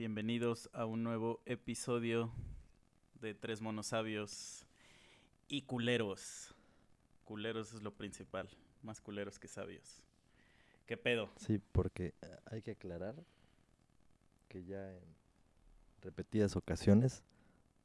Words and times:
Bienvenidos 0.00 0.70
a 0.72 0.86
un 0.86 1.04
nuevo 1.04 1.42
episodio 1.44 2.32
de 3.20 3.34
Tres 3.34 3.60
Monosabios 3.60 4.64
y 5.46 5.60
culeros. 5.60 6.54
Culeros 7.26 7.74
es 7.74 7.82
lo 7.82 7.92
principal, 7.92 8.48
más 8.82 9.02
culeros 9.02 9.38
que 9.38 9.46
sabios. 9.46 10.02
¿Qué 10.86 10.96
pedo? 10.96 11.28
Sí, 11.36 11.60
porque 11.72 12.14
eh, 12.22 12.36
hay 12.46 12.62
que 12.62 12.70
aclarar 12.70 13.14
que 14.48 14.64
ya 14.64 14.90
en 14.90 15.04
repetidas 16.00 16.56
ocasiones 16.56 17.22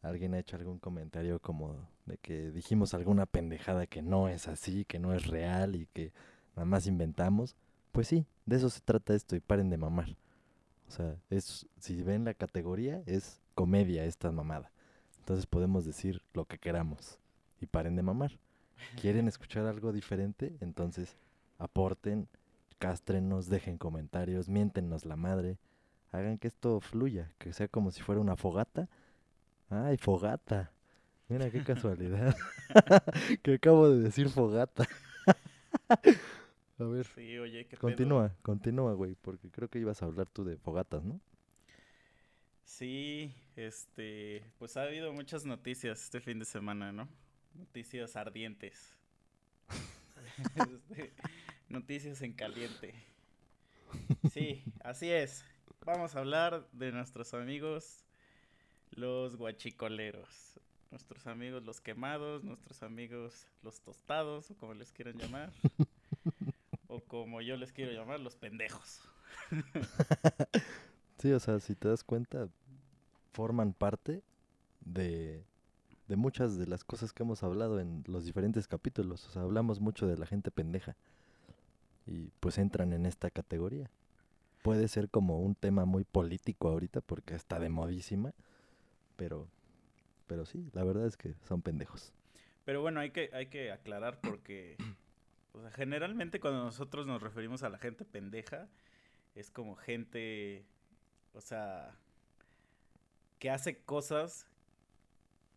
alguien 0.02 0.36
ha 0.36 0.40
hecho 0.40 0.55
algún 0.55 0.80
comentario 0.80 1.41
como 1.41 1.86
de 2.05 2.18
que 2.18 2.50
dijimos 2.52 2.93
alguna 2.93 3.26
pendejada 3.26 3.88
que 3.88 4.02
no 4.02 4.30
es 4.30 4.48
así, 4.48 4.86
que 4.86 4.99
no 4.99 5.13
es 5.13 5.27
real 5.27 5.76
y 5.76 5.88
que 5.88 6.13
nada 6.55 6.63
más 6.63 6.88
inventamos. 6.88 7.58
Pues 7.91 8.08
sí, 8.08 8.26
de 8.46 8.55
eso 8.55 8.70
se 8.70 8.80
trata 8.80 9.13
esto 9.13 9.36
y 9.36 9.41
paren 9.41 9.70
de 9.70 9.76
mamar. 9.76 10.16
O 10.88 10.91
sea, 10.91 11.16
es, 11.30 11.68
si 11.80 12.02
ven 12.02 12.26
la 12.26 12.34
categoría, 12.34 13.02
es 13.05 13.41
comedia 13.54 14.05
esta 14.05 14.32
mamada. 14.32 14.72
Entonces 15.20 15.46
podemos 15.46 15.86
decir 15.86 16.22
lo 16.34 16.46
que 16.46 16.60
queramos 16.60 17.18
y 17.60 17.66
paren 17.66 17.96
de 17.96 18.04
mamar. 18.04 18.38
¿Quieren 19.02 19.27
escuchar 19.27 19.66
algo 19.66 19.92
diferente? 19.92 20.55
Entonces 20.62 21.16
aporten, 21.58 22.27
cástrenos, 22.77 23.48
dejen 23.50 23.77
comentarios, 23.77 24.50
miéntenos 24.50 25.05
la 25.05 25.16
madre. 25.16 25.58
Hagan 26.12 26.38
que 26.38 26.48
esto 26.48 26.80
fluya, 26.80 27.32
que 27.38 27.54
sea 27.54 27.68
como 27.68 27.92
si 27.92 28.02
fuera 28.02 28.22
una 28.22 28.36
fogata. 28.36 28.88
¡Ay, 29.70 29.98
fogata! 29.98 30.72
Mira 31.27 31.49
qué 31.49 31.64
casualidad. 31.64 32.36
que 33.42 33.55
acabo 33.55 33.90
de 33.90 34.02
decir 34.02 34.30
fogata. 34.30 34.88
A 36.79 36.84
ver, 36.85 37.07
Sí, 37.15 37.37
oye, 37.40 37.68
qué 37.68 37.77
pedo? 37.77 37.79
continúa, 37.79 38.35
continúa, 38.41 38.93
güey, 38.93 39.15
porque 39.15 39.49
creo 39.49 39.70
que 39.70 39.79
ibas 39.79 40.01
a 40.01 40.05
hablar 40.05 40.27
tú 40.27 40.43
de 40.43 40.57
fogatas, 40.57 41.04
¿no? 41.04 41.20
Sí, 42.63 43.34
este, 43.55 44.43
pues 44.57 44.76
ha 44.77 44.84
habido 44.84 45.13
muchas 45.13 45.46
noticias 45.46 46.01
este 46.03 46.20
fin 46.20 46.40
de 46.40 46.46
semana, 46.46 46.91
¿no? 46.91 47.07
Noticias 47.53 48.15
ardientes. 48.15 48.93
Este, 50.55 51.13
noticias 51.70 52.21
en 52.21 52.34
caliente. 52.34 52.93
Sí, 54.31 54.63
así 54.84 55.09
es. 55.09 55.46
Vamos 55.85 56.15
a 56.15 56.20
hablar 56.20 56.68
de 56.73 56.91
nuestros 56.91 57.34
amigos 57.34 58.03
los 58.91 59.37
guachicoleros. 59.37 60.59
Nuestros 60.91 61.27
amigos 61.27 61.63
los 61.63 61.79
quemados, 61.79 62.43
nuestros 62.43 62.84
amigos 62.84 63.48
los 63.62 63.79
tostados, 63.81 64.51
o 64.51 64.56
como 64.57 64.73
les 64.73 64.91
quieran 64.91 65.18
llamar. 65.18 65.51
o 66.96 67.02
como 67.02 67.42
yo 67.42 67.58
les 67.58 67.72
quiero 67.72 67.92
llamar, 67.92 68.20
los 68.20 68.36
pendejos. 68.36 69.02
Sí, 71.18 71.32
o 71.32 71.40
sea, 71.40 71.60
si 71.60 71.76
te 71.76 71.88
das 71.88 72.04
cuenta, 72.04 72.50
forman 73.32 73.74
parte 73.74 74.22
de, 74.82 75.46
de 76.08 76.16
muchas 76.16 76.58
de 76.58 76.68
las 76.68 76.84
cosas 76.84 77.14
que 77.14 77.24
hemos 77.24 77.42
hablado 77.42 77.80
en 77.80 78.04
los 78.08 78.26
diferentes 78.26 78.68
capítulos. 78.68 79.26
O 79.28 79.32
sea, 79.32 79.44
hablamos 79.44 79.80
mucho 79.80 80.08
de 80.08 80.18
la 80.18 80.26
gente 80.26 80.52
pendeja. 80.52 80.96
Y 82.06 82.32
pues 82.40 82.58
entran 82.58 82.94
en 82.94 83.06
esta 83.06 83.32
categoría. 83.32 83.90
Puede 84.62 84.88
ser 84.88 85.10
como 85.10 85.40
un 85.40 85.56
tema 85.56 85.86
muy 85.86 86.04
político 86.04 86.70
ahorita 86.70 87.02
porque 87.02 87.34
está 87.34 87.60
de 87.60 87.70
modísima. 87.70 88.34
Pero, 89.16 89.48
pero 90.28 90.46
sí, 90.46 90.70
la 90.74 90.84
verdad 90.84 91.08
es 91.08 91.18
que 91.18 91.34
son 91.48 91.62
pendejos. 91.62 92.14
Pero 92.66 92.82
bueno, 92.82 93.00
hay 93.00 93.12
que, 93.12 93.30
hay 93.34 93.48
que 93.48 93.72
aclarar 93.72 94.20
porque 94.22 94.76
o 95.56 95.62
sea, 95.62 95.72
generalmente 95.72 96.40
cuando 96.40 96.64
nosotros 96.64 97.08
nos 97.08 97.22
referimos 97.22 97.64
a 97.64 97.70
la 97.70 97.78
gente 97.78 98.06
pendeja, 98.06 98.68
es 99.36 99.50
como 99.52 99.76
gente, 99.76 100.66
o 101.34 101.42
sea, 101.42 101.96
que 103.40 103.50
hace 103.50 103.80
cosas 103.84 104.48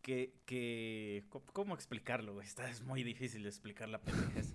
que, 0.01 0.33
que 0.45 1.23
¿cómo- 1.29 1.45
¿cómo 1.53 1.75
explicarlo? 1.75 2.33
güey? 2.33 2.47
Está, 2.47 2.69
es 2.69 2.81
muy 2.81 3.03
difícil 3.03 3.43
de 3.43 3.49
explicar 3.49 3.89
la 3.89 3.99
pendejez. 4.01 4.53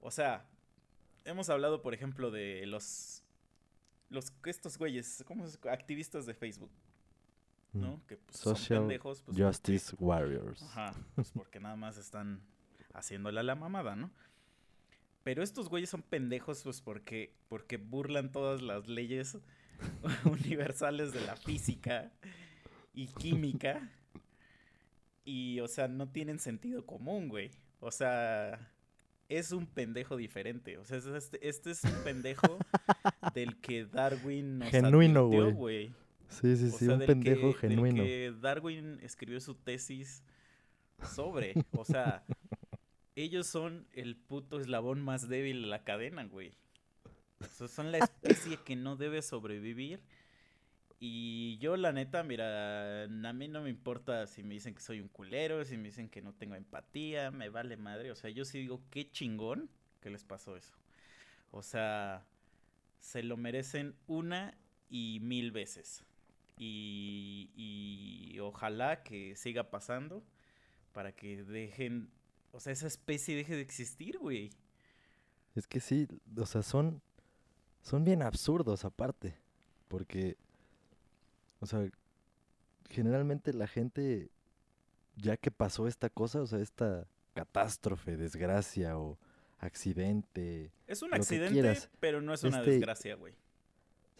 O 0.00 0.10
sea, 0.10 0.46
hemos 1.24 1.48
hablado, 1.50 1.82
por 1.82 1.94
ejemplo, 1.94 2.30
de 2.30 2.64
los, 2.66 3.22
los, 4.10 4.32
estos 4.44 4.78
güeyes, 4.78 5.24
¿cómo 5.26 5.46
se- 5.46 5.68
Activistas 5.68 6.26
de 6.26 6.34
Facebook, 6.34 6.70
Mm. 7.72 7.80
¿no? 7.80 8.06
Que 8.06 8.16
pues, 8.16 8.36
son 8.38 8.56
Social 8.56 8.80
pendejos. 8.80 9.22
pues, 9.22 9.36
porque- 9.36 9.42
Justice 9.44 9.96
Warriors. 9.98 10.62
Ajá, 10.62 10.94
pues 11.14 11.30
porque 11.32 11.60
nada 11.60 11.76
más 11.76 11.96
están 11.98 12.40
haciéndole 12.94 13.40
a 13.40 13.42
la 13.42 13.54
mamada, 13.54 13.96
¿no? 13.96 14.10
Pero 15.26 15.42
estos 15.42 15.68
güeyes 15.68 15.90
son 15.90 16.02
pendejos, 16.02 16.62
pues 16.62 16.80
porque, 16.80 17.32
porque 17.48 17.78
burlan 17.78 18.30
todas 18.30 18.62
las 18.62 18.86
leyes 18.86 19.36
universales 20.24 21.12
de 21.12 21.20
la 21.26 21.34
física 21.34 22.12
y 22.94 23.08
química. 23.08 23.90
Y, 25.24 25.58
o 25.58 25.66
sea, 25.66 25.88
no 25.88 26.08
tienen 26.08 26.38
sentido 26.38 26.86
común, 26.86 27.28
güey. 27.28 27.50
O 27.80 27.90
sea, 27.90 28.70
es 29.28 29.50
un 29.50 29.66
pendejo 29.66 30.16
diferente. 30.16 30.78
O 30.78 30.84
sea, 30.84 30.98
es 30.98 31.06
este, 31.06 31.48
este 31.48 31.72
es 31.72 31.82
un 31.82 32.04
pendejo 32.04 32.58
del 33.34 33.56
que 33.56 33.84
Darwin 33.84 34.60
nos 34.60 34.70
Genuino, 34.70 35.26
güey. 35.26 35.92
Sí, 36.28 36.56
sí, 36.56 36.66
O 36.66 36.78
sí, 36.78 36.84
sea, 36.84 36.92
un 36.94 37.00
del 37.00 37.06
pendejo 37.08 37.40
que- 37.56 37.66
del 37.66 37.74
genuino. 37.74 38.04
que 38.04 38.32
Darwin 38.40 39.00
escribió 39.02 39.40
su 39.40 39.56
tesis 39.56 40.22
sobre. 41.16 41.54
O 41.72 41.84
sea, 41.84 42.22
ellos 43.16 43.46
son 43.46 43.88
el 43.92 44.14
puto 44.14 44.60
eslabón 44.60 45.02
más 45.02 45.28
débil 45.28 45.62
de 45.62 45.68
la 45.68 45.84
cadena, 45.84 46.24
güey. 46.24 46.52
Sea, 47.50 47.66
son 47.68 47.90
la 47.90 47.98
especie 47.98 48.58
que 48.58 48.76
no 48.76 48.96
debe 48.96 49.22
sobrevivir. 49.22 50.00
Y 50.98 51.58
yo, 51.58 51.76
la 51.76 51.92
neta, 51.92 52.22
mira, 52.22 53.04
a 53.04 53.32
mí 53.32 53.48
no 53.48 53.62
me 53.62 53.70
importa 53.70 54.26
si 54.26 54.42
me 54.42 54.54
dicen 54.54 54.74
que 54.74 54.80
soy 54.80 55.00
un 55.00 55.08
culero, 55.08 55.64
si 55.64 55.76
me 55.76 55.88
dicen 55.88 56.08
que 56.08 56.22
no 56.22 56.32
tengo 56.32 56.54
empatía, 56.54 57.30
me 57.30 57.48
vale 57.48 57.76
madre. 57.76 58.10
O 58.10 58.16
sea, 58.16 58.30
yo 58.30 58.44
sí 58.44 58.60
digo, 58.60 58.82
qué 58.90 59.10
chingón 59.10 59.68
que 60.00 60.10
les 60.10 60.24
pasó 60.24 60.56
eso. 60.56 60.74
O 61.50 61.62
sea, 61.62 62.24
se 63.00 63.22
lo 63.22 63.36
merecen 63.36 63.94
una 64.06 64.56
y 64.88 65.20
mil 65.20 65.52
veces. 65.52 66.04
Y, 66.58 67.50
y 67.54 68.38
ojalá 68.40 69.02
que 69.02 69.36
siga 69.36 69.70
pasando 69.70 70.22
para 70.92 71.12
que 71.12 71.44
dejen, 71.44 72.10
o 72.56 72.60
sea, 72.60 72.72
esa 72.72 72.86
especie 72.86 73.36
deje 73.36 73.54
de 73.54 73.60
existir, 73.62 74.18
güey. 74.18 74.50
Es 75.54 75.66
que 75.66 75.80
sí, 75.80 76.08
o 76.36 76.46
sea, 76.46 76.62
son, 76.62 77.00
son 77.82 78.04
bien 78.04 78.22
absurdos 78.22 78.84
aparte, 78.84 79.34
porque, 79.88 80.36
o 81.60 81.66
sea, 81.66 81.88
generalmente 82.90 83.52
la 83.52 83.66
gente, 83.66 84.30
ya 85.16 85.36
que 85.36 85.50
pasó 85.50 85.86
esta 85.86 86.10
cosa, 86.10 86.40
o 86.42 86.46
sea, 86.46 86.58
esta 86.60 87.06
catástrofe, 87.34 88.16
desgracia 88.16 88.98
o 88.98 89.18
accidente, 89.58 90.72
Es 90.86 91.02
un 91.02 91.14
accidente, 91.14 91.52
quieras. 91.52 91.90
pero 92.00 92.20
no 92.20 92.32
es 92.34 92.42
una 92.44 92.58
Este- 92.58 92.72
desgracia, 92.72 93.14
güey. 93.16 93.34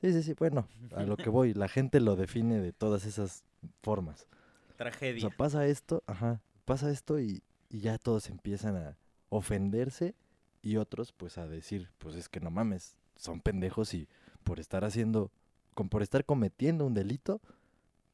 sí, 0.01 0.13
sí, 0.13 0.23
sí, 0.23 0.35
bueno, 0.35 0.69
a 0.95 1.03
lo 1.05 1.17
que 1.17 1.29
voy, 1.31 1.55
la 1.55 1.69
gente 1.69 2.01
lo 2.01 2.17
define 2.17 2.61
de 2.61 2.73
todas 2.73 3.05
esas 3.05 3.45
formas. 3.83 4.27
O 4.73 4.75
Tragedia. 4.77 5.21
sea, 5.29 5.37
pasa 5.37 5.67
esto, 5.67 6.03
ajá, 6.07 6.41
pasa 6.65 6.91
esto 6.91 7.19
y, 7.21 7.43
y 7.71 7.81
ya 7.81 7.99
todos 7.99 8.29
empiezan 8.29 8.77
a 8.77 8.97
ofenderse 9.29 10.15
y 10.63 10.77
otros 10.77 11.13
pues 11.13 11.39
a 11.39 11.47
decir, 11.47 11.91
pues 11.99 12.17
es 12.17 12.29
que 12.29 12.41
no 12.41 12.51
mames, 12.51 12.97
son 13.17 13.41
pendejos 13.41 13.95
y 13.95 14.09
por 14.45 14.61
estar 14.61 14.85
haciendo, 14.85 15.31
con, 15.75 15.89
por 15.89 16.03
estar 16.03 16.25
cometiendo 16.25 16.87
un 16.87 16.95
delito, 16.95 17.41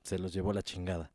se 0.02 0.18
los 0.18 0.32
llevó 0.32 0.52
la 0.52 0.62
chingada. 0.62 1.10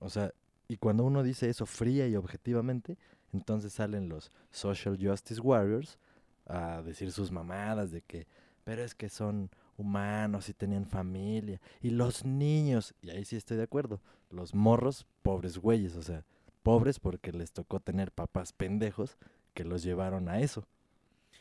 O 0.00 0.10
sea, 0.10 0.32
y 0.68 0.76
cuando 0.76 1.04
uno 1.04 1.22
dice 1.22 1.48
eso 1.48 1.66
fría 1.66 2.06
y 2.06 2.16
objetivamente, 2.16 2.96
entonces 3.32 3.72
salen 3.72 4.08
los 4.08 4.30
social 4.50 4.98
justice 5.00 5.40
warriors 5.40 5.98
a 6.46 6.82
decir 6.82 7.12
sus 7.12 7.30
mamadas 7.30 7.90
de 7.90 8.02
que, 8.02 8.26
pero 8.64 8.82
es 8.82 8.94
que 8.94 9.08
son 9.08 9.50
humanos 9.76 10.48
y 10.48 10.54
tenían 10.54 10.86
familia. 10.86 11.60
Y 11.82 11.90
los 11.90 12.24
niños, 12.24 12.94
y 13.02 13.10
ahí 13.10 13.24
sí 13.24 13.36
estoy 13.36 13.56
de 13.56 13.64
acuerdo, 13.64 14.00
los 14.30 14.54
morros, 14.54 15.06
pobres 15.22 15.58
güeyes, 15.58 15.96
o 15.96 16.02
sea, 16.02 16.24
pobres 16.64 16.98
porque 16.98 17.30
les 17.30 17.52
tocó 17.52 17.78
tener 17.78 18.10
papás 18.10 18.52
pendejos 18.52 19.16
que 19.54 19.62
los 19.62 19.84
llevaron 19.84 20.28
a 20.28 20.40
eso. 20.40 20.66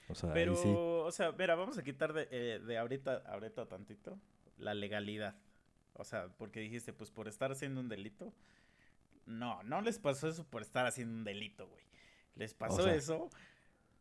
O 0.10 0.14
sea, 0.16 0.32
Pero, 0.34 0.56
sí. 0.56 0.68
o 0.76 1.10
sea, 1.12 1.32
mira, 1.32 1.56
vamos 1.56 1.78
a 1.80 1.84
quitar 1.84 2.14
de, 2.14 2.28
eh, 2.30 2.60
de 2.60 2.78
ahorita, 2.78 3.24
ahorita 3.26 3.66
tantito. 3.68 4.20
la 4.60 4.76
legalidad. 4.76 5.36
O 5.94 6.04
sea, 6.04 6.28
porque 6.38 6.60
dijiste, 6.60 6.94
pues 6.94 7.10
por 7.10 7.28
estar 7.28 7.52
haciendo 7.52 7.80
un 7.82 7.90
delito. 7.90 8.32
No, 9.26 9.64
no 9.64 9.82
les 9.82 9.98
pasó 10.00 10.28
eso 10.28 10.44
por 10.46 10.62
estar 10.62 10.86
haciendo 10.86 11.16
un 11.16 11.24
delito, 11.24 11.68
güey. 11.68 11.84
Les 12.36 12.54
pasó 12.54 12.84
sea- 12.84 12.94
eso 12.96 13.30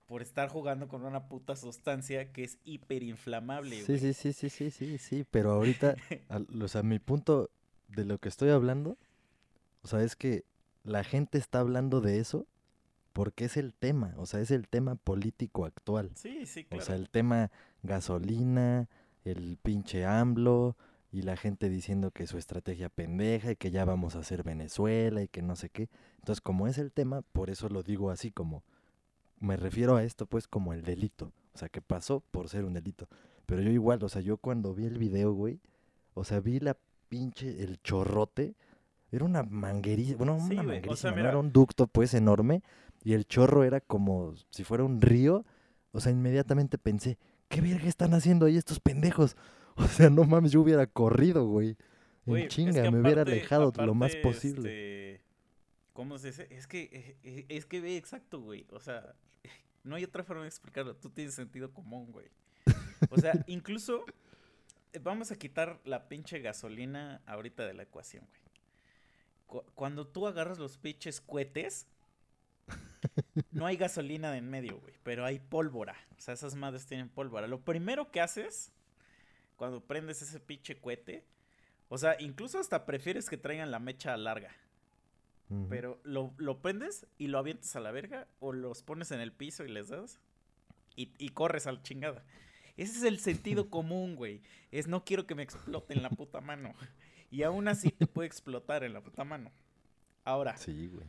por 0.06 0.20
estar 0.20 0.48
jugando 0.48 0.88
con 0.88 1.04
una 1.04 1.28
puta 1.28 1.54
sustancia 1.56 2.32
que 2.32 2.44
es 2.44 2.58
hiperinflamable, 2.64 3.76
Sí, 3.82 3.98
güey. 3.98 4.12
sí, 4.12 4.12
sí, 4.12 4.32
sí, 4.32 4.50
sí, 4.50 4.70
sí, 4.70 4.98
sí, 4.98 5.24
pero 5.30 5.52
ahorita, 5.52 5.96
o 6.62 6.68
sea, 6.68 6.82
mi 6.82 6.98
punto 6.98 7.50
de 7.88 8.04
lo 8.04 8.18
que 8.18 8.28
estoy 8.28 8.50
hablando, 8.50 8.98
o 9.82 9.86
sea, 9.88 10.02
es 10.02 10.16
que 10.16 10.44
la 10.84 11.04
gente 11.04 11.38
está 11.38 11.60
hablando 11.60 12.00
de 12.00 12.18
eso 12.18 12.46
porque 13.12 13.44
es 13.44 13.56
el 13.56 13.74
tema, 13.74 14.14
o 14.16 14.26
sea, 14.26 14.40
es 14.40 14.50
el 14.50 14.68
tema 14.68 14.94
político 14.94 15.64
actual. 15.66 16.10
Sí, 16.14 16.46
sí, 16.46 16.64
O 16.66 16.68
claro. 16.70 16.84
sea, 16.84 16.96
el 16.96 17.10
tema 17.10 17.50
gasolina, 17.82 18.88
el 19.24 19.58
pinche 19.62 20.06
AMLO 20.06 20.76
y 21.12 21.22
la 21.22 21.36
gente 21.36 21.68
diciendo 21.68 22.10
que 22.10 22.26
su 22.26 22.38
estrategia 22.38 22.88
pendeja 22.88 23.52
y 23.52 23.56
que 23.56 23.70
ya 23.70 23.84
vamos 23.84 24.16
a 24.16 24.20
hacer 24.20 24.42
Venezuela 24.42 25.22
y 25.22 25.28
que 25.28 25.42
no 25.42 25.56
sé 25.56 25.68
qué. 25.68 25.90
Entonces, 26.20 26.40
como 26.40 26.66
es 26.66 26.78
el 26.78 26.90
tema, 26.90 27.20
por 27.20 27.50
eso 27.50 27.68
lo 27.68 27.82
digo 27.82 28.10
así 28.10 28.30
como, 28.30 28.62
me 29.38 29.56
refiero 29.56 29.96
a 29.96 30.04
esto 30.04 30.24
pues 30.24 30.48
como 30.48 30.72
el 30.72 30.82
delito. 30.82 31.32
O 31.54 31.58
sea, 31.58 31.68
que 31.68 31.82
pasó 31.82 32.20
por 32.30 32.48
ser 32.48 32.64
un 32.64 32.72
delito. 32.72 33.08
Pero 33.44 33.60
yo 33.60 33.70
igual, 33.70 34.02
o 34.02 34.08
sea, 34.08 34.22
yo 34.22 34.38
cuando 34.38 34.74
vi 34.74 34.86
el 34.86 34.96
video, 34.96 35.32
güey, 35.34 35.60
o 36.14 36.24
sea, 36.24 36.40
vi 36.40 36.60
la 36.60 36.78
pinche, 37.10 37.62
el 37.62 37.82
chorrote, 37.82 38.54
era 39.12 39.24
una 39.24 39.42
manguería, 39.44 40.16
bueno, 40.16 40.38
Sí, 40.40 40.54
una 40.54 40.62
güey, 40.64 40.78
o 40.88 40.96
sea, 40.96 41.10
manguerísima, 41.10 41.10
no 41.10 41.16
mira. 41.16 41.28
era 41.28 41.38
un 41.38 41.52
ducto 41.52 41.86
pues 41.86 42.14
enorme 42.14 42.62
y 43.04 43.12
el 43.12 43.26
chorro 43.26 43.62
era 43.64 43.80
como 43.80 44.34
si 44.50 44.64
fuera 44.64 44.82
un 44.84 45.00
río. 45.00 45.44
O 45.92 46.00
sea, 46.00 46.10
inmediatamente 46.10 46.78
pensé, 46.78 47.18
¿qué 47.48 47.60
verga 47.60 47.86
están 47.86 48.14
haciendo 48.14 48.46
ahí 48.46 48.56
estos 48.56 48.80
pendejos? 48.80 49.36
O 49.76 49.86
sea, 49.86 50.10
no 50.10 50.24
mames, 50.24 50.52
yo 50.52 50.60
hubiera 50.60 50.86
corrido, 50.86 51.46
güey. 51.46 51.76
En 52.26 52.36
es 52.36 52.48
chinga, 52.48 52.90
me 52.90 53.00
hubiera 53.00 53.22
aparte- 53.22 53.32
alejado 53.32 53.72
lo 53.84 53.94
más 53.94 54.14
posible. 54.16 54.68
este, 55.16 55.24
¿Cómo 55.94 56.18
se 56.18 56.26
dice? 56.28 56.46
Es 56.50 56.66
que, 56.66 56.82
eh, 56.92 57.16
eh, 57.22 57.46
es 57.48 57.64
que 57.64 57.80
ve 57.80 57.96
exacto, 57.96 58.40
güey. 58.40 58.66
O 58.70 58.80
sea, 58.80 59.14
no 59.84 59.96
hay 59.96 60.04
otra 60.04 60.24
forma 60.24 60.42
de 60.42 60.48
explicarlo. 60.48 60.94
Tú 60.94 61.08
tienes 61.08 61.34
sentido 61.34 61.72
común, 61.72 62.12
güey. 62.12 62.26
O 63.10 63.18
sea, 63.18 63.32
incluso 63.46 64.04
eh, 64.92 65.00
vamos 65.02 65.32
a 65.32 65.36
quitar 65.36 65.80
la 65.84 66.06
pinche 66.06 66.38
gasolina 66.40 67.22
ahorita 67.26 67.66
de 67.66 67.72
la 67.74 67.82
ecuación, 67.84 68.24
güey. 68.28 68.41
Cu- 69.52 69.64
Cuando 69.74 70.06
tú 70.06 70.26
agarras 70.26 70.58
los 70.58 70.78
pinches 70.78 71.20
cohetes, 71.20 71.86
no 73.50 73.66
hay 73.66 73.76
gasolina 73.76 74.32
de 74.32 74.38
en 74.38 74.48
medio, 74.48 74.78
güey, 74.80 74.94
pero 75.02 75.26
hay 75.26 75.40
pólvora. 75.40 75.94
O 76.16 76.20
sea, 76.22 76.32
esas 76.32 76.54
madres 76.54 76.86
tienen 76.86 77.10
pólvora. 77.10 77.46
Lo 77.46 77.60
primero 77.60 78.10
que 78.10 78.22
haces 78.22 78.72
cuando 79.56 79.84
prendes 79.84 80.22
ese 80.22 80.40
pinche 80.40 80.80
cohete, 80.80 81.22
o 81.90 81.98
sea, 81.98 82.16
incluso 82.18 82.58
hasta 82.58 82.86
prefieres 82.86 83.28
que 83.28 83.36
traigan 83.36 83.70
la 83.70 83.78
mecha 83.78 84.16
larga. 84.16 84.50
Pero 85.68 86.00
lo, 86.02 86.32
lo 86.38 86.62
prendes 86.62 87.06
y 87.18 87.26
lo 87.26 87.38
avientas 87.38 87.76
a 87.76 87.80
la 87.80 87.90
verga 87.90 88.26
o 88.40 88.54
los 88.54 88.82
pones 88.82 89.10
en 89.10 89.20
el 89.20 89.32
piso 89.32 89.66
y 89.66 89.68
les 89.68 89.88
das 89.88 90.18
y, 90.96 91.10
y 91.18 91.28
corres 91.28 91.66
a 91.66 91.72
la 91.72 91.82
chingada. 91.82 92.24
Ese 92.78 92.96
es 92.96 93.02
el 93.02 93.18
sentido 93.18 93.68
común, 93.68 94.16
güey. 94.16 94.40
Es 94.70 94.86
no 94.86 95.04
quiero 95.04 95.26
que 95.26 95.34
me 95.34 95.42
explote 95.42 95.92
en 95.92 96.02
la 96.02 96.08
puta 96.08 96.40
mano. 96.40 96.72
Y 97.32 97.42
aún 97.42 97.66
así 97.66 97.90
te 97.90 98.06
puede 98.06 98.28
explotar 98.28 98.84
en 98.84 98.92
la 98.92 99.00
puta 99.02 99.24
mano. 99.24 99.50
Ahora, 100.24 100.56
Sí, 100.56 100.88
güey. 100.88 101.06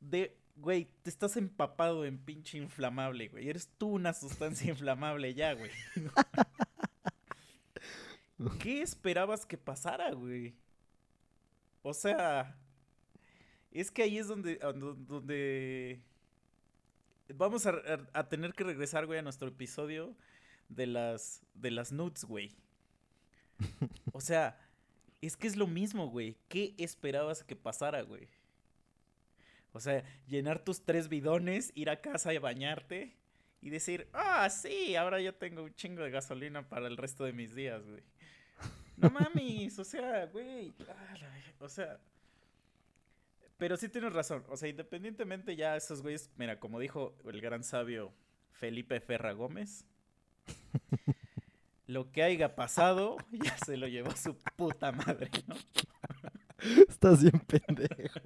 de, 0.00 0.36
güey, 0.56 0.88
te 1.02 1.10
estás 1.10 1.36
empapado 1.36 2.04
en 2.04 2.18
pinche 2.18 2.58
inflamable, 2.58 3.28
güey. 3.28 3.48
Eres 3.48 3.68
tú 3.78 3.88
una 3.88 4.12
sustancia 4.12 4.68
inflamable 4.70 5.34
ya, 5.34 5.54
güey. 5.54 5.70
¿Qué 8.60 8.82
esperabas 8.82 9.46
que 9.46 9.58
pasara, 9.58 10.12
güey? 10.12 10.54
O 11.82 11.92
sea, 11.92 12.56
es 13.72 13.90
que 13.90 14.02
ahí 14.02 14.18
es 14.18 14.28
donde, 14.28 14.58
a 14.62 14.72
do- 14.72 14.94
donde 14.94 16.00
vamos 17.34 17.66
a, 17.66 17.70
a- 17.70 18.08
a 18.20 18.28
tener 18.28 18.52
que 18.52 18.64
regresar, 18.64 19.06
güey, 19.06 19.18
a 19.18 19.22
nuestro 19.22 19.48
episodio 19.48 20.14
de 20.68 20.86
las, 20.86 21.42
de 21.54 21.70
las 21.70 21.92
nudes, 21.92 22.24
güey. 22.24 22.52
O 24.12 24.20
sea, 24.20 24.58
es 25.20 25.36
que 25.36 25.46
es 25.46 25.56
lo 25.56 25.66
mismo, 25.66 26.08
güey. 26.08 26.36
¿Qué 26.48 26.74
esperabas 26.78 27.42
que 27.42 27.56
pasara, 27.56 28.02
güey? 28.02 28.28
O 29.72 29.80
sea, 29.80 30.04
llenar 30.26 30.64
tus 30.64 30.84
tres 30.84 31.08
bidones, 31.08 31.72
ir 31.74 31.90
a 31.90 32.00
casa 32.00 32.32
y 32.32 32.38
bañarte 32.38 33.16
y 33.60 33.70
decir, 33.70 34.08
ah, 34.12 34.48
sí, 34.50 34.96
ahora 34.96 35.20
ya 35.20 35.32
tengo 35.32 35.62
un 35.62 35.74
chingo 35.74 36.02
de 36.02 36.10
gasolina 36.10 36.68
para 36.68 36.86
el 36.86 36.96
resto 36.96 37.24
de 37.24 37.32
mis 37.32 37.54
días, 37.54 37.84
güey. 37.86 38.02
No 38.96 39.10
mames, 39.10 39.78
o 39.78 39.84
sea, 39.84 40.26
güey. 40.26 40.72
o 41.60 41.68
sea. 41.68 41.98
Pero 43.56 43.76
sí 43.76 43.88
tienes 43.88 44.12
razón. 44.12 44.44
O 44.48 44.56
sea, 44.56 44.68
independientemente 44.68 45.56
ya 45.56 45.76
esos 45.76 46.02
güeyes, 46.02 46.30
mira, 46.36 46.60
como 46.60 46.78
dijo 46.78 47.16
el 47.24 47.40
gran 47.40 47.64
sabio 47.64 48.12
Felipe 48.52 49.00
Ferra 49.00 49.32
Gómez, 49.32 49.84
lo 51.88 52.12
que 52.12 52.22
haya 52.22 52.54
pasado 52.54 53.16
ya 53.32 53.58
se 53.58 53.76
lo 53.76 53.88
llevó 53.88 54.14
su 54.14 54.36
puta 54.56 54.92
madre, 54.92 55.30
¿no? 55.48 55.56
Estás 56.88 57.22
bien 57.22 57.40
pendejo. 57.40 58.20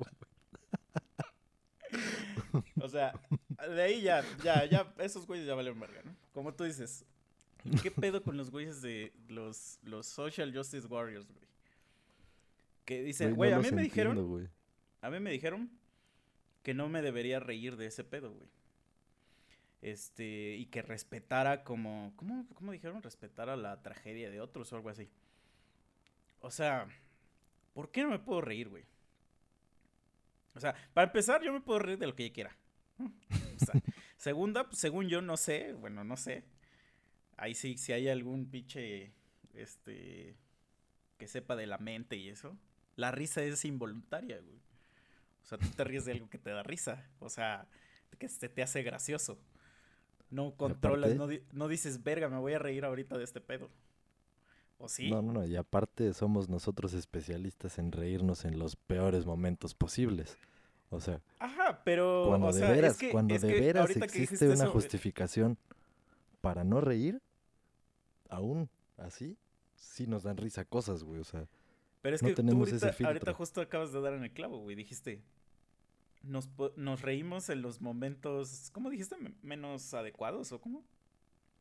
O 2.80 2.88
sea, 2.88 3.12
de 3.68 3.82
ahí 3.82 4.02
ya, 4.02 4.24
ya, 4.42 4.64
ya, 4.66 4.92
esos 4.98 5.26
güeyes 5.26 5.46
ya 5.46 5.54
valen 5.54 5.78
verga, 5.78 6.02
¿no? 6.04 6.14
Como 6.32 6.52
tú 6.54 6.64
dices, 6.64 7.04
¿qué 7.82 7.90
pedo 7.90 8.22
con 8.22 8.36
los 8.36 8.50
güeyes 8.50 8.82
de 8.82 9.12
los, 9.28 9.78
los 9.82 10.06
Social 10.06 10.54
Justice 10.54 10.86
Warriors, 10.86 11.30
güey? 11.30 11.46
Que 12.84 13.02
dicen, 13.02 13.34
güey, 13.34 13.50
no 13.52 13.58
a 13.58 13.60
mí 13.60 13.70
me 13.70 13.82
entiendo, 13.82 14.14
dijeron, 14.14 14.50
a 15.02 15.10
mí 15.10 15.20
me 15.20 15.30
dijeron 15.30 15.70
que 16.62 16.74
no 16.74 16.88
me 16.88 17.02
debería 17.02 17.38
reír 17.38 17.76
de 17.76 17.86
ese 17.86 18.02
pedo, 18.02 18.32
güey. 18.32 18.48
Este, 19.82 20.56
y 20.56 20.66
que 20.66 20.80
respetara 20.80 21.64
como, 21.64 22.12
¿cómo, 22.16 22.46
cómo 22.54 22.72
dijeron? 22.72 23.02
Respetara 23.02 23.56
la 23.56 23.82
tragedia 23.82 24.30
de 24.30 24.40
otros 24.40 24.72
o 24.72 24.76
algo 24.76 24.88
así. 24.88 25.10
O 26.40 26.50
sea, 26.50 26.86
¿por 27.74 27.90
qué 27.90 28.02
no 28.02 28.10
me 28.10 28.20
puedo 28.20 28.40
reír, 28.40 28.68
güey? 28.68 28.84
O 30.54 30.60
sea, 30.60 30.74
para 30.94 31.06
empezar, 31.06 31.42
yo 31.42 31.52
me 31.52 31.60
puedo 31.60 31.80
reír 31.80 31.98
de 31.98 32.06
lo 32.06 32.14
que 32.14 32.28
yo 32.28 32.32
quiera. 32.32 32.56
O 32.98 33.64
sea, 33.64 33.80
segunda, 34.16 34.68
pues, 34.68 34.78
según 34.78 35.08
yo, 35.08 35.20
no 35.20 35.36
sé, 35.36 35.72
bueno, 35.72 36.04
no 36.04 36.16
sé. 36.16 36.44
Ahí 37.36 37.54
sí, 37.54 37.76
si 37.76 37.92
hay 37.92 38.08
algún 38.08 38.50
pinche, 38.50 39.12
este, 39.54 40.36
que 41.18 41.26
sepa 41.26 41.56
de 41.56 41.66
la 41.66 41.78
mente 41.78 42.16
y 42.16 42.28
eso. 42.28 42.56
La 42.94 43.10
risa 43.10 43.42
es 43.42 43.64
involuntaria, 43.64 44.38
güey. 44.40 44.60
O 45.42 45.46
sea, 45.46 45.58
tú 45.58 45.68
te 45.70 45.82
ríes 45.82 46.04
de 46.04 46.12
algo 46.12 46.30
que 46.30 46.38
te 46.38 46.50
da 46.50 46.62
risa. 46.62 47.08
O 47.18 47.28
sea, 47.28 47.66
que 48.18 48.28
se 48.28 48.48
te 48.48 48.62
hace 48.62 48.82
gracioso. 48.82 49.40
No 50.32 50.54
controlas, 50.56 51.14
no, 51.14 51.28
di- 51.28 51.42
no 51.52 51.68
dices, 51.68 52.02
verga, 52.02 52.28
me 52.28 52.38
voy 52.38 52.54
a 52.54 52.58
reír 52.58 52.84
ahorita 52.84 53.16
de 53.16 53.22
este 53.24 53.40
pedo. 53.40 53.68
¿O 54.78 54.88
sí? 54.88 55.08
No, 55.10 55.22
no, 55.22 55.32
no. 55.32 55.44
Y 55.46 55.54
aparte 55.54 56.12
somos 56.14 56.48
nosotros 56.48 56.92
especialistas 56.94 57.78
en 57.78 57.92
reírnos 57.92 58.44
en 58.44 58.58
los 58.58 58.74
peores 58.74 59.26
momentos 59.26 59.74
posibles. 59.74 60.36
O 60.90 60.98
sea, 61.00 61.20
Ajá, 61.38 61.82
pero. 61.84 62.24
cuando 62.28 62.48
o 62.48 62.52
de 62.52 62.58
sea, 62.58 62.70
es 62.70 62.76
veras, 62.76 62.96
que- 62.98 63.10
cuando 63.10 63.38
de 63.38 63.60
veras 63.60 63.90
existe 63.96 64.46
una 64.46 64.54
eso, 64.54 64.64
eh, 64.64 64.68
justificación 64.68 65.56
para 66.40 66.64
no 66.64 66.80
reír, 66.80 67.20
aún 68.28 68.68
así, 68.96 69.36
sí 69.76 70.06
nos 70.06 70.22
dan 70.24 70.36
risa 70.36 70.64
cosas, 70.64 71.04
güey. 71.04 71.20
O 71.20 71.24
sea, 71.24 71.46
Pero 72.00 72.16
es 72.16 72.22
no 72.22 72.28
que 72.28 72.34
tú 72.34 72.42
tenemos 72.42 72.72
ese 72.72 73.04
ahorita, 73.04 73.32
justo 73.34 73.60
acabas 73.60 73.92
de 73.92 74.00
dar 74.00 74.14
en 74.14 74.24
el 74.24 74.32
clavo, 74.32 74.58
güey. 74.58 74.74
Dijiste. 74.76 75.22
Nos, 76.24 76.46
po- 76.48 76.72
nos 76.76 77.02
reímos 77.02 77.48
en 77.50 77.62
los 77.62 77.80
momentos. 77.80 78.70
¿Cómo 78.72 78.90
dijiste? 78.90 79.16
Me- 79.16 79.34
¿Menos 79.42 79.92
adecuados 79.94 80.52
o 80.52 80.60
cómo? 80.60 80.84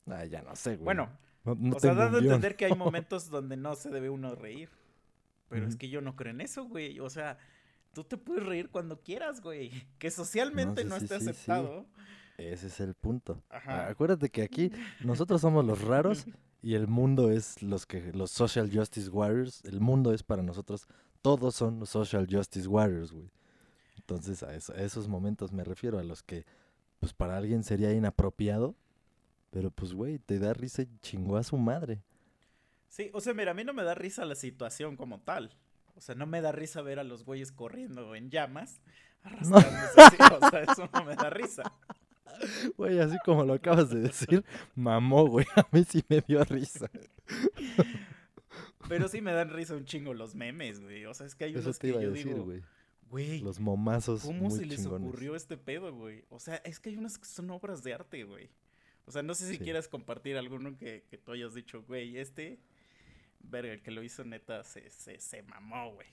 ah, 0.08 0.25
ya 0.25 0.41
no 0.41 0.56
sé, 0.56 0.75
güey. 0.75 0.86
Bueno, 0.86 1.10
no, 1.46 1.56
no 1.56 1.75
o 1.75 1.80
sea, 1.80 1.94
dando 1.94 2.18
a 2.18 2.22
entender 2.22 2.56
que 2.56 2.65
hay 2.65 2.75
momentos 2.75 3.30
donde 3.30 3.58
no 3.58 3.75
se 3.75 3.89
debe 3.89 4.10
uno 4.10 4.36
reír. 4.36 4.70
Pero 5.50 5.68
es 5.68 5.75
que 5.75 5.89
yo 5.89 6.00
no 6.01 6.15
creo 6.15 6.32
en 6.32 6.39
eso, 6.41 6.63
güey. 6.65 7.00
O 7.01 7.10
sea, 7.10 7.38
tú 7.94 8.03
te 8.06 8.18
puedes 8.18 8.46
reír 8.46 8.70
cuando 8.70 9.01
quieras, 9.01 9.41
güey. 9.41 9.70
Que 10.00 10.10
socialmente 10.10 10.84
sí, 10.84 10.88
no, 10.88 10.98
sí, 10.98 11.03
esté 11.06 11.18
sí, 11.20 11.24
sí. 11.25 11.30
aceptado. 11.32 11.86
Ese 12.38 12.68
es 12.68 12.80
el 12.80 12.94
punto. 12.94 13.44
Ajá. 13.50 13.89
Acuérdate 13.89 14.30
que 14.30 14.44
aquí 14.44 14.72
nosotros 15.01 15.41
somos 15.41 15.65
los 15.65 15.82
raros 15.82 16.25
y 16.62 16.75
el 16.75 16.88
mundo 16.88 17.32
es 17.32 17.62
los 17.62 17.86
que 17.86 18.13
los 18.13 18.32
social 18.32 18.70
justice 18.74 19.10
warriors. 19.10 19.62
El 19.65 19.82
mundo 19.82 20.13
es 20.13 20.24
para 20.24 20.41
nosotros. 20.41 20.88
Todos 21.22 21.53
son 21.56 21.80
los 21.80 21.89
social 21.89 22.27
justice 22.32 22.68
warriors, 22.68 23.12
güey. 23.12 23.30
Entonces 24.15 24.44
a, 24.44 24.53
eso- 24.56 24.74
a 24.74 24.82
esos 24.82 25.08
momentos 25.08 25.51
me 25.51 25.63
refiero 25.63 26.00
a 26.00 26.03
los 26.03 26.24
que, 26.24 26.46
pues 27.00 27.13
para 27.13 27.38
alguien 27.38 27.63
sería 27.63 27.94
inapropiado, 27.94 28.75
pero 29.50 29.72
pues 29.72 29.94
güey 29.94 30.20
te 30.20 30.39
da 30.39 30.53
risa 30.53 30.84
y 30.84 30.89
chingó 31.01 31.38
a 31.38 31.44
su 31.44 31.58
madre. 31.58 32.01
Sí, 32.88 33.10
o 33.13 33.22
sea, 33.22 33.34
mira, 33.34 33.51
a 33.51 33.53
mí 33.53 33.63
no 33.63 33.74
me 33.74 33.84
da 33.84 33.96
risa 33.96 34.25
la 34.25 34.36
situación 34.36 34.98
como 34.98 35.20
tal. 35.22 35.56
O 35.96 36.01
sea, 36.01 36.15
no 36.15 36.25
me 36.25 36.41
da 36.41 36.51
risa 36.51 36.82
ver 36.82 37.00
a 37.00 37.03
los 37.03 37.24
güeyes 37.25 37.51
corriendo 37.51 38.15
en 38.15 38.30
llamas, 38.30 38.82
arrastrándose 39.24 40.01
así. 40.01 40.18
O 40.41 40.50
sea, 40.50 40.63
eso 40.63 40.89
no 40.94 41.03
me 41.06 41.15
da 41.15 41.30
risa. 41.30 41.63
Güey, 42.77 42.98
así 43.00 43.18
como 43.25 43.44
lo 43.44 43.53
acabas 43.53 43.89
de 43.89 44.00
decir, 44.00 44.44
mamó, 44.74 45.27
güey. 45.27 45.46
A 45.56 45.68
mí 45.72 45.84
sí 45.84 46.01
me 46.08 46.22
dio 46.22 46.44
risa. 46.46 46.89
Pero 48.88 49.08
sí 49.08 49.22
me 49.22 49.32
dan 49.34 49.50
risa 49.50 49.75
un 49.75 49.86
chingo 49.86 50.13
los 50.13 50.34
memes, 50.34 50.80
güey. 50.82 51.06
O 51.06 51.13
sea, 51.13 51.27
es 51.27 51.36
que 51.36 51.44
hay 51.46 51.51
Eso 51.51 51.62
unos 51.62 51.77
te 51.80 51.88
que 51.88 51.94
iba 51.94 52.00
a 52.00 52.03
yo 52.03 52.12
decir, 52.12 52.34
digo, 52.34 52.46
güey. 52.46 52.62
Güey, 53.12 53.39
Los 53.41 53.60
momazos 53.60 54.24
¿cómo 54.24 54.50
muy 54.50 54.58
se 54.60 54.65
les 54.65 54.82
chingones. 54.82 55.08
ocurrió 55.08 55.36
este 55.36 55.58
pedo, 55.58 55.94
güey? 55.94 56.24
O 56.30 56.39
sea, 56.39 56.56
es 56.65 56.80
que 56.80 56.89
hay 56.89 56.98
unos 56.98 57.18
que 57.20 57.25
son 57.25 57.50
obras 57.51 57.84
de 57.84 57.94
arte, 57.94 58.24
güey. 58.24 58.50
O 59.06 59.12
sea, 59.12 59.22
no 59.22 59.36
sé 59.36 59.48
si 59.48 59.58
Sí. 59.58 59.63
quieras 59.63 59.88
compartir 59.88 60.38
alguno 60.38 60.77
que, 60.77 61.03
que 61.10 61.18
tú 61.18 61.32
hayas 61.34 61.53
dicho, 61.53 61.84
güey, 61.84 62.18
este, 62.18 62.60
verga, 63.41 63.74
el 63.74 63.82
que 63.82 63.91
lo 63.91 64.01
hizo 64.03 64.24
neta 64.24 64.63
se, 64.63 64.89
se, 64.89 65.20
se 65.20 65.44
mamó, 65.44 65.94
güey. 65.94 66.08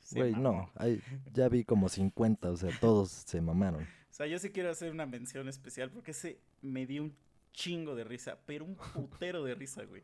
Se 0.00 0.18
Güey, 0.18 0.32
mamó. 0.32 0.42
no, 0.42 0.70
hay- 0.76 1.00
ya 1.32 1.48
vi 1.48 1.64
como 1.64 1.88
50, 1.88 2.50
o 2.50 2.56
sea, 2.56 2.70
todos 2.80 3.10
se 3.10 3.40
mamaron. 3.40 3.86
O 4.12 4.14
sea, 4.14 4.26
yo 4.26 4.38
sí 4.38 4.50
quiero 4.50 4.70
hacer 4.70 4.90
una 4.92 5.06
mención 5.06 5.48
especial 5.48 5.90
porque 5.90 6.10
ese 6.10 6.38
me 6.60 6.84
dio 6.86 7.02
un 7.02 7.16
chingo 7.54 7.94
de 7.94 8.04
risa, 8.04 8.38
pero 8.44 8.66
un 8.66 8.76
putero 8.76 9.42
de 9.42 9.54
risa, 9.54 9.84
güey. 9.84 10.02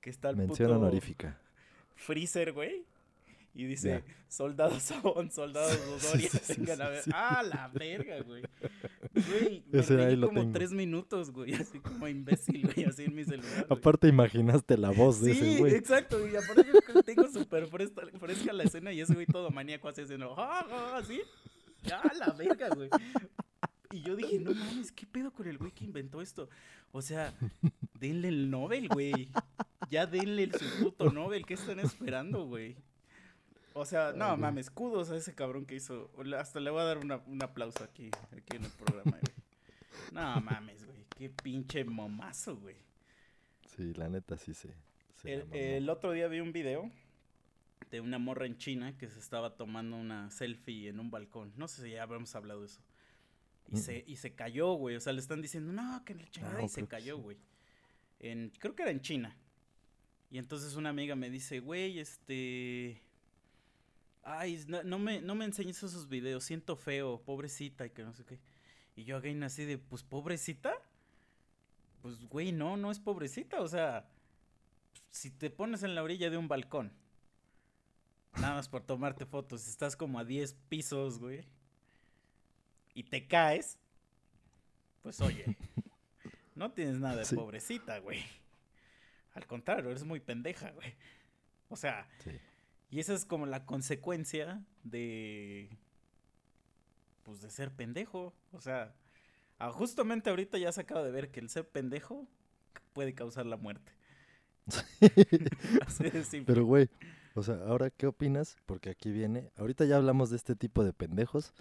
Que 0.00 0.08
está 0.08 0.30
el 0.30 0.36
Mención 0.36 0.68
puto 0.70 0.80
honorífica. 0.80 1.38
Freezer, 1.94 2.52
güey. 2.52 2.86
Y 3.52 3.64
dice, 3.66 4.04
Ya. 4.06 4.14
soldados 4.28 4.82
Sabón, 4.84 5.30
soldados 5.30 5.72
Sí, 5.98 6.06
Dodoria, 6.06 6.28
sí, 6.30 6.38
sí, 6.42 6.54
vengan 6.60 6.82
a 6.82 6.86
sí, 6.86 6.90
ver. 6.92 7.02
sí. 7.02 7.10
¡Ah, 7.12 7.42
la 7.42 7.68
verga, 7.68 8.22
güey! 8.22 8.42
Güey, 9.12 9.64
me 9.72 9.82
reí 9.82 10.20
como 10.20 10.40
tengo. 10.40 10.52
tres 10.52 10.72
minutos, 10.72 11.30
güey, 11.32 11.54
así 11.54 11.80
como 11.80 12.06
imbécil, 12.06 12.62
güey, 12.72 12.86
así 12.86 13.04
en 13.04 13.14
mi 13.14 13.24
celular. 13.24 13.66
güey. 13.68 13.78
Aparte 13.78 14.06
imaginaste 14.08 14.76
la 14.78 14.90
voz 14.90 15.20
de 15.20 15.34
Sí, 15.34 15.40
ese 15.40 15.58
güey. 15.58 15.74
exacto, 15.74 16.26
y 16.28 16.36
aparte 16.36 16.64
yo 16.94 17.02
tengo 17.02 17.28
súper 17.28 17.66
fresca, 17.66 18.02
fresca 18.20 18.52
la 18.52 18.62
escena 18.64 18.92
y 18.92 19.00
ese 19.00 19.14
güey 19.14 19.26
todo 19.26 19.50
maníaco 19.50 19.88
así 19.88 20.02
haciendo, 20.02 20.34
¡ah, 20.38 20.64
ah", 20.70 20.96
así. 21.02 21.20
¡Ah, 21.92 22.10
la 22.18 22.32
verga, 22.32 22.68
güey! 22.74 22.88
Y 23.92 24.02
yo 24.02 24.14
dije, 24.14 24.38
no 24.38 24.54
mames, 24.54 24.92
¿qué 24.92 25.06
pedo 25.06 25.32
con 25.32 25.48
el 25.48 25.58
güey 25.58 25.72
que 25.72 25.84
inventó 25.84 26.20
esto? 26.22 26.48
O 26.92 27.02
sea, 27.02 27.34
denle 27.98 28.28
el 28.28 28.48
Nobel, 28.48 28.86
güey. 28.88 29.28
Ya 29.90 30.06
denle 30.06 30.44
el 30.44 30.52
su 30.54 30.64
puto 30.84 31.10
Nobel, 31.10 31.44
¿qué 31.44 31.54
están 31.54 31.80
esperando, 31.80 32.44
güey? 32.44 32.76
O 33.80 33.84
sea, 33.86 34.12
no 34.12 34.36
mames, 34.36 34.70
kudos 34.70 35.10
a 35.10 35.16
ese 35.16 35.34
cabrón 35.34 35.64
que 35.66 35.76
hizo. 35.76 36.10
le- 36.22 36.36
Hasta 36.36 36.60
le 36.60 36.70
voy 36.70 36.80
a 36.80 36.84
dar 36.84 36.98
una- 36.98 37.22
un 37.26 37.42
aplauso 37.42 37.82
aquí, 37.84 38.10
aquí 38.32 38.56
en 38.56 38.64
el 38.64 38.70
programa, 38.72 39.10
güey. 39.18 39.22
No 40.12 40.40
mames, 40.40 40.84
güey, 40.84 41.06
qué 41.16 41.30
pinche 41.30 41.84
momazo, 41.84 42.56
güey. 42.56 42.76
Sí, 43.76 43.94
la 43.94 44.08
neta 44.08 44.36
sí 44.36 44.54
se. 44.54 44.74
El, 45.24 45.88
otro 45.90 46.12
día 46.12 46.28
vi 46.28 46.40
un 46.40 46.52
video 46.52 46.90
de 47.90 48.00
una 48.00 48.18
morra 48.18 48.46
en 48.46 48.56
China 48.58 48.96
que 48.96 49.08
se 49.08 49.18
estaba 49.18 49.56
tomando 49.56 49.96
una 49.96 50.30
selfie 50.30 50.88
en 50.88 51.00
un 51.00 51.10
balcón. 51.10 51.52
No 51.56 51.68
sé 51.68 51.82
si 51.82 51.90
ya 51.90 52.02
habremos 52.02 52.34
hablado 52.34 52.60
de 52.60 52.66
eso. 52.66 52.80
Y, 53.68 53.76
Mm. 53.76 53.78
se, 53.78 54.04
y 54.06 54.16
se 54.16 54.34
cayó, 54.34 54.72
güey. 54.74 54.96
O 54.96 55.00
sea, 55.00 55.12
le 55.12 55.20
están 55.20 55.42
diciendo, 55.42 55.72
no, 55.72 56.02
que 56.04 56.14
la 56.14 56.28
chingada. 56.30 56.58
Ah, 56.58 56.62
y 56.64 56.68
se 56.68 56.86
cayó, 56.86 57.16
sí. 57.16 57.22
güey. 57.22 57.36
En, 58.18 58.50
creo 58.58 58.74
que 58.74 58.82
era 58.82 58.90
en 58.90 59.00
China. 59.00 59.36
Y 60.30 60.38
entonces 60.38 60.74
una 60.76 60.90
amiga 60.90 61.14
me 61.16 61.30
dice, 61.30 61.60
güey, 61.60 61.98
este... 61.98 63.02
Ay, 64.22 64.64
no, 64.68 64.82
no 64.82 64.98
me, 64.98 65.20
no 65.20 65.34
me 65.34 65.44
enseñes 65.44 65.82
esos 65.82 66.08
videos, 66.08 66.44
siento 66.44 66.76
feo, 66.76 67.22
pobrecita 67.22 67.86
y 67.86 67.90
que 67.90 68.02
no 68.02 68.12
sé 68.12 68.24
qué. 68.24 68.38
Y 68.96 69.04
yo 69.04 69.16
again 69.16 69.42
así 69.42 69.64
de, 69.64 69.78
pues 69.78 70.02
pobrecita. 70.02 70.74
Pues 72.02 72.18
güey, 72.28 72.52
no, 72.52 72.76
no 72.76 72.90
es 72.90 72.98
pobrecita, 72.98 73.60
o 73.60 73.68
sea, 73.68 74.08
si 75.10 75.30
te 75.30 75.50
pones 75.50 75.82
en 75.82 75.94
la 75.94 76.02
orilla 76.02 76.30
de 76.30 76.38
un 76.38 76.48
balcón, 76.48 76.92
nada 78.36 78.54
más 78.54 78.68
por 78.70 78.82
tomarte 78.82 79.26
fotos, 79.26 79.68
estás 79.68 79.96
como 79.96 80.18
a 80.18 80.24
10 80.24 80.54
pisos, 80.70 81.18
güey, 81.18 81.44
y 82.94 83.02
te 83.04 83.26
caes, 83.28 83.78
pues 85.02 85.20
oye, 85.20 85.44
no 86.54 86.72
tienes 86.72 86.98
nada 86.98 87.16
de 87.16 87.24
Sí. 87.26 87.36
pobrecita, 87.36 87.98
güey. 87.98 88.24
Al 89.34 89.46
contrario, 89.46 89.90
eres 89.90 90.04
muy 90.04 90.20
pendeja, 90.20 90.70
güey. 90.70 90.94
O 91.68 91.76
sea, 91.76 92.08
Sí. 92.24 92.30
Y 92.90 93.00
esa 93.00 93.14
es 93.14 93.24
como 93.24 93.46
la 93.46 93.64
consecuencia 93.64 94.64
de. 94.82 95.70
Pues 97.22 97.40
de 97.40 97.50
ser 97.50 97.70
pendejo. 97.70 98.34
O 98.52 98.60
sea, 98.60 98.94
justamente 99.72 100.30
ahorita 100.30 100.58
ya 100.58 100.72
se 100.72 100.80
acaba 100.80 101.02
de 101.04 101.12
ver 101.12 101.30
que 101.30 101.40
el 101.40 101.48
ser 101.48 101.68
pendejo 101.68 102.26
puede 102.92 103.14
causar 103.14 103.46
la 103.46 103.56
muerte. 103.56 103.92
Así 105.86 106.04
de 106.04 106.24
simple. 106.24 106.52
Pero, 106.52 106.64
güey, 106.64 106.88
o 107.34 107.42
sea, 107.42 107.56
ahora, 107.66 107.90
¿qué 107.90 108.06
opinas? 108.06 108.56
Porque 108.66 108.90
aquí 108.90 109.10
viene. 109.10 109.50
Ahorita 109.56 109.84
ya 109.84 109.96
hablamos 109.96 110.30
de 110.30 110.36
este 110.36 110.56
tipo 110.56 110.82
de 110.84 110.92
pendejos. 110.92 111.52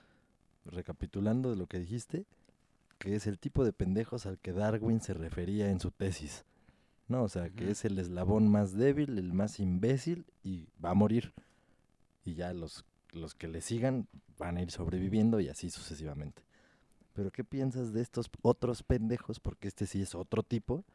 Recapitulando 0.65 1.49
de 1.51 1.55
lo 1.55 1.67
que 1.67 1.79
dijiste, 1.79 2.25
que 2.97 3.15
es 3.15 3.27
el 3.27 3.39
tipo 3.39 3.63
de 3.63 3.73
pendejos 3.73 4.25
al 4.25 4.37
que 4.39 4.51
Darwin 4.51 5.01
se 5.01 5.13
refería 5.13 5.69
en 5.69 5.79
su 5.79 5.89
tesis. 5.89 6.45
No, 7.09 7.23
o 7.23 7.27
sea, 7.27 7.49
que 7.49 7.71
es 7.71 7.83
el 7.85 7.97
eslabón 7.97 8.47
más 8.47 8.77
débil, 8.77 9.17
el 9.17 9.33
más 9.33 9.59
imbécil 9.59 10.25
y 10.43 10.67
va 10.83 10.91
a 10.91 10.93
morir. 10.93 11.33
Y 12.23 12.35
ya 12.35 12.53
los, 12.53 12.85
los 13.11 13.33
que 13.33 13.47
le 13.47 13.61
sigan 13.61 14.07
van 14.37 14.57
a 14.57 14.61
ir 14.61 14.69
sobreviviendo 14.69 15.39
y 15.39 15.49
así 15.49 15.71
sucesivamente. 15.71 16.43
Pero 17.13 17.31
¿qué 17.31 17.43
piensas 17.43 17.93
de 17.93 18.01
estos 18.01 18.29
otros 18.43 18.83
pendejos? 18.83 19.39
Porque 19.39 19.67
este 19.67 19.87
sí 19.87 20.01
es 20.03 20.13
otro 20.13 20.43
tipo, 20.43 20.85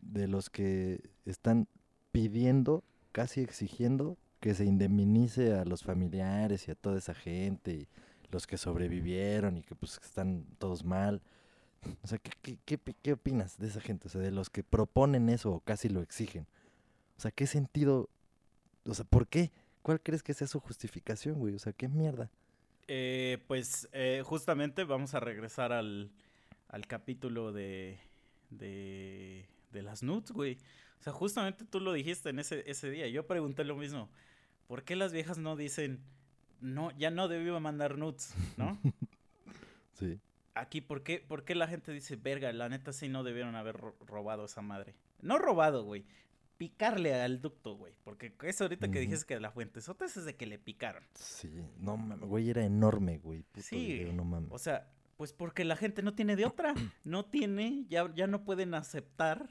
de 0.00 0.26
los 0.26 0.48
que 0.48 1.10
están 1.26 1.68
pidiendo, 2.12 2.82
casi 3.12 3.42
exigiendo 3.42 4.16
que 4.40 4.54
se 4.54 4.64
indemnice 4.64 5.54
a 5.54 5.64
los 5.66 5.82
familiares 5.82 6.66
y 6.66 6.70
a 6.70 6.74
toda 6.74 6.98
esa 6.98 7.14
gente 7.14 7.72
y 7.72 7.88
los 8.30 8.46
que 8.46 8.56
sobrevivieron 8.56 9.58
y 9.58 9.62
que 9.62 9.74
pues 9.74 10.00
están 10.02 10.46
todos 10.58 10.84
mal. 10.84 11.20
O 12.02 12.06
sea, 12.06 12.18
¿qué, 12.18 12.30
qué, 12.42 12.58
qué, 12.78 12.94
qué 13.02 13.12
opinas 13.12 13.58
de 13.58 13.68
esa 13.68 13.80
gente? 13.80 14.08
O 14.08 14.10
sea, 14.10 14.20
de 14.20 14.30
los 14.30 14.50
que 14.50 14.62
proponen 14.62 15.28
eso 15.28 15.52
o 15.52 15.60
casi 15.60 15.88
lo 15.88 16.02
exigen. 16.02 16.46
O 17.16 17.20
sea, 17.20 17.30
¿qué 17.30 17.46
sentido? 17.46 18.08
O 18.84 18.94
sea, 18.94 19.04
¿por 19.04 19.26
qué? 19.28 19.50
¿Cuál 19.82 20.00
crees 20.00 20.22
que 20.22 20.34
sea 20.34 20.46
su 20.46 20.60
justificación, 20.60 21.38
güey? 21.38 21.54
O 21.54 21.58
sea, 21.58 21.72
¿qué 21.72 21.88
mierda? 21.88 22.30
Eh, 22.88 23.38
pues 23.46 23.88
eh, 23.92 24.22
justamente 24.24 24.84
vamos 24.84 25.14
a 25.14 25.20
regresar 25.20 25.72
al, 25.72 26.10
al 26.68 26.86
capítulo 26.86 27.52
de, 27.52 27.98
de, 28.50 29.48
de 29.72 29.82
las 29.82 30.02
nudes, 30.02 30.32
güey. 30.32 30.58
O 30.98 31.02
sea, 31.02 31.12
justamente 31.12 31.64
tú 31.64 31.80
lo 31.80 31.92
dijiste 31.92 32.30
en 32.30 32.38
ese, 32.38 32.68
ese 32.70 32.90
día. 32.90 33.08
Yo 33.08 33.26
pregunté 33.26 33.64
lo 33.64 33.76
mismo. 33.76 34.10
¿Por 34.66 34.84
qué 34.84 34.96
las 34.96 35.12
viejas 35.12 35.38
no 35.38 35.56
dicen, 35.56 36.00
no, 36.60 36.90
ya 36.92 37.10
no 37.10 37.28
debí 37.28 37.50
mandar 37.58 37.96
nudes, 37.96 38.34
¿no? 38.56 38.78
Sí. 39.94 40.18
Aquí, 40.54 40.80
¿por 40.80 41.02
qué, 41.02 41.20
¿por 41.20 41.44
qué 41.44 41.54
la 41.54 41.68
gente 41.68 41.92
dice, 41.92 42.16
verga, 42.16 42.52
la 42.52 42.68
neta 42.68 42.92
sí 42.92 43.08
no 43.08 43.22
debieron 43.22 43.54
haber 43.54 43.76
ro- 43.76 43.96
robado 44.00 44.44
esa 44.44 44.62
madre? 44.62 44.94
No 45.20 45.38
robado, 45.38 45.84
güey. 45.84 46.04
Picarle 46.56 47.14
al 47.14 47.40
ducto, 47.40 47.76
güey. 47.76 47.94
Porque 48.04 48.34
eso 48.42 48.64
ahorita 48.64 48.90
que 48.90 49.00
dijiste 49.00 49.26
que 49.26 49.40
la 49.40 49.50
fuente 49.50 49.78
es 49.80 50.24
de 50.24 50.36
que 50.36 50.46
le 50.46 50.58
picaron. 50.58 51.04
Sí, 51.14 51.50
no 51.78 51.96
mames, 51.96 52.28
güey, 52.28 52.50
era 52.50 52.64
enorme, 52.64 53.18
güey. 53.18 53.42
Puto 53.42 53.62
Sí, 53.66 53.76
video, 53.94 54.12
no 54.12 54.24
mames. 54.24 54.50
O 54.52 54.58
sea, 54.58 54.90
pues 55.16 55.32
porque 55.32 55.64
la 55.64 55.76
gente 55.76 56.02
no 56.02 56.14
tiene 56.14 56.36
de 56.36 56.44
otra. 56.44 56.74
No 57.04 57.24
tiene, 57.24 57.86
ya, 57.88 58.12
ya 58.14 58.26
no 58.26 58.44
pueden 58.44 58.74
aceptar 58.74 59.48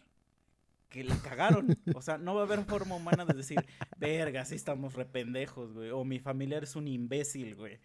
que 0.90 1.04
la 1.04 1.16
cagaron. 1.22 1.78
O 1.96 2.02
sea, 2.02 2.18
no 2.18 2.36
va 2.36 2.42
a 2.42 2.46
haber 2.46 2.64
forma 2.66 2.96
humana 2.96 3.26
de 3.26 3.34
decir, 3.36 3.64
verga, 3.98 4.46
sí 4.46 4.56
estamos 4.56 4.94
rependejos, 4.96 5.74
güey. 5.74 5.90
O 5.92 6.04
mi 6.04 6.20
familiar 6.20 6.64
es 6.64 6.76
un 6.76 6.88
imbécil, 6.88 7.56
güey. 7.56 7.80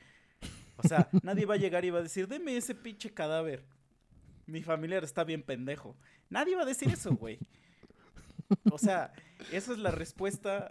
O 0.76 0.86
sea, 0.88 1.08
nadie 1.22 1.46
va 1.46 1.54
a 1.54 1.58
llegar 1.58 1.84
y 1.84 1.90
va 1.90 2.00
a 2.00 2.02
decir, 2.02 2.26
deme 2.28 2.56
ese 2.56 2.74
pinche 2.74 3.12
cadáver. 3.12 3.64
Mi 4.46 4.62
familiar 4.62 5.04
está 5.04 5.24
bien 5.24 5.42
pendejo. 5.42 5.96
Nadie 6.30 6.56
va 6.56 6.62
a 6.62 6.66
decir 6.66 6.88
eso, 6.88 7.14
güey. 7.14 7.38
O 8.70 8.78
sea, 8.78 9.12
esa 9.52 9.72
es 9.72 9.78
la 9.78 9.90
respuesta 9.90 10.70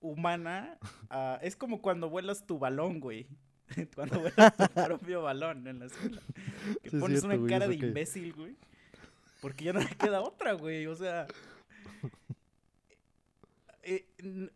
humana. 0.00 0.78
a- 1.08 1.38
es 1.42 1.56
como 1.56 1.80
cuando 1.80 2.10
vuelas 2.10 2.46
tu 2.46 2.58
balón, 2.58 3.00
güey. 3.00 3.26
Cuando 3.94 4.18
vuelas 4.20 4.56
tu 4.56 4.66
propio 4.84 5.22
balón 5.22 5.64
en 5.68 5.78
la 5.78 5.86
escuela. 5.86 6.20
Que 6.82 6.90
Sí, 6.90 6.96
pones 6.98 7.20
cierto, 7.20 7.38
una 7.40 7.48
cara 7.48 7.68
de 7.68 7.76
imbécil, 7.76 8.32
güey. 8.32 8.56
Porque 9.40 9.64
ya 9.66 9.72
no 9.72 9.78
le 9.80 9.86
queda 9.94 10.20
otra, 10.22 10.52
güey. 10.54 10.86
O 10.86 10.96
sea. 10.96 11.28
Eh, 13.82 14.06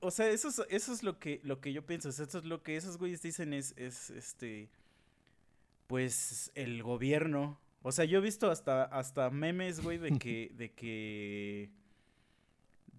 o 0.00 0.10
sea, 0.10 0.28
eso 0.28 0.48
es, 0.48 0.62
eso 0.68 0.92
es 0.92 1.02
lo 1.02 1.18
que, 1.18 1.40
lo 1.44 1.60
que 1.60 1.72
yo 1.72 1.86
pienso. 1.86 2.08
o 2.08 2.12
sea, 2.12 2.26
Eso 2.26 2.38
es 2.38 2.44
lo 2.44 2.62
que 2.62 2.76
esos 2.76 2.98
güeyes 2.98 3.22
dicen 3.22 3.52
es, 3.52 3.74
es 3.76 4.10
este. 4.10 4.70
Pues 5.86 6.50
el 6.54 6.82
gobierno. 6.82 7.60
O 7.82 7.92
sea, 7.92 8.04
yo 8.04 8.18
he 8.18 8.22
visto 8.22 8.50
hasta, 8.50 8.84
hasta 8.84 9.30
memes, 9.30 9.80
güey, 9.80 9.98
de 9.98 10.18
que, 10.18 10.52
de 10.56 10.72
que. 10.72 11.70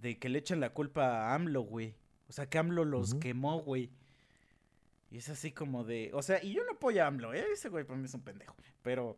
De 0.02 0.20
que 0.20 0.30
le 0.30 0.40
echan 0.40 0.60
la 0.60 0.72
culpa 0.72 1.30
a 1.30 1.36
AMLO, 1.36 1.62
güey. 1.62 1.96
O 2.28 2.34
sea, 2.34 2.50
que 2.50 2.58
AMLO 2.58 2.86
los 2.86 3.16
quemó, 3.16 3.62
güey. 3.62 3.92
Y 5.12 5.18
es 5.18 5.30
así 5.30 5.52
como 5.52 5.84
de. 5.84 6.12
O 6.14 6.22
sea, 6.22 6.44
y 6.44 6.54
yo 6.54 6.64
no 6.66 6.74
apoyo 6.74 7.04
a 7.04 7.08
AMLO, 7.08 7.34
¿eh? 7.34 7.46
Ese 7.54 7.70
güey 7.70 7.86
para 7.86 7.98
mí 7.98 8.06
es 8.06 8.14
un 8.14 8.22
pendejo. 8.22 8.56
Pero, 8.82 9.18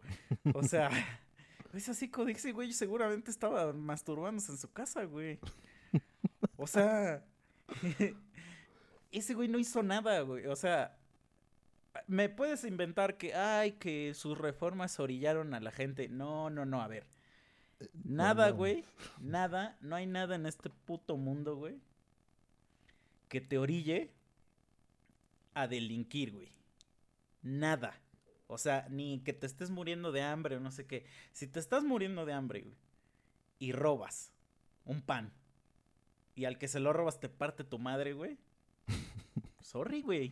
o 0.54 0.64
sea, 0.64 0.90
es 1.74 1.90
así 1.90 2.10
como 2.10 2.26
de 2.26 2.34
ese 2.34 2.52
güey 2.52 2.72
seguramente 2.72 3.32
estaba 3.32 3.74
masturbándose 3.74 4.52
en 4.52 4.58
su 4.58 4.72
casa, 4.72 5.06
güey. 5.06 5.40
O 6.58 6.68
sea, 6.68 7.24
ese 9.12 9.34
güey 9.34 9.48
no 9.48 9.60
hizo 9.60 9.84
nada, 9.84 10.22
güey. 10.22 10.48
O 10.48 10.56
sea, 10.56 10.98
me 12.08 12.30
puedes 12.30 12.64
inventar 12.64 13.18
que, 13.18 13.34
ay, 13.34 13.74
que 13.74 14.14
sus 14.14 14.38
reformas 14.38 15.00
orillaron 15.00 15.54
a 15.54 15.60
la 15.60 15.72
gente. 15.72 16.10
No, 16.10 16.50
no, 16.50 16.66
no, 16.66 16.82
a 16.82 16.88
ver. 16.88 17.08
Nada, 18.04 18.50
no. 18.50 18.56
güey. 18.56 18.84
Nada, 19.20 19.78
no 19.82 19.96
hay 19.96 20.08
nada 20.08 20.36
en 20.36 20.46
este 20.46 20.70
puto 20.70 21.18
mundo, 21.18 21.56
güey. 21.56 21.80
que 23.30 23.42
te 23.42 23.58
orille 23.58 24.12
a 25.54 25.68
delinquir, 25.68 26.32
güey. 26.34 26.52
Nada. 27.42 28.00
O 28.48 28.58
sea, 28.58 28.88
ni 28.90 29.20
que 29.20 29.34
te 29.34 29.46
estés 29.46 29.70
muriendo 29.70 30.12
de 30.12 30.22
hambre 30.22 30.56
o 30.58 30.60
no 30.60 30.72
sé 30.72 30.86
qué. 30.88 31.06
Si 31.34 31.48
te 31.48 31.60
estás 31.60 31.84
muriendo 31.84 32.26
de 32.26 32.34
hambre, 32.34 32.62
güey, 32.62 32.76
y 33.60 33.72
robas 33.74 34.32
un 34.86 35.02
pan, 35.02 35.34
y 36.38 36.46
al 36.46 36.60
que 36.60 36.68
se 36.68 36.80
lo 36.80 36.94
robas 36.94 37.20
te 37.20 37.30
parte 37.30 37.64
tu 37.64 37.80
madre, 37.80 38.14
güey. 38.14 38.38
Sorry, 39.62 40.04
güey. 40.04 40.32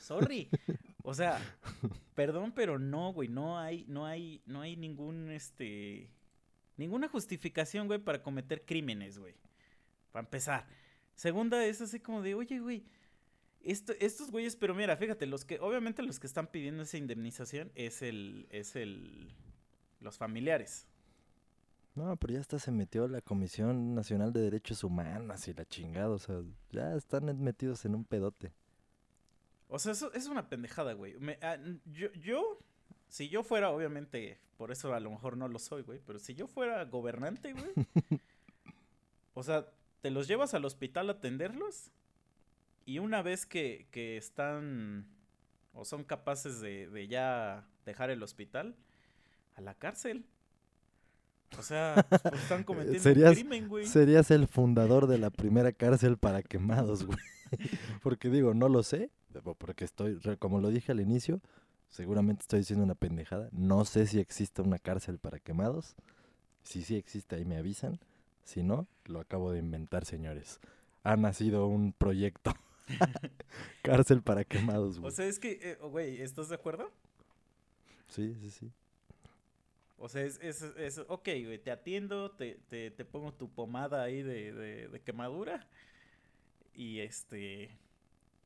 Sorry. 0.00 0.48
O 1.04 1.14
sea, 1.14 1.40
perdón, 2.14 2.52
pero 2.52 2.80
no, 2.80 3.12
güey, 3.12 3.28
no 3.28 3.56
hay, 3.58 3.84
no 3.86 4.06
hay, 4.06 4.42
no 4.44 4.60
hay 4.60 4.76
ningún, 4.76 5.30
este, 5.30 6.10
ninguna 6.76 7.08
justificación, 7.08 7.86
güey, 7.86 8.00
para 8.00 8.22
cometer 8.22 8.64
crímenes, 8.66 9.18
güey. 9.18 9.34
Para 10.10 10.24
empezar. 10.24 10.66
Segunda 11.14 11.64
es 11.64 11.80
así 11.80 12.00
como 12.00 12.20
de, 12.20 12.34
oye, 12.34 12.58
güey, 12.58 12.84
esto, 13.62 13.92
estos 14.00 14.32
güeyes, 14.32 14.56
pero 14.56 14.74
mira, 14.74 14.96
fíjate, 14.96 15.26
los 15.26 15.44
que, 15.44 15.60
obviamente 15.60 16.02
los 16.02 16.18
que 16.18 16.26
están 16.26 16.48
pidiendo 16.48 16.82
esa 16.82 16.98
indemnización 16.98 17.70
es 17.76 18.02
el, 18.02 18.48
es 18.50 18.74
el, 18.74 19.32
los 20.00 20.18
familiares. 20.18 20.88
No, 21.94 22.16
pero 22.16 22.34
ya 22.34 22.40
hasta 22.40 22.58
se 22.58 22.72
metió 22.72 23.06
la 23.06 23.20
Comisión 23.20 23.94
Nacional 23.94 24.32
de 24.32 24.40
Derechos 24.40 24.82
Humanos 24.82 25.46
y 25.46 25.54
la 25.54 25.64
chingada, 25.64 26.10
o 26.10 26.18
sea, 26.18 26.40
ya 26.70 26.94
están 26.96 27.24
metidos 27.40 27.84
en 27.84 27.94
un 27.94 28.04
pedote. 28.04 28.52
O 29.68 29.78
sea, 29.78 29.92
eso 29.92 30.12
es 30.12 30.26
una 30.26 30.48
pendejada, 30.48 30.92
güey. 30.94 31.16
Me- 31.18 31.38
ah, 31.40 31.56
yo, 31.84 32.12
yo, 32.14 32.58
si 33.08 33.28
yo 33.28 33.44
fuera, 33.44 33.70
obviamente, 33.70 34.40
por 34.56 34.72
eso 34.72 34.92
a 34.92 34.98
lo 35.00 35.10
mejor 35.10 35.36
no 35.36 35.46
lo 35.48 35.58
soy, 35.60 35.82
güey, 35.82 36.00
pero 36.04 36.18
si 36.18 36.34
yo 36.34 36.48
fuera 36.48 36.84
gobernante, 36.84 37.52
güey, 37.52 37.72
o 39.34 39.42
sea, 39.44 39.66
te 40.00 40.10
los 40.10 40.26
llevas 40.26 40.52
al 40.54 40.64
hospital 40.64 41.08
a 41.08 41.12
atenderlos 41.12 41.92
y 42.86 42.98
una 42.98 43.22
vez 43.22 43.46
que, 43.46 43.86
que 43.92 44.16
están 44.16 45.06
o 45.72 45.84
son 45.84 46.04
capaces 46.04 46.60
de, 46.60 46.88
de 46.88 47.06
ya 47.08 47.66
dejar 47.86 48.10
el 48.10 48.22
hospital, 48.22 48.76
a 49.54 49.60
la 49.60 49.74
cárcel. 49.74 50.26
O 51.58 51.62
sea, 51.62 52.04
pues, 52.08 52.22
están 52.42 52.64
cometiendo 52.64 53.00
Serías- 53.02 53.30
un 53.30 53.34
crimen, 53.34 53.68
güey. 53.68 53.86
Serías 53.86 54.30
el 54.30 54.46
fundador 54.48 55.06
de 55.06 55.18
la 55.18 55.30
primera 55.30 55.72
cárcel 55.72 56.16
para 56.18 56.42
quemados, 56.42 57.04
güey. 57.04 57.18
Porque 58.02 58.28
digo, 58.30 58.52
no 58.54 58.68
lo 58.68 58.82
sé, 58.82 59.10
porque 59.58 59.84
estoy, 59.84 60.18
como 60.38 60.60
lo 60.60 60.70
dije 60.70 60.90
al 60.92 61.00
inicio, 61.00 61.40
seguramente 61.88 62.42
estoy 62.42 62.60
diciendo 62.60 62.84
una 62.84 62.94
pendejada. 62.96 63.48
No 63.52 63.84
sé 63.84 64.06
si 64.06 64.18
existe 64.18 64.62
una 64.62 64.78
cárcel 64.78 65.18
para 65.18 65.38
quemados. 65.38 65.94
Si 66.64 66.82
sí 66.82 66.96
existe, 66.96 67.36
ahí 67.36 67.44
me 67.44 67.56
avisan. 67.56 68.00
Si 68.42 68.62
no, 68.62 68.88
lo 69.04 69.20
acabo 69.20 69.52
de 69.52 69.58
inventar, 69.60 70.04
señores. 70.04 70.58
Ha 71.04 71.16
nacido 71.16 71.66
un 71.66 71.92
proyecto. 71.92 72.52
cárcel 73.82 74.22
para 74.22 74.44
quemados, 74.44 74.98
O 74.98 75.02
güey. 75.02 75.12
sea, 75.12 75.26
es 75.26 75.38
que, 75.38 75.58
eh, 75.62 75.78
güey, 75.80 76.20
¿estás 76.22 76.48
de 76.48 76.54
acuerdo? 76.56 76.90
Sí, 78.08 78.34
sí, 78.40 78.50
sí. 78.50 78.70
O 79.98 80.08
sea, 80.08 80.22
es, 80.22 80.38
es, 80.42 80.62
es 80.62 80.98
ok, 80.98 81.24
güey, 81.44 81.58
te 81.58 81.70
atiendo, 81.70 82.30
te, 82.32 82.56
te, 82.68 82.90
te 82.90 83.04
pongo 83.04 83.32
tu 83.32 83.48
pomada 83.50 84.02
ahí 84.02 84.22
de, 84.22 84.52
de, 84.52 84.88
de 84.88 85.00
quemadura. 85.02 85.68
Y 86.74 87.00
este. 87.00 87.70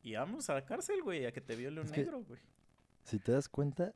Y 0.02 0.14
vamos 0.14 0.48
a 0.50 0.54
la 0.54 0.64
cárcel, 0.64 1.02
güey, 1.02 1.26
a 1.26 1.32
que 1.32 1.40
te 1.40 1.56
viole 1.56 1.80
un 1.80 1.86
Es 1.86 1.92
negro, 1.92 2.22
güey. 2.22 2.40
Si 3.04 3.18
te 3.18 3.32
das 3.32 3.48
cuenta, 3.48 3.94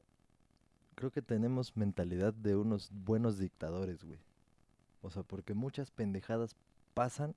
creo 0.94 1.10
que 1.10 1.22
tenemos 1.22 1.76
mentalidad 1.76 2.32
de 2.32 2.56
unos 2.56 2.90
buenos 2.92 3.38
dictadores, 3.38 4.04
güey. 4.04 4.18
O 5.02 5.10
sea, 5.10 5.22
porque 5.22 5.54
muchas 5.54 5.90
pendejadas 5.90 6.56
pasan 6.94 7.34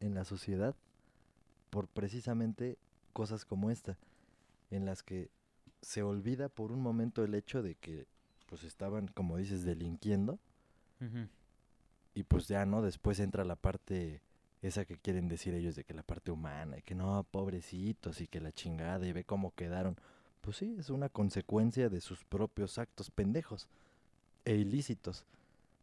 en 0.00 0.14
la 0.14 0.24
sociedad 0.24 0.74
por 1.68 1.88
precisamente 1.88 2.78
cosas 3.12 3.44
como 3.44 3.70
esta, 3.70 3.98
en 4.70 4.86
las 4.86 5.02
que 5.02 5.30
se 5.82 6.02
olvida 6.02 6.48
por 6.48 6.72
un 6.72 6.80
momento 6.80 7.24
el 7.24 7.34
hecho 7.34 7.62
de 7.62 7.74
que 7.74 8.06
pues 8.50 8.64
estaban, 8.64 9.06
como 9.08 9.36
dices, 9.36 9.64
delinquiendo 9.64 10.38
y 12.14 12.24
pues 12.24 12.48
ya, 12.48 12.66
¿no? 12.66 12.82
Después 12.82 13.20
entra 13.20 13.44
la 13.44 13.56
parte 13.56 14.20
esa 14.60 14.84
que 14.84 14.98
quieren 14.98 15.28
decir 15.28 15.54
ellos 15.54 15.76
de 15.76 15.84
que 15.84 15.94
la 15.94 16.02
parte 16.02 16.30
humana 16.30 16.76
y 16.78 16.82
que 16.82 16.94
no, 16.94 17.24
pobrecitos 17.30 18.20
y 18.20 18.26
que 18.26 18.40
la 18.40 18.52
chingada 18.52 19.06
y 19.06 19.12
ve 19.12 19.24
cómo 19.24 19.54
quedaron. 19.54 19.96
Pues 20.42 20.58
sí, 20.58 20.76
es 20.78 20.90
una 20.90 21.08
consecuencia 21.08 21.88
de 21.88 22.00
sus 22.00 22.24
propios 22.24 22.76
actos 22.78 23.10
pendejos 23.10 23.68
e 24.44 24.56
ilícitos. 24.56 25.24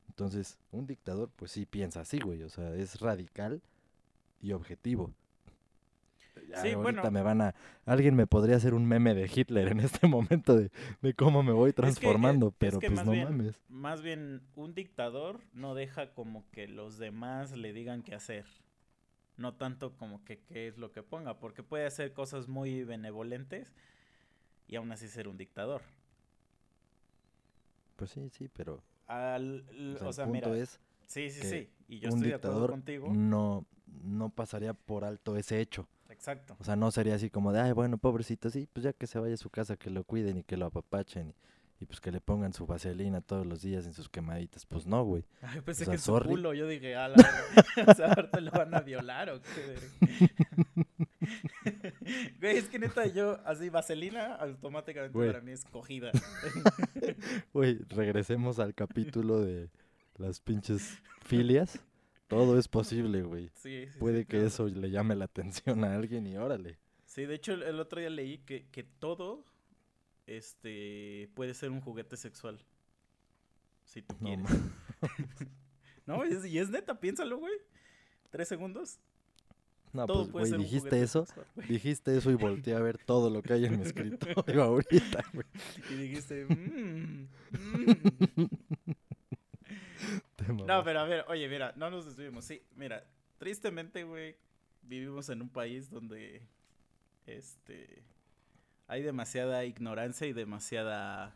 Entonces, 0.10 0.58
un 0.72 0.86
dictador 0.86 1.30
pues 1.36 1.52
sí 1.52 1.66
piensa 1.66 2.02
así, 2.02 2.20
güey, 2.20 2.44
o 2.44 2.50
sea, 2.50 2.76
es 2.76 3.00
radical 3.00 3.62
y 4.42 4.52
objetivo. 4.52 5.12
Ya 6.50 6.62
Sí, 6.62 6.72
ahorita 6.74 7.10
bueno. 7.10 7.12
me 7.12 7.22
van 7.22 7.42
a... 7.42 7.56
Alguien 7.86 8.16
me 8.16 8.28
podría 8.28 8.56
hacer 8.58 8.74
un 8.74 8.86
meme 8.86 9.14
de 9.14 9.30
Hitler 9.34 9.70
en 9.70 9.80
este 9.80 10.08
momento 10.08 10.56
de, 10.58 10.72
de 11.02 11.14
cómo 11.14 11.44
me 11.44 11.52
voy 11.54 11.72
eh, 11.72 11.74
transformando, 11.74 12.52
es 12.62 12.78
pero 12.78 12.80
que 12.80 12.90
pues 12.90 13.04
no 13.04 13.12
bien- 13.12 13.28
mames. 13.28 13.62
Más 13.70 14.02
bien, 14.02 14.42
un 14.56 14.74
dictador 14.74 15.42
no 15.54 15.76
deja 15.76 16.14
como 16.14 16.50
que 16.52 16.68
los 16.68 16.98
demás 16.98 17.52
le 17.58 17.74
digan 17.74 18.04
qué 18.04 18.16
hacer. 18.16 18.46
No 19.38 19.56
tanto 19.56 19.96
como 19.98 20.24
que 20.26 20.40
qué 20.40 20.68
es 20.68 20.78
lo 20.78 20.92
que 20.92 21.04
ponga, 21.04 21.40
porque 21.40 21.64
puede 21.64 21.86
hacer 21.86 22.14
cosas 22.14 22.48
muy 22.48 22.84
benevolentes 22.84 23.74
y 24.68 24.76
aún 24.78 24.92
así 24.92 25.08
ser 25.10 25.28
un 25.28 25.38
dictador. 25.38 25.82
Pues 27.96 28.12
sí, 28.12 28.30
sí, 28.30 28.48
pero 28.50 28.82
Al, 29.08 29.64
o 29.90 29.98
sea, 29.98 30.08
o 30.08 30.10
el 30.10 30.16
punto 30.16 30.50
mira, 30.50 30.56
es 30.56 30.80
sí, 31.06 31.30
sí, 31.30 31.44
sí, 31.44 31.70
y 31.88 32.00
yo 32.00 32.10
un 32.10 32.10
estoy 32.10 32.30
de 32.30 32.36
acuerdo 32.36 32.66
dictador 32.66 32.70
contigo. 32.72 33.08
no, 33.10 33.66
no 34.04 34.30
pasaría 34.30 34.74
por 34.74 35.06
alto 35.06 35.38
ese 35.38 35.62
hecho. 35.62 35.88
Exacto. 36.18 36.58
O 36.60 36.64
sea, 36.64 36.76
no 36.76 36.92
sería 36.92 37.16
así 37.16 37.30
como 37.30 37.54
de, 37.54 37.62
ay, 37.62 37.72
bueno, 37.72 37.98
pobrecito, 37.98 38.50
sí, 38.50 38.68
pues 38.74 38.84
ya 38.84 38.92
que 38.94 39.08
se 39.08 39.20
vaya 39.20 39.36
a 39.36 39.38
su 39.38 39.50
casa, 39.50 39.78
que 39.78 39.90
lo 39.90 40.04
cuiden 40.04 40.40
y 40.40 40.44
que 40.44 40.58
lo 40.58 40.66
apapachen 40.66 41.30
y, 41.30 41.36
y 41.84 41.86
pues 41.86 42.02
que 42.02 42.12
le 42.12 42.20
pongan 42.20 42.54
su 42.54 42.66
vaselina 42.66 43.22
todos 43.22 43.46
los 43.46 43.62
días 43.62 43.86
en 43.86 43.94
sus 43.94 44.10
quemaditas. 44.10 44.66
Pues 44.66 44.88
no, 44.88 45.04
güey. 45.04 45.24
Ay, 45.42 45.62
pensé 45.62 45.86
sea, 45.86 45.92
que 45.92 45.96
en 45.98 46.00
su 46.00 46.06
sorry. 46.06 46.30
culo, 46.30 46.54
yo 46.56 46.68
dije, 46.68 46.96
a 46.96 47.08
la 47.08 47.16
verga, 47.16 47.92
o 47.92 47.96
sea, 47.96 48.08
ahorita 48.14 48.42
lo 48.42 48.52
van 48.52 48.74
a 48.76 48.82
violar 48.82 49.30
o 49.30 49.42
qué. 49.42 49.78
Güey, 52.40 52.58
es 52.58 52.70
que 52.70 52.80
neta 52.80 53.06
yo, 53.08 53.40
así, 53.46 53.70
vaselina, 53.70 54.36
automáticamente 54.36 55.14
Güey. 55.14 55.30
para 55.32 55.42
mí 55.42 55.52
es 55.52 55.66
cogida. 55.66 56.12
Güey, 57.54 57.80
regresemos 57.90 58.60
al 58.60 58.74
capítulo 58.74 59.42
de 59.42 59.70
las 60.18 60.40
pinches 60.40 60.98
filias. 61.26 61.80
Todo 62.28 62.58
es 62.60 62.68
posible, 62.68 63.24
güey. 63.24 63.50
Sí, 63.56 63.86
sí, 63.86 63.92
sí, 63.94 64.00
Puede 64.00 64.22
que 64.26 64.32
claro. 64.38 64.48
eso 64.48 64.68
le 64.68 64.90
llame 64.92 65.16
la 65.16 65.26
atención 65.26 65.84
a 65.84 65.96
alguien 65.96 66.28
y 66.28 66.38
órale. 66.38 66.78
Sí, 67.06 67.26
de 67.26 67.36
hecho, 67.36 67.54
el, 67.54 67.64
el 67.64 67.80
otro 67.80 68.00
día 68.00 68.10
leí 68.10 68.40
que, 68.40 68.68
que 68.72 68.84
todo, 68.84 69.44
este, 70.28 71.30
puede 71.36 71.54
ser 71.54 71.72
un 71.72 71.82
juguete 71.82 72.18
sexual. 72.18 72.60
Si 73.86 74.02
tú 74.02 74.16
No, 74.20 74.28
quieres. 74.28 74.46
No, 76.06 76.24
es- 76.24 76.46
y 76.46 76.58
es 76.60 76.70
neta, 76.70 77.00
piénsalo, 77.00 77.38
güey. 77.38 77.54
Tres 78.30 78.48
segundos. 78.48 79.00
No, 79.94 80.06
todo 80.06 80.30
pues, 80.30 80.52
güey, 80.52 80.64
dijiste 80.64 81.02
eso, 81.02 81.26
sexual, 81.26 81.48
güey. 81.56 81.68
dijiste 81.68 82.18
eso 82.18 82.30
y 82.32 82.36
volteé 82.36 82.76
a 82.76 82.80
ver 82.80 82.98
todo 82.98 83.30
lo 83.30 83.42
que 83.42 83.54
hay 83.54 83.66
en 83.66 83.78
mi 83.80 83.84
escritorio 83.86 84.64
ahorita, 84.64 85.24
güey. 85.34 85.46
Y 85.90 85.94
dijiste, 85.96 86.46
"Mm, 86.46 87.28
mm". 87.52 88.48
No, 90.68 90.84
pero 90.84 91.00
a 91.00 91.04
ver, 91.06 91.26
oye, 91.28 91.48
mira, 91.48 91.74
no 91.76 91.90
nos 91.90 92.06
desviemos. 92.06 92.46
Sí, 92.46 92.62
mira, 92.76 93.06
tristemente, 93.38 94.04
güey, 94.04 94.36
vivimos 94.82 95.30
en 95.30 95.42
un 95.42 95.50
país 95.50 95.90
donde, 95.90 96.42
este, 97.26 98.04
hay 98.88 99.02
demasiada 99.02 99.66
ignorancia 99.66 100.28
y 100.28 100.34
demasiada 100.34 101.36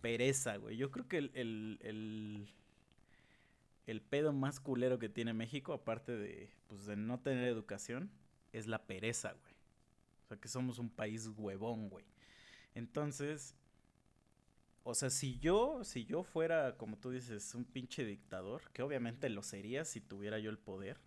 pereza, 0.00 0.56
güey. 0.56 0.76
Yo 0.76 0.90
creo 0.90 1.08
que 1.08 1.18
el, 1.18 1.30
el, 1.34 1.78
el, 1.82 2.48
el 3.86 4.00
pedo 4.02 4.32
más 4.32 4.60
culero 4.60 4.98
que 4.98 5.08
tiene 5.08 5.32
México, 5.32 5.72
aparte 5.72 6.12
de, 6.12 6.50
pues, 6.68 6.86
de 6.86 6.96
no 6.96 7.20
tener 7.20 7.44
educación, 7.48 8.10
es 8.52 8.66
la 8.66 8.86
pereza, 8.86 9.32
güey. 9.32 9.54
O 10.24 10.28
sea, 10.28 10.36
que 10.38 10.48
somos 10.48 10.78
un 10.78 10.90
país 10.90 11.28
huevón, 11.36 11.88
güey. 11.88 12.04
Entonces, 12.74 13.54
o 14.82 14.94
sea, 14.94 15.10
si 15.10 15.38
yo, 15.38 15.84
si 15.84 16.04
yo 16.04 16.22
fuera, 16.22 16.76
como 16.76 16.96
tú 16.96 17.10
dices, 17.10 17.54
un 17.54 17.64
pinche 17.64 18.04
dictador, 18.04 18.62
que 18.72 18.82
obviamente 18.82 19.28
lo 19.28 19.42
sería 19.42 19.84
si 19.84 20.00
tuviera 20.00 20.38
yo 20.38 20.50
el 20.50 20.58
poder, 20.58 20.98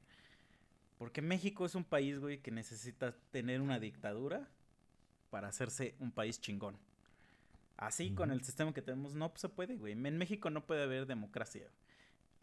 porque 0.97 1.21
México 1.21 1.65
es 1.65 1.75
un 1.75 1.83
país, 1.83 2.19
güey, 2.19 2.39
que 2.39 2.51
necesita 2.51 3.15
tener 3.31 3.61
una 3.61 3.79
dictadura 3.79 4.47
para 5.31 5.47
hacerse 5.47 5.95
un 5.99 6.11
país 6.11 6.39
chingón. 6.39 6.77
Así, 7.75 8.11
con 8.11 8.31
el 8.31 8.43
sistema 8.43 8.73
que 8.73 8.83
tenemos, 8.83 9.15
no 9.15 9.33
se 9.35 9.49
puede, 9.49 9.75
güey. 9.75 9.93
En 9.93 10.17
México 10.17 10.51
no 10.51 10.65
puede 10.65 10.83
haber 10.83 11.07
democracia. 11.07 11.67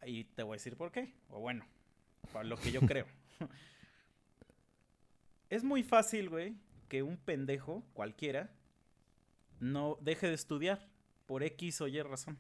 Y 0.05 0.25
te 0.25 0.43
voy 0.43 0.55
a 0.55 0.57
decir 0.57 0.77
por 0.77 0.91
qué. 0.91 1.15
O 1.29 1.41
bueno, 1.41 1.65
por 2.33 2.45
lo 2.45 2.57
que 2.57 2.73
yo 2.73 2.81
creo. 2.81 3.07
es 5.49 5.63
muy 5.63 5.85
fácil, 5.85 6.29
güey, 6.29 6.57
que 6.89 7.05
un 7.05 7.17
pendejo, 7.17 7.85
cualquiera, 7.95 8.51
no 9.61 9.97
deje 10.01 10.27
de 10.27 10.35
estudiar 10.35 10.90
por 11.31 11.45
X 11.45 11.81
o 11.81 11.87
Y 11.87 12.03
razón. 12.03 12.37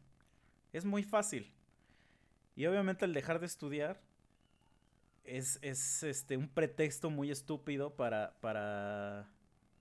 Es 0.72 0.84
muy 0.84 1.04
fácil. 1.04 1.52
Y 2.56 2.66
obviamente 2.66 3.04
al 3.04 3.14
dejar 3.14 3.38
de 3.38 3.46
estudiar, 3.46 4.00
es, 5.22 5.60
es 5.62 6.02
este, 6.02 6.36
un 6.36 6.48
pretexto 6.48 7.08
muy 7.08 7.30
estúpido 7.30 7.94
para, 7.94 8.34
para, 8.40 9.28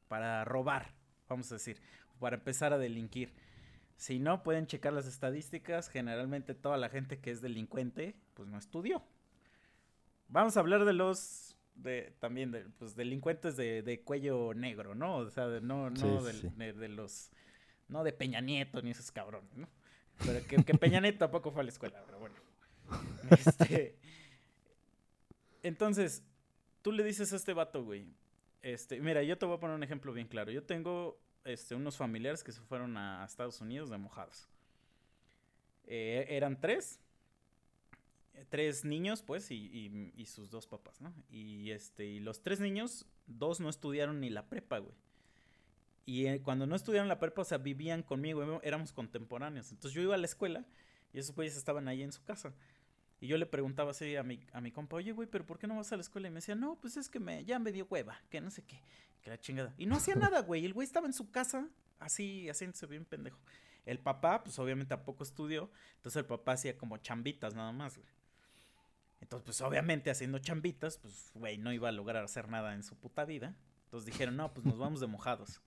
para 0.09 0.45
robar, 0.45 0.93
vamos 1.27 1.51
a 1.51 1.55
decir, 1.55 1.81
para 2.19 2.35
empezar 2.35 2.71
a 2.71 2.77
delinquir. 2.77 3.33
Si 3.97 4.19
no, 4.19 4.43
pueden 4.43 4.67
checar 4.67 4.93
las 4.93 5.07
estadísticas. 5.07 5.89
Generalmente 5.89 6.53
toda 6.53 6.77
la 6.77 6.89
gente 6.89 7.17
que 7.17 7.31
es 7.31 7.41
delincuente, 7.41 8.15
pues 8.35 8.47
no 8.47 8.59
estudió. 8.59 9.01
Vamos 10.27 10.55
a 10.55 10.59
hablar 10.59 10.85
de 10.85 10.93
los 10.93 11.55
de 11.73 12.13
también 12.19 12.51
de 12.51 12.61
pues 12.77 12.95
delincuentes 12.95 13.57
de, 13.57 13.81
de 13.81 14.01
cuello 14.01 14.53
negro, 14.53 14.93
¿no? 14.93 15.15
O 15.17 15.29
sea, 15.31 15.47
de, 15.47 15.61
no, 15.61 15.89
no 15.89 15.95
Sí, 16.19 16.25
del- 16.27 16.41
sí. 16.41 16.49
De, 16.57 16.73
de 16.73 16.89
los 16.89 17.31
no 17.89 18.03
de 18.03 18.13
Peña 18.13 18.39
Nieto 18.39 18.81
ni 18.81 18.91
esos 18.91 19.11
cabrones, 19.11 19.55
¿no? 19.57 19.67
Pero 20.25 20.45
que, 20.45 20.73
Peña 20.75 21.01
Nieto 21.01 21.19
tampoco 21.19 21.51
fue 21.51 21.61
a 21.61 21.63
la 21.63 21.71
escuela, 21.71 22.01
pero 22.05 22.19
bueno. 22.19 22.35
Este, 23.31 23.95
entonces, 25.63 26.23
tú 26.81 26.91
le 26.91 27.03
dices 27.03 27.33
a 27.33 27.35
este 27.35 27.53
vato, 27.53 27.83
güey. 27.83 28.07
Este, 28.61 28.99
mira, 28.99 29.23
yo 29.23 29.37
te 29.37 29.45
voy 29.45 29.57
a 29.57 29.59
poner 29.59 29.75
un 29.75 29.83
ejemplo 29.83 30.13
bien 30.13 30.27
claro. 30.27 30.51
Yo 30.51 30.63
tengo 30.63 31.19
este, 31.45 31.75
unos 31.75 31.97
familiares 31.97 32.43
que 32.43 32.51
se 32.51 32.61
fueron 32.61 32.97
a 32.97 33.23
Estados 33.25 33.61
Unidos 33.61 33.89
de 33.89 33.97
mojados. 33.97 34.47
Eh, 35.87 36.27
eran 36.29 36.59
tres. 36.59 36.99
Tres 38.49 38.85
niños, 38.85 39.21
pues, 39.21 39.51
y 39.51 40.25
sus 40.25 40.49
dos 40.49 40.65
papás, 40.65 41.01
¿no? 41.01 41.13
Y 41.29 41.71
este, 41.71 42.05
y 42.05 42.19
los 42.21 42.41
tres 42.41 42.61
niños, 42.61 43.05
dos 43.27 43.59
no 43.59 43.69
estudiaron 43.69 44.21
ni 44.21 44.29
la 44.29 44.47
prepa, 44.47 44.77
güey. 44.77 44.95
Y 46.09 46.25
eh, 46.25 46.41
cuando 46.41 46.65
no 46.65 46.75
estudiaron 46.75 47.07
la 47.07 47.19
prepa, 47.19 47.43
o 47.43 47.45
sea, 47.45 47.59
vivían 47.59 48.01
conmigo, 48.01 48.41
emo- 48.43 48.59
éramos 48.63 48.91
contemporáneos. 48.91 49.71
Entonces 49.71 49.93
yo 49.95 50.01
iba 50.01 50.15
a 50.15 50.17
la 50.17 50.25
escuela 50.25 50.65
y 51.13 51.19
esos 51.19 51.35
güeyes 51.35 51.55
estaban 51.55 51.87
ahí 51.87 52.01
en 52.01 52.11
su 52.11 52.23
casa. 52.23 52.51
Y 53.21 53.27
yo 53.27 53.37
le 53.37 53.45
preguntaba 53.45 53.91
así 53.91 54.15
a 54.15 54.23
mi, 54.23 54.43
a 54.53 54.59
mi 54.59 54.71
compa, 54.71 54.95
oye, 54.95 55.11
güey, 55.11 55.27
pero 55.29 55.45
¿por 55.45 55.59
qué 55.59 55.67
no 55.67 55.75
vas 55.75 55.91
a 55.91 55.97
la 55.97 56.01
escuela? 56.01 56.27
Y 56.27 56.31
me 56.31 56.37
decía, 56.37 56.55
no, 56.55 56.79
pues 56.79 56.97
es 56.97 57.09
que 57.09 57.19
me, 57.19 57.45
ya 57.45 57.59
me 57.59 57.71
dio 57.71 57.85
hueva, 57.89 58.19
que 58.31 58.41
no 58.41 58.49
sé 58.49 58.63
qué, 58.63 58.81
que 59.21 59.29
la 59.29 59.39
chingada. 59.39 59.71
Y 59.77 59.85
no 59.85 59.97
hacía 59.97 60.15
nada, 60.31 60.41
güey. 60.41 60.65
El 60.65 60.73
güey 60.73 60.85
estaba 60.87 61.05
en 61.05 61.13
su 61.13 61.29
casa, 61.29 61.67
así, 61.99 62.49
haciéndose 62.49 62.87
bien 62.87 63.05
pendejo. 63.05 63.37
El 63.85 63.99
papá, 63.99 64.43
pues 64.43 64.57
obviamente 64.57 64.89
tampoco 64.89 65.23
estudió. 65.23 65.69
Entonces 65.97 66.17
el 66.21 66.25
papá 66.25 66.53
hacía 66.53 66.75
como 66.75 66.97
chambitas 66.97 67.53
nada 67.53 67.71
más, 67.71 67.97
güey. 67.97 68.09
Entonces, 69.21 69.45
pues 69.45 69.61
obviamente 69.61 70.09
haciendo 70.09 70.39
chambitas, 70.39 70.97
pues, 70.97 71.29
güey, 71.35 71.57
no 71.59 71.71
iba 71.71 71.89
a 71.89 71.91
lograr 71.91 72.23
hacer 72.23 72.47
nada 72.47 72.73
en 72.73 72.81
su 72.83 72.95
puta 72.95 73.25
vida. 73.25 73.53
Entonces 73.85 74.05
dijeron, 74.05 74.37
no, 74.37 74.53
pues 74.53 74.65
nos 74.65 74.77
vamos 74.77 75.01
de 75.01 75.07
mojados. 75.07 75.61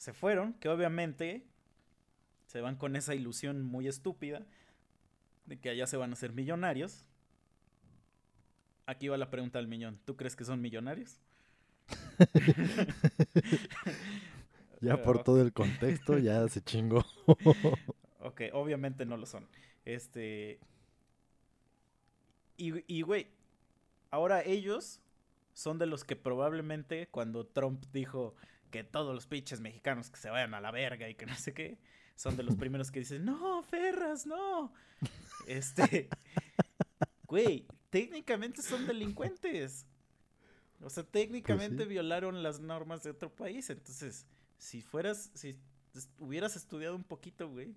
Se 0.00 0.14
fueron, 0.14 0.54
que 0.54 0.70
obviamente 0.70 1.44
se 2.46 2.62
van 2.62 2.76
con 2.76 2.96
esa 2.96 3.14
ilusión 3.14 3.62
muy 3.62 3.86
estúpida 3.86 4.46
de 5.44 5.60
que 5.60 5.68
allá 5.68 5.86
se 5.86 5.98
van 5.98 6.08
a 6.08 6.14
hacer 6.14 6.32
millonarios. 6.32 7.04
Aquí 8.86 9.08
va 9.08 9.18
la 9.18 9.28
pregunta 9.28 9.58
del 9.58 9.68
millón. 9.68 10.00
¿Tú 10.06 10.16
crees 10.16 10.36
que 10.36 10.46
son 10.46 10.62
millonarios? 10.62 11.20
Ya 14.82 15.02
por 15.02 15.22
todo 15.22 15.42
el 15.42 15.52
contexto 15.52 16.16
ya 16.16 16.48
se 16.48 16.62
chingó. 16.62 17.04
Ok, 18.22 18.42
obviamente 18.54 19.04
no 19.04 19.18
lo 19.18 19.26
son. 19.26 19.46
Este. 19.84 20.58
Y, 22.56 22.84
y, 22.86 23.02
güey, 23.02 23.28
ahora 24.10 24.42
ellos 24.42 25.00
son 25.52 25.78
de 25.78 25.84
los 25.84 26.04
que 26.04 26.16
probablemente 26.16 27.08
cuando 27.10 27.46
Trump 27.46 27.84
dijo 27.92 28.34
que 28.70 28.84
todos 28.84 29.14
los 29.14 29.26
pinches 29.26 29.60
mexicanos 29.60 30.10
que 30.10 30.18
se 30.18 30.30
vayan 30.30 30.54
a 30.54 30.60
la 30.60 30.70
verga 30.70 31.08
y 31.08 31.14
que 31.14 31.26
no 31.26 31.34
sé 31.34 31.52
qué, 31.52 31.78
son 32.14 32.36
de 32.36 32.42
los 32.42 32.56
primeros 32.56 32.90
que 32.90 33.00
dicen, 33.00 33.24
no, 33.24 33.62
Ferras, 33.62 34.26
no. 34.26 34.72
Este. 35.46 36.08
Güey, 37.26 37.66
técnicamente 37.90 38.62
son 38.62 38.86
delincuentes. 38.86 39.86
O 40.82 40.90
sea, 40.90 41.04
técnicamente 41.04 41.84
sí. 41.84 41.88
violaron 41.88 42.42
las 42.42 42.60
normas 42.60 43.02
de 43.02 43.10
otro 43.10 43.34
país. 43.34 43.70
Entonces, 43.70 44.26
si 44.58 44.82
fueras, 44.82 45.30
si 45.34 45.56
hubieras 46.18 46.56
estudiado 46.56 46.96
un 46.96 47.04
poquito, 47.04 47.48
güey. 47.48 47.74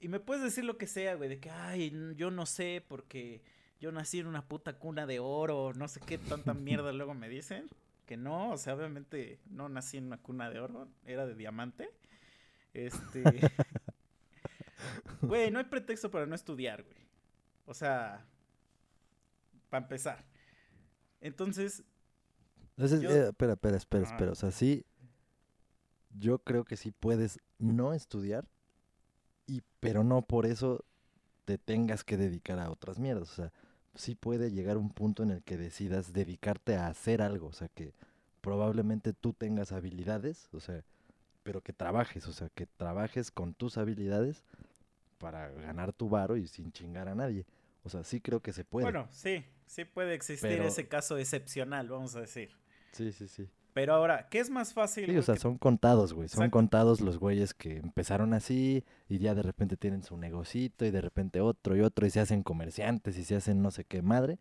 Y 0.00 0.08
me 0.08 0.20
puedes 0.20 0.42
decir 0.42 0.64
lo 0.64 0.78
que 0.78 0.86
sea, 0.86 1.14
güey, 1.14 1.28
de 1.28 1.40
que, 1.40 1.50
ay, 1.50 1.92
yo 2.16 2.30
no 2.30 2.46
sé 2.46 2.82
porque 2.88 3.42
yo 3.80 3.92
nací 3.92 4.18
en 4.18 4.26
una 4.26 4.46
puta 4.46 4.78
cuna 4.78 5.06
de 5.06 5.20
oro, 5.20 5.72
no 5.74 5.88
sé 5.88 6.00
qué 6.00 6.18
tanta 6.18 6.54
mierda 6.54 6.92
luego 6.92 7.14
me 7.14 7.28
dicen. 7.28 7.68
Que 8.10 8.16
no, 8.16 8.50
o 8.50 8.58
sea, 8.58 8.74
obviamente 8.74 9.38
no 9.50 9.68
nací 9.68 9.96
en 9.96 10.06
una 10.06 10.18
cuna 10.20 10.50
de 10.50 10.58
oro, 10.58 10.88
era 11.04 11.26
de 11.26 11.36
diamante. 11.36 11.88
Este. 12.74 13.22
Güey, 15.22 15.52
no 15.52 15.60
hay 15.60 15.66
pretexto 15.66 16.10
para 16.10 16.26
no 16.26 16.34
estudiar, 16.34 16.82
güey. 16.82 16.96
O 17.66 17.72
sea, 17.72 18.26
para 19.68 19.84
empezar. 19.84 20.24
Entonces, 21.20 21.84
Entonces, 22.76 23.00
Yo- 23.00 23.10
eh, 23.10 23.28
espera, 23.28 23.52
espera, 23.52 23.76
espera, 23.76 24.02
espera. 24.02 24.32
O 24.32 24.34
sea, 24.34 24.50
sí, 24.50 24.84
yo 26.18 26.40
creo 26.40 26.64
que 26.64 26.76
sí 26.76 26.90
puedes 26.90 27.38
no 27.60 27.94
estudiar, 27.94 28.48
y, 29.46 29.62
pero 29.78 30.02
no 30.02 30.22
por 30.22 30.46
eso 30.46 30.84
te 31.44 31.58
tengas 31.58 32.02
que 32.02 32.16
dedicar 32.16 32.58
a 32.58 32.72
otras 32.72 32.98
mierdas. 32.98 33.30
O 33.30 33.34
sea, 33.36 33.52
sí 33.94 34.14
puede 34.14 34.50
llegar 34.50 34.76
un 34.76 34.90
punto 34.90 35.22
en 35.22 35.30
el 35.30 35.42
que 35.42 35.56
decidas 35.56 36.12
dedicarte 36.12 36.76
a 36.76 36.86
hacer 36.88 37.22
algo. 37.22 37.48
O 37.48 37.52
sea, 37.52 37.68
que 37.68 37.92
probablemente 38.40 39.12
tú 39.12 39.32
tengas 39.32 39.72
habilidades, 39.72 40.48
o 40.52 40.60
sea, 40.60 40.82
pero 41.42 41.60
que 41.62 41.72
trabajes, 41.72 42.26
o 42.26 42.32
sea, 42.32 42.48
que 42.50 42.66
trabajes 42.66 43.30
con 43.30 43.54
tus 43.54 43.78
habilidades 43.78 44.44
para 45.18 45.50
ganar 45.50 45.92
tu 45.92 46.08
varo 46.08 46.36
y 46.36 46.46
sin 46.46 46.72
chingar 46.72 47.08
a 47.08 47.14
nadie. 47.14 47.44
O 47.82 47.88
sea, 47.88 48.04
sí 48.04 48.20
creo 48.20 48.40
que 48.40 48.52
se 48.52 48.64
puede. 48.64 48.84
bueno, 48.84 49.08
sí, 49.10 49.44
sí 49.66 49.84
puede 49.84 50.14
existir 50.14 50.48
Pero- 50.48 50.64
ese 50.64 50.88
caso 50.88 51.16
excepcional, 51.18 51.88
vamos 51.88 52.14
a 52.16 52.20
decir. 52.20 52.50
sí, 52.92 53.12
sí, 53.12 53.28
sí. 53.28 53.48
Pero 53.80 53.94
ahora, 53.94 54.28
¿qué 54.28 54.40
es 54.40 54.50
más 54.50 54.74
fácil? 54.74 55.06
Sí, 55.06 55.16
o 55.16 55.22
sea, 55.22 55.34
que- 55.36 55.40
son 55.40 55.56
contados, 55.56 56.12
güey. 56.12 56.28
Son 56.28 56.40
Exacto. 56.42 56.50
contados 56.52 57.00
los 57.00 57.18
güeyes 57.18 57.54
que 57.54 57.78
empezaron 57.78 58.34
así 58.34 58.84
y 59.08 59.18
ya 59.18 59.34
de 59.34 59.42
repente 59.42 59.78
tienen 59.78 60.02
su 60.02 60.18
negocito 60.18 60.84
y 60.84 60.90
de 60.90 61.00
repente 61.00 61.40
otro 61.40 61.74
y 61.76 61.80
otro 61.80 62.06
y 62.06 62.10
se 62.10 62.20
hacen 62.20 62.42
comerciantes 62.42 63.16
y 63.16 63.24
se 63.24 63.36
hacen 63.36 63.62
no 63.62 63.70
sé 63.70 63.84
qué 63.84 64.02
madre. 64.02 64.38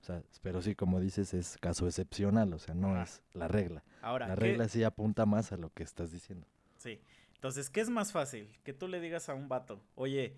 O 0.00 0.04
sea, 0.04 0.22
pero 0.42 0.60
sí, 0.60 0.74
como 0.74 0.98
dices, 0.98 1.34
es 1.34 1.56
caso 1.58 1.86
excepcional, 1.86 2.52
o 2.52 2.58
sea, 2.58 2.74
no 2.74 3.00
es 3.00 3.22
la 3.32 3.46
regla. 3.46 3.84
Ahora, 4.02 4.26
La 4.26 4.34
¿qué- 4.34 4.40
regla 4.40 4.66
sí 4.68 4.82
apunta 4.82 5.24
más 5.24 5.52
a 5.52 5.56
lo 5.56 5.70
que 5.72 5.84
estás 5.84 6.10
diciendo. 6.10 6.46
Sí. 6.78 7.00
Entonces, 7.36 7.70
¿qué 7.70 7.80
es 7.82 7.90
más 7.90 8.10
fácil? 8.10 8.48
Que 8.64 8.72
tú 8.72 8.88
le 8.88 8.98
digas 9.00 9.28
a 9.28 9.34
un 9.34 9.48
vato, 9.48 9.80
oye, 9.94 10.34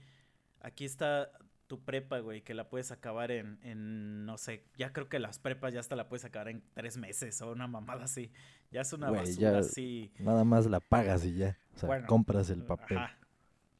aquí 0.60 0.84
está 0.84 1.30
tu 1.72 1.80
prepa, 1.82 2.18
güey, 2.18 2.42
que 2.42 2.52
la 2.52 2.68
puedes 2.68 2.92
acabar 2.92 3.30
en, 3.30 3.58
en, 3.62 4.26
no 4.26 4.36
sé, 4.36 4.62
ya 4.76 4.92
creo 4.92 5.08
que 5.08 5.18
las 5.18 5.38
prepas 5.38 5.72
ya 5.72 5.80
hasta 5.80 5.96
la 5.96 6.06
puedes 6.06 6.22
acabar 6.26 6.48
en 6.48 6.62
tres 6.74 6.98
meses 6.98 7.40
o 7.40 7.50
una 7.50 7.66
mamada 7.66 8.04
así. 8.04 8.30
Ya 8.70 8.82
es 8.82 8.92
una 8.92 9.08
Güey, 9.08 9.20
basura 9.20 9.52
ya- 9.52 9.58
así. 9.60 10.12
Nada 10.18 10.44
más 10.44 10.66
la 10.66 10.80
pagas 10.80 11.24
y 11.24 11.34
ya. 11.34 11.56
O 11.74 11.78
sea, 11.78 11.86
Bueno, 11.86 12.06
compras 12.06 12.50
el 12.50 12.62
papel. 12.62 12.98
Ajá. 12.98 13.16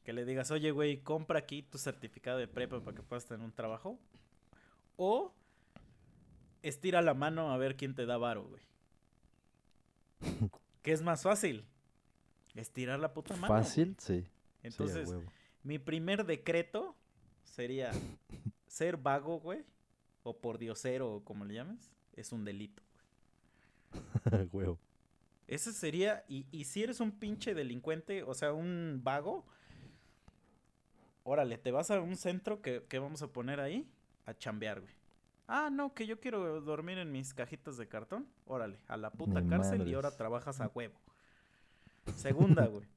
Que 0.03 0.11
le 0.11 0.25
digas, 0.25 0.49
oye, 0.49 0.71
güey, 0.71 1.03
compra 1.03 1.37
aquí 1.37 1.61
tu 1.61 1.77
certificado 1.77 2.39
de 2.39 2.47
prepa 2.47 2.79
para 2.83 2.97
que 2.97 3.03
puedas 3.03 3.27
tener 3.27 3.45
un 3.45 3.51
trabajo. 3.53 3.99
O 4.95 5.31
estira 6.63 7.03
la 7.03 7.13
mano 7.13 7.51
a 7.51 7.57
ver 7.57 7.75
quién 7.75 7.93
te 7.93 8.07
da 8.07 8.17
varo, 8.17 8.45
güey. 8.47 8.63
¿Qué 10.81 10.93
es 10.93 11.03
más 11.03 11.21
fácil? 11.21 11.63
Estirar 12.55 12.99
la 12.99 13.13
puta 13.13 13.35
mano. 13.35 13.53
Fácil, 13.53 13.95
sí. 13.99 14.25
Entonces, 14.63 15.13
mi 15.61 15.77
primer 15.77 16.25
decreto 16.25 16.95
sería 17.53 17.91
ser 18.65 18.97
vago, 18.97 19.39
güey, 19.39 19.63
o 20.23 20.35
por 20.35 20.57
diosero, 20.57 21.15
o 21.15 21.23
como 21.23 21.45
le 21.45 21.53
llames, 21.53 21.91
es 22.15 22.31
un 22.31 22.43
delito. 22.43 22.81
A 24.25 24.37
huevo. 24.51 24.79
Ese 25.47 25.71
sería, 25.71 26.23
y, 26.27 26.47
y 26.51 26.63
si 26.63 26.81
eres 26.81 26.99
un 26.99 27.11
pinche 27.11 27.53
delincuente, 27.53 28.23
o 28.23 28.33
sea, 28.33 28.53
un 28.53 29.01
vago, 29.03 29.45
órale, 31.23 31.59
te 31.59 31.71
vas 31.71 31.91
a 31.91 32.01
un 32.01 32.15
centro 32.15 32.61
que, 32.61 32.85
que 32.89 32.97
vamos 32.97 33.21
a 33.21 33.27
poner 33.27 33.59
ahí 33.59 33.87
a 34.25 34.33
chambear, 34.33 34.81
güey. 34.81 34.93
Ah, 35.47 35.69
no, 35.71 35.93
que 35.93 36.07
yo 36.07 36.19
quiero 36.19 36.61
dormir 36.61 36.97
en 36.97 37.11
mis 37.11 37.33
cajitas 37.33 37.77
de 37.77 37.87
cartón. 37.87 38.27
Órale, 38.45 38.79
a 38.87 38.97
la 38.97 39.11
puta 39.11 39.45
cárcel 39.45 39.87
y 39.87 39.93
ahora 39.93 40.15
trabajas 40.15 40.61
a 40.61 40.71
huevo. 40.73 40.97
Segunda, 42.15 42.65
güey. 42.65 42.87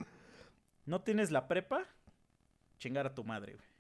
¿No 0.87 1.03
tienes 1.03 1.33
la 1.33 1.49
prepa? 1.49 1.85
Chingar 2.79 3.07
a 3.07 3.15
tu 3.15 3.25
madre, 3.25 3.55
güey. 3.57 3.76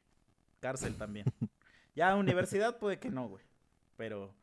Cárcel 0.60 0.96
también. 0.96 1.26
Ya 1.94 2.14
universidad 2.16 2.78
puede 2.78 2.98
que 2.98 3.10
no, 3.10 3.28
güey. 3.28 3.44
Pero 3.96 4.34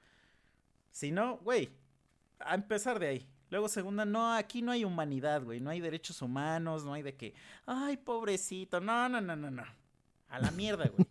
si 0.91 1.11
no, 1.11 1.37
güey, 1.37 1.69
a 2.39 2.55
empezar 2.55 2.99
de 2.99 3.07
ahí. 3.07 3.27
Luego 3.49 3.67
segunda, 3.69 4.03
no, 4.05 4.33
aquí 4.33 4.61
no 4.63 4.71
hay 4.71 4.83
humanidad, 4.83 5.43
güey. 5.43 5.59
No 5.59 5.69
hay 5.69 5.79
derechos 5.79 6.21
humanos, 6.23 6.83
no 6.85 6.93
hay 6.93 7.03
de 7.03 7.15
que, 7.15 7.35
ay, 7.67 7.97
pobrecito. 7.97 8.79
No, 8.79 9.07
no, 9.09 9.21
no, 9.21 9.35
no, 9.35 9.51
no. 9.51 9.63
A 10.29 10.39
la 10.39 10.49
mierda, 10.51 10.87
güey. 10.89 11.07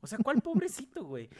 O 0.00 0.06
sea, 0.08 0.18
¿cuál 0.18 0.40
pobrecito, 0.42 1.04
güey? 1.04 1.30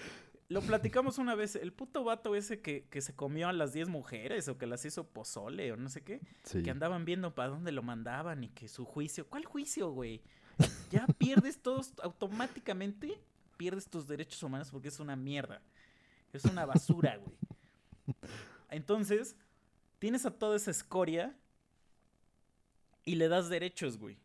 Lo 0.48 0.60
platicamos 0.60 1.18
una 1.18 1.34
vez, 1.34 1.56
el 1.56 1.72
puto 1.72 2.04
vato 2.04 2.36
ese 2.36 2.60
que, 2.60 2.86
que 2.90 3.00
se 3.00 3.16
comió 3.16 3.48
a 3.48 3.52
las 3.52 3.72
10 3.72 3.88
mujeres 3.88 4.46
o 4.46 4.56
que 4.58 4.66
las 4.66 4.84
hizo 4.84 5.08
pozole 5.08 5.72
o 5.72 5.76
no 5.76 5.88
sé 5.88 6.02
qué, 6.04 6.20
Sí. 6.44 6.62
que 6.62 6.70
andaban 6.70 7.04
viendo 7.04 7.34
para 7.34 7.48
dónde 7.48 7.72
lo 7.72 7.82
mandaban 7.82 8.44
y 8.44 8.50
que 8.50 8.68
su 8.68 8.84
juicio, 8.84 9.26
¿cuál 9.26 9.44
juicio, 9.46 9.90
güey? 9.90 10.22
Ya 10.90 11.06
pierdes 11.06 11.58
todos 11.58 11.92
automáticamente, 12.02 13.18
pierdes 13.56 13.88
tus 13.88 14.06
derechos 14.06 14.42
humanos 14.42 14.70
porque 14.70 14.88
es 14.88 15.00
una 15.00 15.16
mierda. 15.16 15.60
Es 16.32 16.44
una 16.44 16.66
basura, 16.66 17.16
güey. 17.16 17.36
Entonces, 18.70 19.36
tienes 19.98 20.26
a 20.26 20.30
toda 20.30 20.56
esa 20.56 20.70
escoria 20.70 21.34
y 23.04 23.14
le 23.16 23.28
das 23.28 23.48
derechos, 23.48 23.98
güey. 23.98 24.18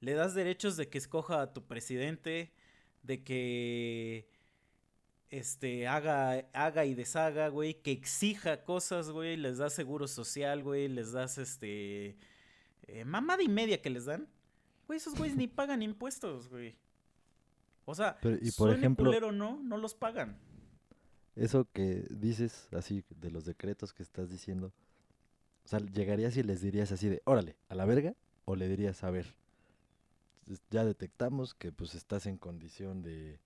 Le 0.00 0.14
das 0.14 0.34
derechos 0.34 0.76
de 0.76 0.88
que 0.88 0.98
escoja 0.98 1.42
a 1.42 1.52
tu 1.52 1.62
presidente, 1.66 2.52
de 3.02 3.22
que 3.22 4.28
este 5.30 5.86
haga 5.86 6.48
haga 6.52 6.84
y 6.84 6.94
deshaga, 6.94 7.48
güey, 7.48 7.74
que 7.74 7.92
exija 7.92 8.64
cosas, 8.64 9.10
güey, 9.10 9.36
les 9.36 9.58
das 9.58 9.74
seguro 9.74 10.08
social, 10.08 10.62
güey, 10.62 10.88
les 10.88 11.12
das 11.12 11.38
este 11.38 12.16
eh, 12.86 13.04
mamada 13.04 13.42
y 13.42 13.48
media 13.48 13.80
que 13.80 13.90
les 13.90 14.06
dan. 14.06 14.28
Güey, 14.90 14.96
esos 14.96 15.14
güeyes 15.14 15.36
ni 15.36 15.46
pagan 15.46 15.82
impuestos, 15.82 16.48
güey. 16.48 16.74
O 17.84 17.94
sea, 17.94 18.18
Pero, 18.20 18.38
y 18.42 18.50
por 18.50 18.70
ejemplo- 18.72 19.06
culero 19.06 19.28
o 19.28 19.32
no, 19.32 19.62
no 19.62 19.76
los 19.76 19.94
pagan. 19.94 20.36
Eso 21.36 21.68
que 21.72 22.08
dices 22.10 22.66
así 22.72 23.04
de 23.20 23.30
los 23.30 23.44
decretos 23.44 23.92
que 23.92 24.02
estás 24.02 24.30
diciendo, 24.30 24.72
o 25.64 25.68
sea, 25.68 25.78
llegarías 25.78 26.36
y 26.36 26.42
les 26.42 26.60
dirías 26.60 26.90
así 26.90 27.08
de, 27.08 27.22
órale, 27.24 27.54
a 27.68 27.76
la 27.76 27.84
verga, 27.84 28.16
o 28.46 28.56
le 28.56 28.66
dirías, 28.66 29.04
a 29.04 29.10
ver, 29.12 29.32
ya 30.70 30.84
detectamos 30.84 31.54
que 31.54 31.70
pues 31.70 31.94
estás 31.94 32.26
en 32.26 32.36
condición 32.36 33.00
de, 33.04 33.38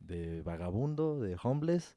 de 0.00 0.42
vagabundo, 0.42 1.20
de 1.20 1.36
homeless, 1.40 1.94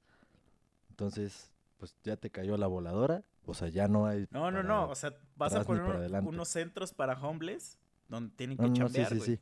entonces 0.92 1.52
pues 1.80 1.96
ya 2.04 2.16
te 2.16 2.30
cayó 2.30 2.58
la 2.58 2.68
voladora, 2.68 3.24
o 3.48 3.56
sea, 3.56 3.70
ya 3.70 3.88
no 3.88 4.06
hay... 4.06 4.28
No, 4.30 4.52
no, 4.52 4.58
para- 4.60 4.64
no. 4.64 4.90
O 4.90 4.94
sea, 4.94 5.18
vas 5.36 5.56
a 5.56 5.64
poner 5.64 6.12
unos 6.22 6.48
centros 6.48 6.94
para 6.94 7.20
homeless 7.20 7.80
donde 8.14 8.36
tienen 8.36 8.58
que 8.58 8.64
No, 8.64 8.70
no, 8.70 8.80
no, 8.84 8.90
sí, 8.90 9.06
sí, 9.06 9.20
sí. 9.20 9.40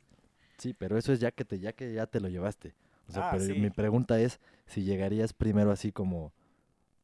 Sí, 0.58 0.74
pero 0.74 0.96
eso 0.96 1.12
es 1.12 1.20
ya 1.20 1.30
que 1.32 1.44
te, 1.44 1.58
ya 1.58 1.72
que 1.72 1.92
ya 1.92 2.06
te 2.06 2.20
lo 2.20 2.28
llevaste. 2.28 2.74
O 3.08 3.12
sea, 3.12 3.22
Ah, 3.28 3.30
pero 3.32 3.44
sí. 3.44 3.54
mi 3.54 3.70
pregunta 3.70 4.20
es 4.20 4.40
si 4.66 4.82
llegarías 4.84 5.32
primero 5.32 5.70
así 5.72 5.92
como 5.92 6.32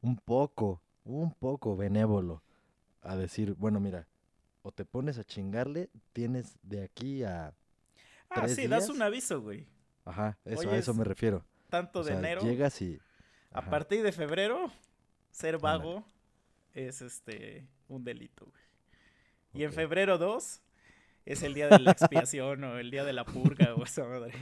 un 0.01 0.17
poco, 0.17 0.81
un 1.03 1.33
poco 1.33 1.75
benévolo 1.75 2.41
a 3.01 3.15
decir, 3.15 3.53
bueno, 3.55 3.79
mira, 3.79 4.07
o 4.61 4.71
te 4.71 4.85
pones 4.85 5.17
a 5.17 5.23
chingarle, 5.23 5.89
tienes 6.13 6.57
de 6.63 6.83
aquí 6.83 7.23
a, 7.23 7.53
Ah, 8.29 8.41
¿Tres 8.45 8.55
sí, 8.55 8.67
das 8.67 8.89
un 8.89 9.01
aviso, 9.01 9.41
güey. 9.41 9.67
ajá, 10.05 10.37
eso, 10.45 10.69
a 10.71 10.77
eso 10.77 10.91
es 10.91 10.97
me 10.97 11.03
refiero. 11.03 11.43
Tanto 11.69 11.99
O 11.99 12.03
de 12.03 12.11
sea, 12.11 12.19
enero. 12.19 12.41
llegas 12.41 12.81
y, 12.81 12.99
A 13.51 13.61
partir 13.61 14.03
de 14.03 14.11
febrero, 14.11 14.71
ser 15.31 15.57
vago 15.57 16.03
es 16.73 17.01
este 17.01 17.67
un 17.87 18.03
delito, 18.03 18.45
güey. 18.45 18.63
Y 19.53 19.63
en 19.63 19.73
febrero 19.73 20.17
2 20.17 20.61
es 21.25 21.43
el 21.43 21.53
día 21.53 21.67
de 21.67 21.79
la 21.79 21.91
expiación 21.91 22.63
o 22.63 22.77
el 22.77 22.91
día 22.91 23.03
de 23.03 23.13
la 23.13 23.25
purga 23.25 23.75
o 23.75 23.83
esa 23.83 24.05
madre. 24.05 24.33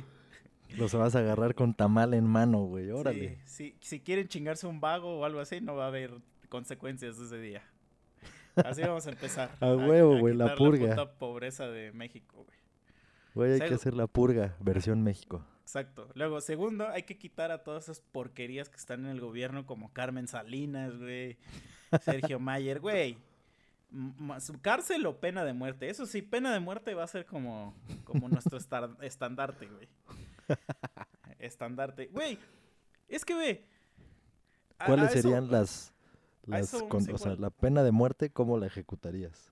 los 0.75 0.93
vas 0.93 1.15
a 1.15 1.19
agarrar 1.19 1.55
con 1.55 1.73
tamal 1.73 2.13
en 2.13 2.25
mano, 2.25 2.59
güey, 2.59 2.91
órale. 2.91 3.39
Sí, 3.45 3.71
sí, 3.71 3.77
si 3.81 3.99
quieren 3.99 4.27
chingarse 4.27 4.67
un 4.67 4.79
vago 4.79 5.19
o 5.19 5.25
algo 5.25 5.39
así, 5.39 5.61
no 5.61 5.75
va 5.75 5.85
a 5.85 5.87
haber 5.87 6.11
consecuencias 6.49 7.17
ese 7.17 7.39
día. 7.39 7.63
Así 8.55 8.81
vamos 8.81 9.05
a 9.07 9.11
empezar. 9.11 9.55
A 9.59 9.75
huevo, 9.75 10.17
güey, 10.19 10.33
la 10.33 10.55
purga. 10.55 10.89
puta 10.89 11.17
pobreza 11.17 11.67
de 11.67 11.91
México, 11.91 12.43
güey. 12.43 12.57
Güey, 13.35 13.61
hay 13.61 13.67
que 13.67 13.75
hacer 13.75 13.93
la 13.93 14.07
purga, 14.07 14.55
versión 14.59 15.03
México. 15.03 15.45
Exacto. 15.61 16.09
Luego, 16.15 16.41
segundo, 16.41 16.87
hay 16.87 17.03
que 17.03 17.17
quitar 17.17 17.51
a 17.51 17.63
todas 17.63 17.83
esas 17.83 17.99
porquerías 17.99 18.69
que 18.69 18.77
están 18.77 19.05
en 19.05 19.11
el 19.11 19.19
gobierno, 19.19 19.65
como 19.65 19.93
Carmen 19.93 20.27
Salinas, 20.27 20.97
güey. 20.97 21.37
Sergio 22.01 22.39
Mayer, 22.39 22.79
güey. 22.79 23.17
Cárcel 24.61 25.05
o 25.05 25.19
pena 25.19 25.43
de 25.45 25.53
muerte. 25.53 25.89
Eso 25.89 26.05
sí, 26.05 26.21
pena 26.21 26.51
de 26.53 26.59
muerte 26.59 26.93
va 26.93 27.03
a 27.03 27.07
ser 27.07 27.25
como, 27.25 27.73
como 28.03 28.27
nuestro 28.29 28.57
estandarte, 29.01 29.67
güey. 29.67 29.87
Estandarte. 31.39 32.07
Güey, 32.07 32.37
es 33.07 33.23
que, 33.25 33.33
güey. 33.33 33.65
¿Cuáles 34.85 35.11
eso- 35.13 35.21
serían 35.21 35.49
las, 35.51 35.93
las 36.45 36.73
eso 36.73 36.87
o 36.89 37.17
sea, 37.17 37.35
la 37.35 37.49
pena 37.49 37.83
de 37.83 37.91
muerte, 37.91 38.29
cómo 38.29 38.57
la 38.57 38.67
ejecutarías? 38.67 39.51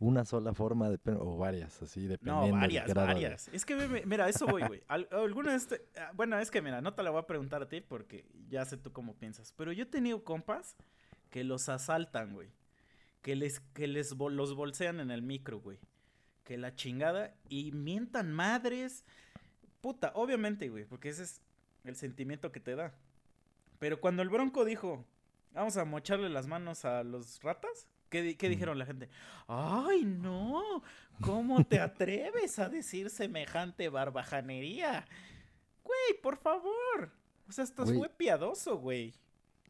¿Una 0.00 0.24
sola 0.24 0.52
forma 0.52 0.90
de 0.90 0.98
pena 0.98 1.18
o 1.20 1.38
varias, 1.38 1.80
así, 1.80 2.06
dependiendo 2.06 2.40
No, 2.42 2.46
del 2.46 2.54
varias, 2.60 2.86
grado 2.88 3.06
de- 3.08 3.14
varias. 3.14 3.48
Es 3.48 3.64
que, 3.64 3.74
ve, 3.74 4.04
mira, 4.06 4.28
eso 4.28 4.46
voy, 4.46 4.62
güey. 4.64 4.82
Alguna 4.88 5.56
ah, 5.98 6.10
bueno, 6.14 6.38
es 6.38 6.50
que, 6.50 6.60
mira, 6.60 6.80
no 6.82 6.94
te 6.94 7.02
la 7.02 7.10
voy 7.10 7.20
a 7.20 7.26
preguntar 7.26 7.62
a 7.62 7.68
ti 7.68 7.80
porque 7.80 8.26
ya 8.48 8.64
sé 8.64 8.76
tú 8.76 8.92
cómo 8.92 9.14
piensas. 9.14 9.52
Pero 9.56 9.72
yo 9.72 9.84
he 9.84 9.86
tenido 9.86 10.22
compas 10.24 10.76
que 11.30 11.42
los 11.44 11.68
asaltan, 11.68 12.34
güey. 12.34 12.48
Que 13.24 13.34
les, 13.36 13.60
que 13.72 13.86
les 13.88 14.14
bol- 14.16 14.36
los 14.36 14.54
bolsean 14.54 15.00
en 15.00 15.10
el 15.10 15.22
micro, 15.22 15.58
güey. 15.60 15.78
Que 16.44 16.58
la 16.58 16.74
chingada 16.76 17.34
y 17.48 17.72
mientan 17.72 18.30
madres. 18.32 19.04
Puta, 19.80 20.12
obviamente, 20.14 20.68
güey, 20.68 20.84
porque 20.84 21.08
ese 21.08 21.22
es 21.22 21.40
el 21.84 21.96
sentimiento 21.96 22.52
que 22.52 22.60
te 22.60 22.76
da. 22.76 22.94
Pero 23.78 23.98
cuando 23.98 24.22
el 24.22 24.28
Bronco 24.28 24.64
dijo, 24.66 25.06
vamos 25.54 25.76
a 25.78 25.86
mocharle 25.86 26.28
las 26.28 26.46
manos 26.46 26.84
a 26.84 27.02
los 27.02 27.40
ratas, 27.42 27.88
¿qué, 28.10 28.20
di- 28.20 28.34
qué 28.34 28.50
dijeron 28.50 28.78
la 28.78 28.84
gente? 28.84 29.08
¡Ay, 29.48 30.04
no! 30.04 30.82
¿Cómo 31.22 31.64
te 31.64 31.80
atreves 31.80 32.58
a 32.58 32.68
decir 32.68 33.08
semejante 33.08 33.88
barbajanería? 33.88 35.06
Güey, 35.82 36.20
por 36.22 36.36
favor. 36.36 37.10
O 37.48 37.52
sea, 37.52 37.64
Güey. 37.76 37.96
fue 37.98 38.08
piadoso, 38.10 38.76
güey. 38.78 39.14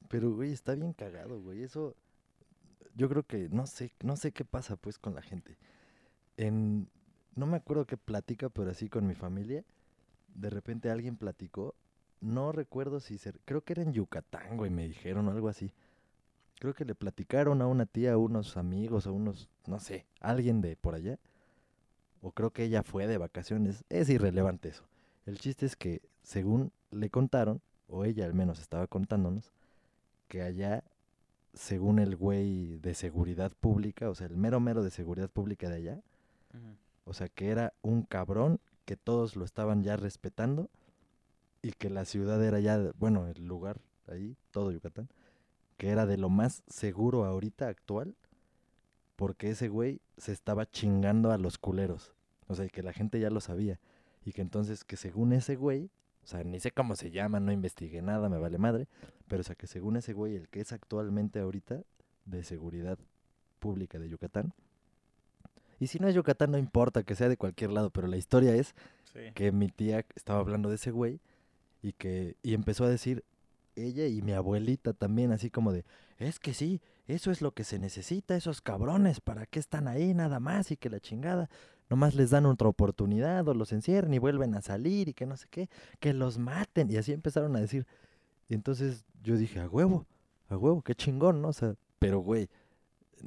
Pero, 0.09 0.33
güey, 0.33 0.53
está 0.53 0.75
bien 0.75 0.93
cagado, 0.93 1.41
güey. 1.41 1.63
Eso, 1.63 1.97
yo 2.95 3.09
creo 3.09 3.25
que, 3.25 3.49
no 3.51 3.67
sé, 3.67 3.93
no 4.03 4.17
sé 4.17 4.33
qué 4.33 4.45
pasa, 4.45 4.77
pues, 4.77 4.99
con 4.99 5.15
la 5.15 5.23
gente. 5.23 5.57
En, 6.37 6.89
no 7.35 7.47
me 7.47 7.57
acuerdo 7.57 7.87
qué 7.87 7.97
plática, 7.97 8.49
pero 8.49 8.71
así 8.71 8.89
con 8.89 9.07
mi 9.07 9.15
familia, 9.15 9.65
de 10.35 10.51
repente 10.51 10.91
alguien 10.91 11.17
platicó, 11.17 11.75
no 12.21 12.53
recuerdo 12.53 13.01
si 13.01 13.19
se, 13.19 13.33
creo 13.45 13.63
que 13.63 13.75
era 13.75 13.83
en 13.83 13.93
Yucatán, 13.93 14.57
güey, 14.57 14.71
me 14.71 14.89
dijeron 14.89 15.29
o 15.29 15.31
algo 15.31 15.49
así. 15.49 15.73
Creo 16.59 16.73
que 16.73 16.85
le 16.85 16.95
platicaron 16.95 17.61
a 17.61 17.67
una 17.67 17.85
tía, 17.85 18.13
a 18.13 18.17
unos 18.17 18.57
amigos, 18.57 19.07
a 19.07 19.11
unos, 19.11 19.51
no 19.67 19.79
sé, 19.79 20.07
alguien 20.21 20.61
de 20.61 20.77
por 20.77 20.95
allá. 20.95 21.19
O 22.23 22.33
creo 22.33 22.51
que 22.51 22.65
ella 22.65 22.83
fue 22.83 23.07
de 23.07 23.19
vacaciones. 23.19 23.85
Es 23.91 24.09
irrelevante 24.09 24.71
eso. 24.71 24.85
El 25.27 25.39
chiste 25.39 25.67
es 25.67 25.77
que, 25.77 26.01
según 26.23 26.73
le 26.91 27.11
contaron, 27.11 27.61
o 27.89 28.05
ella 28.05 28.25
al 28.25 28.35
menos 28.35 28.61
estaba 28.61 28.87
contándonos, 28.87 29.53
que 30.29 30.43
allá, 30.43 30.85
según 31.55 31.99
el 31.99 32.17
güey 32.17 32.79
de 32.79 32.95
seguridad 32.95 33.53
pública, 33.53 34.11
o 34.11 34.15
sea, 34.15 34.27
el 34.27 34.37
mero 34.37 34.61
mero 34.61 34.83
de 34.83 34.91
seguridad 34.91 35.31
pública 35.31 35.69
de 35.69 35.77
allá, 35.77 36.03
o 37.05 37.13
sea, 37.13 37.29
que 37.29 37.49
era 37.49 37.73
un 37.83 38.03
cabrón 38.03 38.61
que 38.85 38.97
todos 38.97 39.37
lo 39.37 39.45
estaban 39.45 39.83
ya 39.83 39.97
respetando 39.97 40.69
y 41.63 41.73
que 41.73 41.91
la 41.91 42.05
ciudad 42.05 42.43
era 42.45 42.61
ya, 42.61 42.93
bueno, 42.99 43.27
el 43.27 43.47
lugar 43.47 43.81
ahí, 44.07 44.37
todo 44.51 44.71
Yucatán, 44.71 45.09
que 45.77 45.91
era 45.91 46.07
de 46.07 46.17
lo 46.17 46.29
más 46.29 46.63
seguro 46.67 47.25
ahorita 47.25 47.69
actual, 47.69 48.15
porque 49.17 49.51
ese 49.51 49.69
güey 49.69 50.01
se 50.17 50.33
estaba 50.33 50.67
chingando 50.67 51.31
a 51.33 51.39
los 51.39 51.59
culeros. 51.59 52.13
O 52.47 52.55
sea, 52.55 52.67
y 52.67 52.71
que 52.71 52.83
la 52.83 52.93
gente 52.93 53.21
ya 53.21 53.31
lo 53.31 53.41
sabía. 53.41 53.81
Y 54.25 54.33
que 54.33 54.43
entonces, 54.43 54.85
que 54.85 54.97
según 54.97 55.33
ese 55.33 55.57
güey, 55.57 55.91
o 56.25 56.27
sea, 56.27 56.43
ni 56.43 56.59
sé 56.59 56.71
cómo 56.73 56.97
se 56.97 57.11
llama, 57.11 57.39
no 57.41 57.53
investigué 57.53 58.01
nada, 58.03 58.29
me 58.29 58.39
vale 58.39 58.59
madre, 58.59 58.89
pero 59.29 59.41
o 59.41 59.45
sea, 59.45 59.55
que 59.55 59.67
según 59.67 59.97
ese 59.97 60.13
güey, 60.15 60.37
el 60.37 60.49
que 60.49 60.61
es 60.61 60.73
actualmente 60.73 61.39
ahorita 61.41 61.83
de 62.25 62.43
seguridad 62.45 62.99
pública 63.61 63.99
de 63.99 64.09
Yucatán, 64.09 64.53
y 65.81 65.89
si 65.89 65.99
no 65.99 66.09
es 66.09 66.15
Yucatán, 66.15 66.53
no 66.53 66.59
importa 66.59 67.03
que 67.03 67.15
sea 67.15 67.29
de 67.29 67.37
cualquier 67.37 67.71
lado, 67.71 67.91
pero 67.91 68.07
la 68.07 68.17
historia 68.17 68.55
es 68.55 68.75
Sí. 69.13 69.21
que 69.35 69.53
mi 69.53 69.69
tía 69.69 70.05
estaba 70.17 70.41
hablando 70.41 70.69
de 70.71 70.75
ese 70.77 70.91
güey 70.91 71.21
y 71.83 71.93
que 71.93 72.35
y 72.43 72.55
empezó 72.55 72.85
a 72.85 72.89
decir 72.89 73.23
ella 73.77 74.07
y 74.07 74.23
mi 74.23 74.33
abuelita 74.33 74.93
también 74.93 75.31
así 75.31 75.51
como 75.51 75.73
de 75.73 75.85
es 76.19 76.39
que 76.39 76.55
sí 76.55 76.81
eso 77.07 77.31
es 77.31 77.43
lo 77.43 77.53
que 77.53 77.65
se 77.65 77.79
necesita 77.79 78.37
esos 78.37 78.61
cabrones 78.61 79.21
para 79.21 79.47
qué 79.47 79.59
están 79.59 79.89
ahí 79.89 80.15
nada 80.15 80.41
más 80.41 80.71
y 80.71 80.77
que 80.77 80.91
la 80.91 81.01
chingada 81.01 81.51
nomás 81.91 82.15
les 82.15 82.31
dan 82.31 82.47
otra 82.47 82.69
oportunidad 82.69 83.47
o 83.49 83.55
los 83.55 83.73
encierran 83.73 84.15
y 84.15 84.19
vuelven 84.19 84.55
a 84.55 84.63
salir 84.63 85.09
y 85.09 85.15
que 85.15 85.27
no 85.27 85.37
sé 85.37 85.47
qué 85.51 85.69
que 86.01 86.15
los 86.15 86.39
maten. 86.39 86.91
Y 86.91 86.97
así 86.97 87.13
empezaron 87.13 87.57
a 87.57 87.61
decir 87.61 87.87
y 88.49 88.55
entonces 88.55 89.05
yo 89.23 89.37
dije 89.37 89.61
a 89.61 89.69
huevo 89.69 90.07
a 90.49 90.57
huevo 90.57 90.83
qué 90.83 90.95
chingón 90.95 91.43
no 91.43 91.49
o 91.49 91.53
sea 91.53 91.75
pero 91.99 92.21
güey 92.21 92.49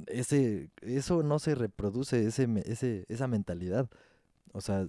ese 0.08 0.70
eso 0.82 1.24
no 1.24 1.40
se 1.40 1.56
reproduce 1.56 2.26
ese 2.26 2.48
ese 2.66 3.06
esa 3.10 3.28
mentalidad. 3.28 3.90
O 4.54 4.62
sea 4.62 4.88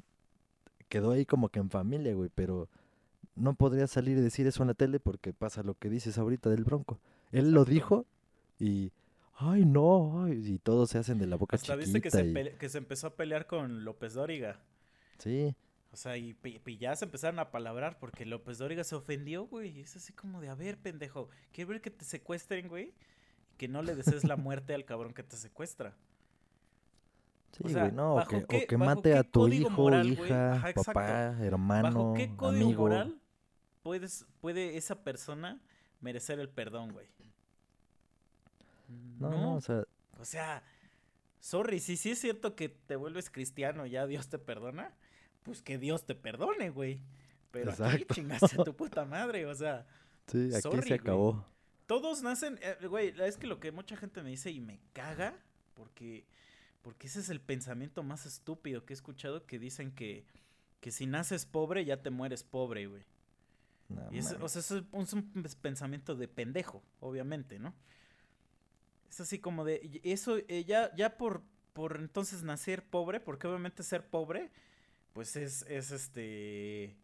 quedó 0.89 1.13
ahí 1.13 1.27
como 1.27 1.49
que 1.49 1.61
en 1.61 1.71
familia, 1.71 2.15
güey, 2.15 2.31
pero 2.35 2.69
no 3.37 3.55
podría 3.55 3.87
salir 3.87 4.19
y 4.19 4.21
decir 4.21 4.47
eso 4.47 4.63
en 4.63 4.69
la 4.69 4.75
tele 4.75 5.01
porque 5.01 5.33
pasa 5.33 5.63
lo 5.63 5.75
que 5.75 5.91
dices 5.91 6.19
ahorita 6.19 6.51
del 6.51 6.65
Bronco. 6.65 6.99
Él 7.33 7.53
lo 7.53 7.65
dijo 7.65 8.07
y, 8.59 8.93
ay, 9.35 9.65
no, 9.65 10.25
ay", 10.25 10.33
y 10.55 10.59
todos 10.59 10.91
se 10.91 10.99
hacen 10.99 11.19
de 11.19 11.27
la 11.27 11.37
boca 11.37 11.57
Hasta 11.57 11.75
chiquita. 11.75 11.77
viste 11.77 12.01
que 12.01 12.11
se, 12.11 12.25
y- 12.25 12.57
que 12.59 12.69
se 12.69 12.79
empezó 12.79 13.07
a 13.09 13.17
pelear 13.17 13.47
con 13.47 13.85
López 13.85 14.15
Dóriga. 14.15 14.61
Sí, 15.19 15.55
O 15.93 15.97
sea, 15.97 16.17
y, 16.19 16.37
y 16.67 16.77
ya 16.77 16.95
se 16.97 17.05
empezaron 17.07 17.39
a 17.41 17.51
palabrar 17.51 17.99
porque 17.99 18.27
López 18.27 18.59
Dóriga 18.59 18.85
se 18.85 18.95
ofendió, 18.95 19.47
güey. 19.47 19.79
Y 19.79 19.81
es 19.81 19.97
así 19.97 20.13
como 20.13 20.41
de, 20.41 20.49
a 20.49 20.55
ver, 20.55 20.79
pendejo, 20.79 21.29
¿quieres 21.53 21.69
ver 21.69 21.81
que 21.81 21.91
te 21.91 22.05
secuestren, 22.05 22.69
güey? 22.69 22.95
Que 23.57 23.69
no 23.69 23.83
le 23.83 23.95
desees 23.97 24.25
la 24.25 24.37
muerte 24.37 24.75
al 24.75 24.85
cabrón 24.85 25.15
que 25.15 25.23
te 25.23 25.37
secuestra. 25.37 25.97
sí, 27.53 27.63
O 27.65 27.69
sea, 27.69 27.83
güey, 27.85 27.93
no, 27.95 28.13
o 28.13 28.17
¿bajo 28.17 28.47
que, 28.47 28.69
o 28.75 28.79
mate 28.79 29.15
a 29.17 29.23
tu 29.25 29.49
hijo, 29.49 29.71
moral, 29.71 30.07
hija, 30.13 30.53
Ajá, 30.53 30.73
papá, 30.75 31.37
hermano, 31.41 31.89
¿Bajo 31.89 32.15
qué 32.15 32.37
código 32.37 32.65
amigo. 32.67 32.83
moral 32.83 33.21
puedes, 33.83 34.27
puede 34.41 34.77
esa 34.77 35.03
persona 35.03 35.61
merecer 36.01 36.39
el 36.39 36.49
perdón, 36.51 36.93
güey. 36.93 37.09
No, 38.89 39.31
no, 39.31 39.55
o 39.57 39.61
sea, 39.61 39.85
O 40.19 40.25
sea, 40.25 40.63
sorry, 41.41 41.81
si 41.81 41.97
sí 41.97 42.11
es 42.13 42.19
cierto 42.21 42.55
que 42.57 42.69
te 42.69 42.97
vuelves 42.97 43.31
cristiano 43.31 43.87
ya 43.87 44.07
Dios 44.07 44.29
te 44.29 44.39
perdona, 44.39 44.97
pues 45.43 45.63
que 45.63 45.79
Dios 45.79 46.07
te 46.07 46.15
perdone, 46.15 46.71
güey. 46.71 47.03
Pero 47.51 47.73
aquí 47.73 48.05
chingaste 48.13 48.61
a 48.61 48.65
tu 48.65 48.75
puta 48.77 49.05
madre, 49.05 49.47
o 49.47 49.55
sea, 49.55 49.87
sí, 50.27 50.51
aquí 50.55 50.63
sorry, 50.63 50.89
se 50.89 50.99
güey. 50.99 51.01
acabó. 51.01 51.47
todos 51.87 52.23
nacen, 52.23 52.59
eh, 52.63 52.77
güey, 52.89 53.15
es 53.21 53.37
que 53.39 53.47
lo 53.47 53.61
que 53.61 53.73
mucha 53.73 53.97
gente 53.97 54.23
me 54.23 54.31
dice 54.31 54.51
y 54.51 54.61
me 54.61 54.81
caga, 54.93 55.35
porque, 55.75 56.27
porque 56.83 57.07
ese 57.07 57.21
es 57.21 57.31
el 57.31 57.41
pensamiento 57.41 58.03
más 58.03 58.27
estúpido 58.27 58.85
que 58.85 58.93
he 58.93 58.97
escuchado, 58.97 59.47
que 59.47 59.59
dicen 59.59 59.93
que, 59.93 60.27
que 60.81 60.91
si 60.91 61.07
naces 61.07 61.47
pobre 61.47 61.85
ya 61.85 62.03
te 62.03 62.11
mueres 62.11 62.43
pobre, 62.43 62.87
güey. 62.87 63.05
No 63.89 64.13
Y 64.13 64.19
es, 64.19 64.33
o 64.33 64.49
sea, 64.49 64.61
eso 64.61 64.77
es 64.79 64.85
un, 64.93 65.03
es 65.03 65.13
un 65.15 65.33
pens- 65.33 65.57
pensamiento 65.57 66.15
de 66.15 66.29
pendejo, 66.29 66.83
obviamente, 67.01 67.59
¿no? 67.59 67.75
Es 69.09 69.21
así 69.21 69.39
como 69.39 69.65
de, 69.65 70.01
eso, 70.05 70.37
eh, 70.49 70.65
ya, 70.65 70.95
ya 70.95 71.17
por, 71.17 71.43
por 71.73 71.97
entonces 71.97 72.43
nacer 72.43 72.85
pobre, 72.85 73.21
porque 73.21 73.47
obviamente 73.47 73.83
ser 73.83 74.07
pobre, 74.07 74.51
pues 75.13 75.37
es, 75.37 75.63
es 75.69 75.91
este, 75.91 76.97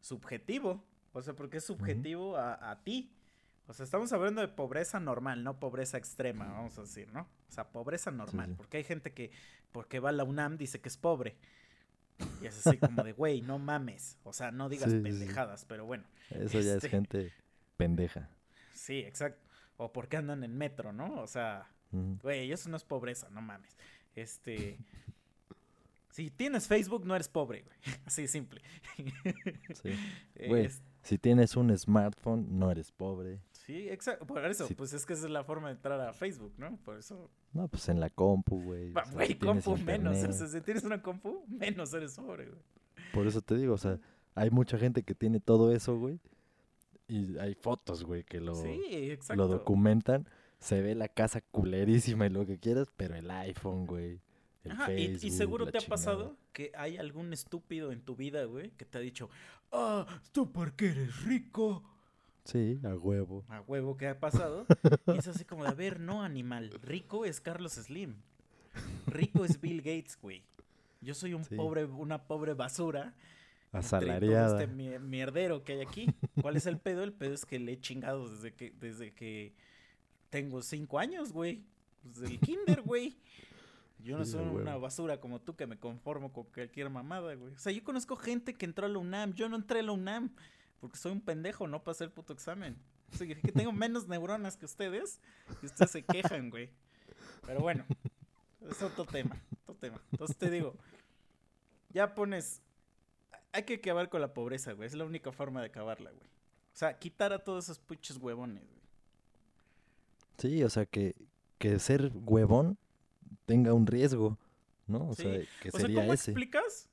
subjetivo, 0.00 0.84
o 1.12 1.22
sea, 1.22 1.34
porque 1.34 1.58
es 1.58 1.64
subjetivo 1.64 2.36
a, 2.36 2.70
a 2.70 2.82
ti. 2.84 3.12
O 3.68 3.72
sea, 3.72 3.84
estamos 3.84 4.12
hablando 4.12 4.40
de 4.40 4.48
pobreza 4.48 5.00
normal, 5.00 5.42
no 5.42 5.58
pobreza 5.58 5.98
extrema, 5.98 6.46
vamos 6.46 6.78
a 6.78 6.82
decir, 6.82 7.12
¿no? 7.12 7.22
O 7.48 7.52
sea, 7.52 7.68
pobreza 7.72 8.10
normal, 8.12 8.50
sí. 8.50 8.54
porque 8.56 8.76
hay 8.76 8.84
gente 8.84 9.12
que, 9.12 9.32
porque 9.72 9.98
va 9.98 10.10
a 10.10 10.12
la 10.12 10.24
UNAM, 10.24 10.56
dice 10.56 10.80
que 10.80 10.88
es 10.88 10.96
pobre. 10.96 11.36
Y 12.40 12.46
es 12.46 12.66
así 12.66 12.78
como 12.78 13.02
de, 13.02 13.12
güey, 13.12 13.42
no 13.42 13.58
mames. 13.58 14.18
O 14.24 14.32
sea, 14.32 14.50
no 14.50 14.68
digas 14.68 14.90
Sí, 14.90 15.00
pendejadas, 15.00 15.64
pero 15.64 15.84
bueno. 15.84 16.04
Eso 16.30 16.60
ya 16.60 16.70
es 16.70 16.84
este- 16.84 16.88
gente 16.88 17.32
pendeja. 17.76 18.30
Sí, 18.72 19.00
exacto. 19.00 19.45
O 19.78 19.92
porque 19.92 20.16
andan 20.16 20.42
en 20.44 20.56
metro, 20.56 20.92
¿no? 20.92 21.20
O 21.20 21.26
sea, 21.26 21.68
güey, 22.22 22.50
eso 22.52 22.68
no 22.70 22.76
es 22.76 22.84
pobreza, 22.84 23.28
no 23.30 23.40
mames. 23.42 23.76
Este. 24.14 24.78
Si 26.10 26.30
tienes 26.30 26.66
Facebook, 26.66 27.04
no 27.04 27.14
eres 27.14 27.28
pobre, 27.28 27.62
güey. 27.62 27.76
Así 28.06 28.26
simple. 28.26 28.62
sí. 29.82 29.90
Güey. 30.48 30.64
Es- 30.66 30.82
Si 31.02 31.18
tienes 31.18 31.56
un 31.56 31.76
smartphone, 31.76 32.58
no 32.58 32.70
eres 32.70 32.90
pobre. 32.90 33.40
sí, 33.52 33.88
exacto. 33.90 34.26
Por 34.26 34.44
eso, 34.46 34.66
pues 34.76 34.92
es 34.94 35.04
que 35.04 35.12
esa 35.12 35.26
es 35.26 35.30
la 35.30 35.44
forma 35.44 35.68
de 35.68 35.74
entrar 35.74 36.00
a 36.00 36.12
Facebook, 36.14 36.54
¿no? 36.56 36.76
Por 36.78 36.96
eso. 36.98 37.30
No, 37.52 37.68
pues 37.68 37.88
en 37.90 38.00
la 38.00 38.08
compu, 38.10 38.62
güey. 38.62 38.92
Va, 38.92 39.02
o 39.02 39.04
sea, 39.04 39.14
Güey, 39.14 39.28
si 39.28 39.34
compu 39.36 39.76
menos. 39.76 40.16
O 40.24 40.32
sea, 40.32 40.46
si 40.48 40.60
tienes 40.62 40.84
una 40.84 41.02
compu, 41.02 41.44
menos 41.48 41.92
eres 41.92 42.14
pobre, 42.16 42.46
güey. 42.46 42.60
Por 43.12 43.26
eso 43.26 43.40
te 43.42 43.54
digo, 43.56 43.74
o 43.74 43.78
sea, 43.78 43.98
hay 44.34 44.50
mucha 44.50 44.78
gente 44.78 45.02
que 45.02 45.14
tiene 45.14 45.38
todo 45.40 45.70
eso, 45.72 45.98
güey. 45.98 46.18
Y 47.08 47.38
hay 47.38 47.54
fotos, 47.54 48.04
güey, 48.04 48.24
que 48.24 48.40
lo, 48.40 48.54
Sí, 48.54 48.80
lo 48.90 48.96
exacto. 49.12 49.48
documentan. 49.48 50.28
Se 50.58 50.80
ve 50.82 50.94
la 50.94 51.08
casa 51.08 51.40
culerísima 51.40 52.26
y 52.26 52.30
lo 52.30 52.46
que 52.46 52.58
quieras, 52.58 52.88
pero 52.96 53.14
el 53.14 53.30
iPhone, 53.30 53.86
güey. 53.86 54.20
El 54.64 54.72
Ajá, 54.72 54.92
y, 54.92 55.04
y 55.22 55.30
seguro 55.30 55.66
te 55.66 55.78
ha 55.78 55.80
chingada. 55.80 55.88
pasado 55.88 56.36
que 56.52 56.72
hay 56.74 56.96
algún 56.96 57.32
estúpido 57.32 57.92
en 57.92 58.00
tu 58.00 58.16
vida, 58.16 58.44
güey, 58.46 58.70
que 58.72 58.84
te 58.84 58.98
ha 58.98 59.00
dicho, 59.00 59.30
ah, 59.70 60.06
tú 60.32 60.50
porque 60.50 60.88
eres 60.88 61.22
rico. 61.24 61.84
Sí, 62.44 62.80
a 62.84 62.94
huevo. 62.96 63.44
A 63.48 63.60
huevo 63.60 63.96
que 63.96 64.08
ha 64.08 64.18
pasado. 64.18 64.66
y 65.14 65.18
es 65.18 65.28
así 65.28 65.44
como 65.44 65.62
de, 65.64 65.70
a 65.70 65.74
ver, 65.74 66.00
no, 66.00 66.22
animal. 66.22 66.70
Rico 66.82 67.24
es 67.24 67.40
Carlos 67.40 67.72
Slim. 67.74 68.16
Rico 69.06 69.44
es 69.44 69.60
Bill 69.60 69.78
Gates, 69.78 70.18
güey. 70.20 70.42
Yo 71.00 71.14
soy 71.14 71.34
un 71.34 71.44
Sí. 71.44 71.54
pobre, 71.54 71.84
una 71.84 72.26
pobre 72.26 72.54
basura. 72.54 73.14
Entre 73.72 73.88
todo 73.88 73.98
Asalariada. 73.98 74.62
Este 74.62 74.72
mier- 74.74 75.00
mierdero 75.00 75.64
que 75.64 75.74
hay 75.74 75.80
aquí. 75.82 76.06
¿Cuál 76.40 76.56
es 76.56 76.66
el 76.66 76.78
pedo? 76.78 77.02
El 77.02 77.12
pedo 77.12 77.34
es 77.34 77.44
que 77.44 77.58
le 77.58 77.72
he 77.72 77.80
chingado 77.80 78.28
desde 78.28 78.54
que, 78.54 78.70
desde 78.72 79.12
que 79.12 79.54
tengo 80.30 80.62
cinco 80.62 80.98
años, 80.98 81.32
güey. 81.32 81.62
Desde 82.02 82.26
el 82.26 82.40
kinder, 82.40 82.82
güey. 82.82 83.16
Yo 83.98 84.16
no 84.18 84.24
soy 84.24 84.44
una 84.46 84.76
basura 84.76 85.18
como 85.20 85.40
tú 85.40 85.56
que 85.56 85.66
me 85.66 85.78
conformo 85.78 86.32
con 86.32 86.44
cualquier 86.44 86.90
mamada, 86.90 87.34
güey. 87.34 87.52
O 87.54 87.58
sea, 87.58 87.72
yo 87.72 87.82
conozco 87.82 88.14
gente 88.16 88.54
que 88.54 88.64
entró 88.64 88.86
a 88.86 88.88
la 88.88 88.98
UNAM. 88.98 89.34
Yo 89.34 89.48
no 89.48 89.56
entré 89.56 89.80
a 89.80 89.82
la 89.82 89.92
UNAM 89.92 90.30
porque 90.80 90.96
soy 90.96 91.12
un 91.12 91.20
pendejo, 91.20 91.66
no 91.66 91.82
pasé 91.82 92.04
el 92.04 92.10
puto 92.10 92.32
examen. 92.32 92.76
O 93.12 93.16
sea, 93.16 93.26
que 93.26 93.52
tengo 93.52 93.72
menos 93.72 94.06
neuronas 94.08 94.56
que 94.56 94.66
ustedes 94.66 95.20
y 95.62 95.66
ustedes 95.66 95.90
se 95.90 96.02
quejan, 96.04 96.50
güey. 96.50 96.70
Pero 97.46 97.60
bueno, 97.60 97.84
es 98.68 98.82
otro 98.82 99.04
tema, 99.04 99.40
otro 99.62 99.74
tema. 99.76 100.00
Entonces 100.12 100.36
te 100.36 100.50
digo, 100.50 100.76
ya 101.90 102.14
pones... 102.14 102.62
Hay 103.56 103.62
que 103.62 103.74
acabar 103.76 104.10
con 104.10 104.20
la 104.20 104.34
pobreza, 104.34 104.72
güey. 104.72 104.86
Es 104.86 104.94
la 104.94 105.06
única 105.06 105.32
forma 105.32 105.60
de 105.60 105.68
acabarla, 105.68 106.10
güey. 106.10 106.26
O 106.26 106.76
sea, 106.78 106.98
quitar 106.98 107.32
a 107.32 107.38
todos 107.38 107.64
esos 107.64 107.78
puches 107.78 108.18
huevones, 108.18 108.62
güey. 108.66 108.80
Sí, 110.36 110.62
o 110.62 110.68
sea, 110.68 110.84
que, 110.84 111.16
que 111.58 111.78
ser 111.78 112.12
huevón 112.14 112.76
tenga 113.46 113.72
un 113.72 113.86
riesgo, 113.86 114.36
¿no? 114.86 115.08
O 115.08 115.14
Sí, 115.14 115.22
sea, 115.22 115.32
que 115.62 115.68
O 115.70 115.72
sea, 115.72 115.80
sería 115.80 116.02
¿cómo 116.02 116.12
ese. 116.12 116.32
explicas 116.32 116.86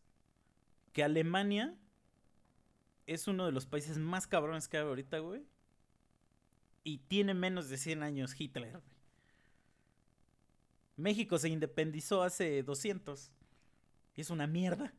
que 0.93 1.03
Alemania 1.03 1.75
es 3.07 3.27
uno 3.27 3.45
de 3.45 3.51
los 3.51 3.65
países 3.65 3.97
más 3.97 4.25
cabrones 4.25 4.69
que 4.69 4.77
hay 4.77 4.83
ahorita, 4.83 5.19
güey? 5.19 5.43
Y 6.85 6.99
tiene 6.99 7.33
menos 7.33 7.67
de 7.67 7.77
100 7.77 8.03
años 8.03 8.39
Hitler, 8.39 8.71
güey. 8.71 8.83
México 10.95 11.37
se 11.39 11.49
independizó 11.49 12.23
hace 12.23 12.63
200. 12.63 13.31
Y 14.15 14.21
es 14.21 14.29
una 14.29 14.47
mierda. 14.47 14.93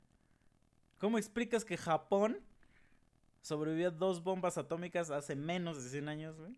¿Cómo 0.99 1.19
explicas 1.19 1.65
que 1.65 1.77
Japón 1.77 2.39
sobrevivió 3.43 3.89
a 3.89 3.91
dos 3.91 4.23
bombas 4.23 4.57
atómicas 4.59 5.11
hace 5.11 5.37
menos 5.37 5.83
de 5.83 5.91
100 5.91 6.09
años, 6.09 6.39
güey? 6.39 6.55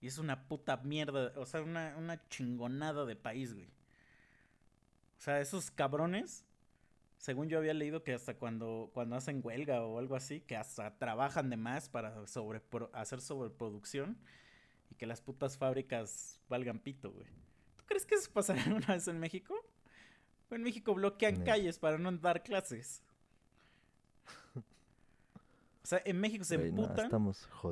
Y 0.00 0.08
es 0.08 0.18
una 0.18 0.46
puta 0.48 0.76
mierda, 0.78 1.32
o 1.36 1.46
sea, 1.46 1.62
una, 1.62 1.94
una 1.96 2.28
chingonada 2.28 3.06
de 3.06 3.16
país, 3.16 3.54
güey. 3.54 3.66
O 3.66 5.20
sea, 5.20 5.40
esos 5.40 5.70
cabrones, 5.70 6.44
según 7.16 7.48
yo 7.48 7.58
había 7.58 7.72
leído 7.72 8.04
que 8.04 8.12
hasta 8.12 8.34
cuando, 8.36 8.90
cuando 8.92 9.16
hacen 9.16 9.40
huelga 9.42 9.82
o 9.82 9.98
algo 9.98 10.14
así, 10.14 10.42
que 10.42 10.56
hasta 10.56 10.98
trabajan 10.98 11.48
de 11.48 11.56
más 11.56 11.88
para 11.88 12.14
sobrepro- 12.26 12.90
hacer 12.92 13.22
sobreproducción 13.22 14.18
y 14.90 14.94
que 14.96 15.06
las 15.06 15.22
putas 15.22 15.56
fábricas 15.56 16.38
valgan 16.50 16.78
pito, 16.78 17.10
güey. 17.10 17.26
¿Tú 17.76 17.84
crees 17.86 18.04
que 18.04 18.16
eso 18.16 18.30
pasará 18.30 18.62
alguna 18.66 18.88
vez 18.88 19.08
en 19.08 19.18
México? 19.18 19.54
En 20.50 20.62
México 20.62 20.94
bloquean 20.94 21.38
No. 21.38 21.44
calles 21.46 21.78
para 21.78 21.96
no 21.98 22.12
dar 22.12 22.42
clases. 22.42 23.02
O 25.86 25.88
sea, 25.88 26.02
en 26.04 26.18
México 26.18 26.42
se 26.42 26.58
no, 26.58 26.64
emputan 26.64 27.08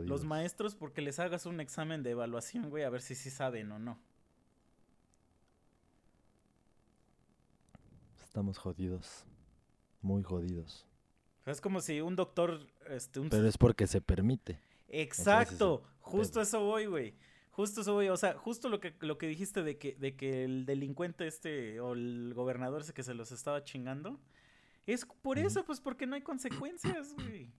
los 0.07 0.25
maestros 0.25 0.77
porque 0.77 1.01
les 1.01 1.19
hagas 1.19 1.47
un 1.47 1.59
examen 1.59 2.05
de 2.05 2.11
evaluación, 2.11 2.71
güey, 2.71 2.85
a 2.85 2.89
ver 2.89 3.03
si 3.03 3.17
sí 3.17 3.29
saben 3.29 3.73
o 3.73 3.81
no. 3.81 3.99
Estamos 8.23 8.57
jodidos. 8.57 9.25
Muy 10.01 10.23
jodidos. 10.23 10.87
O 11.41 11.43
sea, 11.43 11.53
es 11.55 11.61
como 11.61 11.81
si 11.81 12.01
un 12.03 12.15
doctor, 12.15 12.65
este, 12.89 13.19
un 13.19 13.31
Pero 13.31 13.49
es 13.49 13.59
porque 13.59 13.89
se 13.89 14.01
permite. 14.01 14.61
Exacto, 14.87 15.83
justo 15.99 16.41
eso 16.41 16.61
voy, 16.61 16.87
güey. 16.87 17.15
Justo 17.51 17.81
eso 17.81 17.95
voy, 17.95 18.11
o 18.11 18.17
sea, 18.17 18.39
justo 18.39 18.69
lo 18.69 18.79
que, 18.79 18.95
lo 19.01 19.19
que 19.19 19.27
dijiste 19.27 19.65
de 19.65 19.77
que, 19.77 19.97
de 19.97 20.15
que 20.15 20.45
el 20.45 20.67
delincuente 20.67 21.27
este 21.27 21.81
o 21.81 21.95
el 21.95 22.33
gobernador 22.33 22.83
ese 22.83 22.95
que 22.95 23.03
se 23.03 23.15
los 23.15 23.33
estaba 23.33 23.65
chingando, 23.65 24.21
es 24.87 25.05
por 25.05 25.37
eso, 25.37 25.65
pues 25.65 25.81
porque 25.81 26.07
no 26.07 26.15
hay 26.15 26.23
consecuencias, 26.23 27.13
güey. 27.15 27.51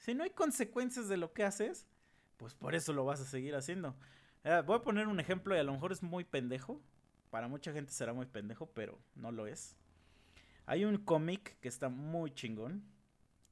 Si 0.00 0.14
no 0.14 0.24
hay 0.24 0.30
consecuencias 0.30 1.08
de 1.08 1.18
lo 1.18 1.34
que 1.34 1.44
haces, 1.44 1.86
pues 2.38 2.54
por 2.54 2.74
eso 2.74 2.94
lo 2.94 3.04
vas 3.04 3.20
a 3.20 3.26
seguir 3.26 3.54
haciendo. 3.54 3.94
Ah, 4.44 4.62
voy 4.62 4.76
a 4.76 4.82
poner 4.82 5.06
un 5.08 5.20
ejemplo 5.20 5.54
y 5.54 5.58
a 5.58 5.62
lo 5.62 5.72
mejor 5.72 5.92
es 5.92 6.02
muy 6.02 6.24
pendejo. 6.24 6.80
Para 7.28 7.48
mucha 7.48 7.70
gente 7.72 7.92
será 7.92 8.14
muy 8.14 8.24
pendejo, 8.24 8.70
pero 8.72 8.98
no 9.14 9.30
lo 9.30 9.46
es. 9.46 9.76
Hay 10.64 10.86
un 10.86 10.96
cómic 10.96 11.58
que 11.60 11.68
está 11.68 11.90
muy 11.90 12.32
chingón. 12.32 12.82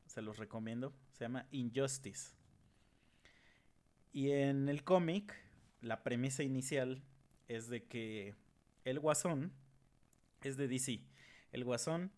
Se 0.07 0.23
los 0.23 0.39
recomiendo. 0.39 0.95
Se 1.13 1.25
llama 1.25 1.47
Injustice. 1.51 2.35
Y 4.11 4.31
en 4.31 4.71
el 4.71 4.85
cómic, 4.85 5.35
la 5.83 6.03
premisa 6.03 6.43
inicial 6.43 7.03
es 7.47 7.69
de 7.69 7.85
que 7.85 8.35
el 8.85 9.01
guasón 9.01 9.53
es 10.41 10.57
de 10.57 10.67
DC. 10.67 11.03
El 11.53 11.65
guasón 11.65 12.11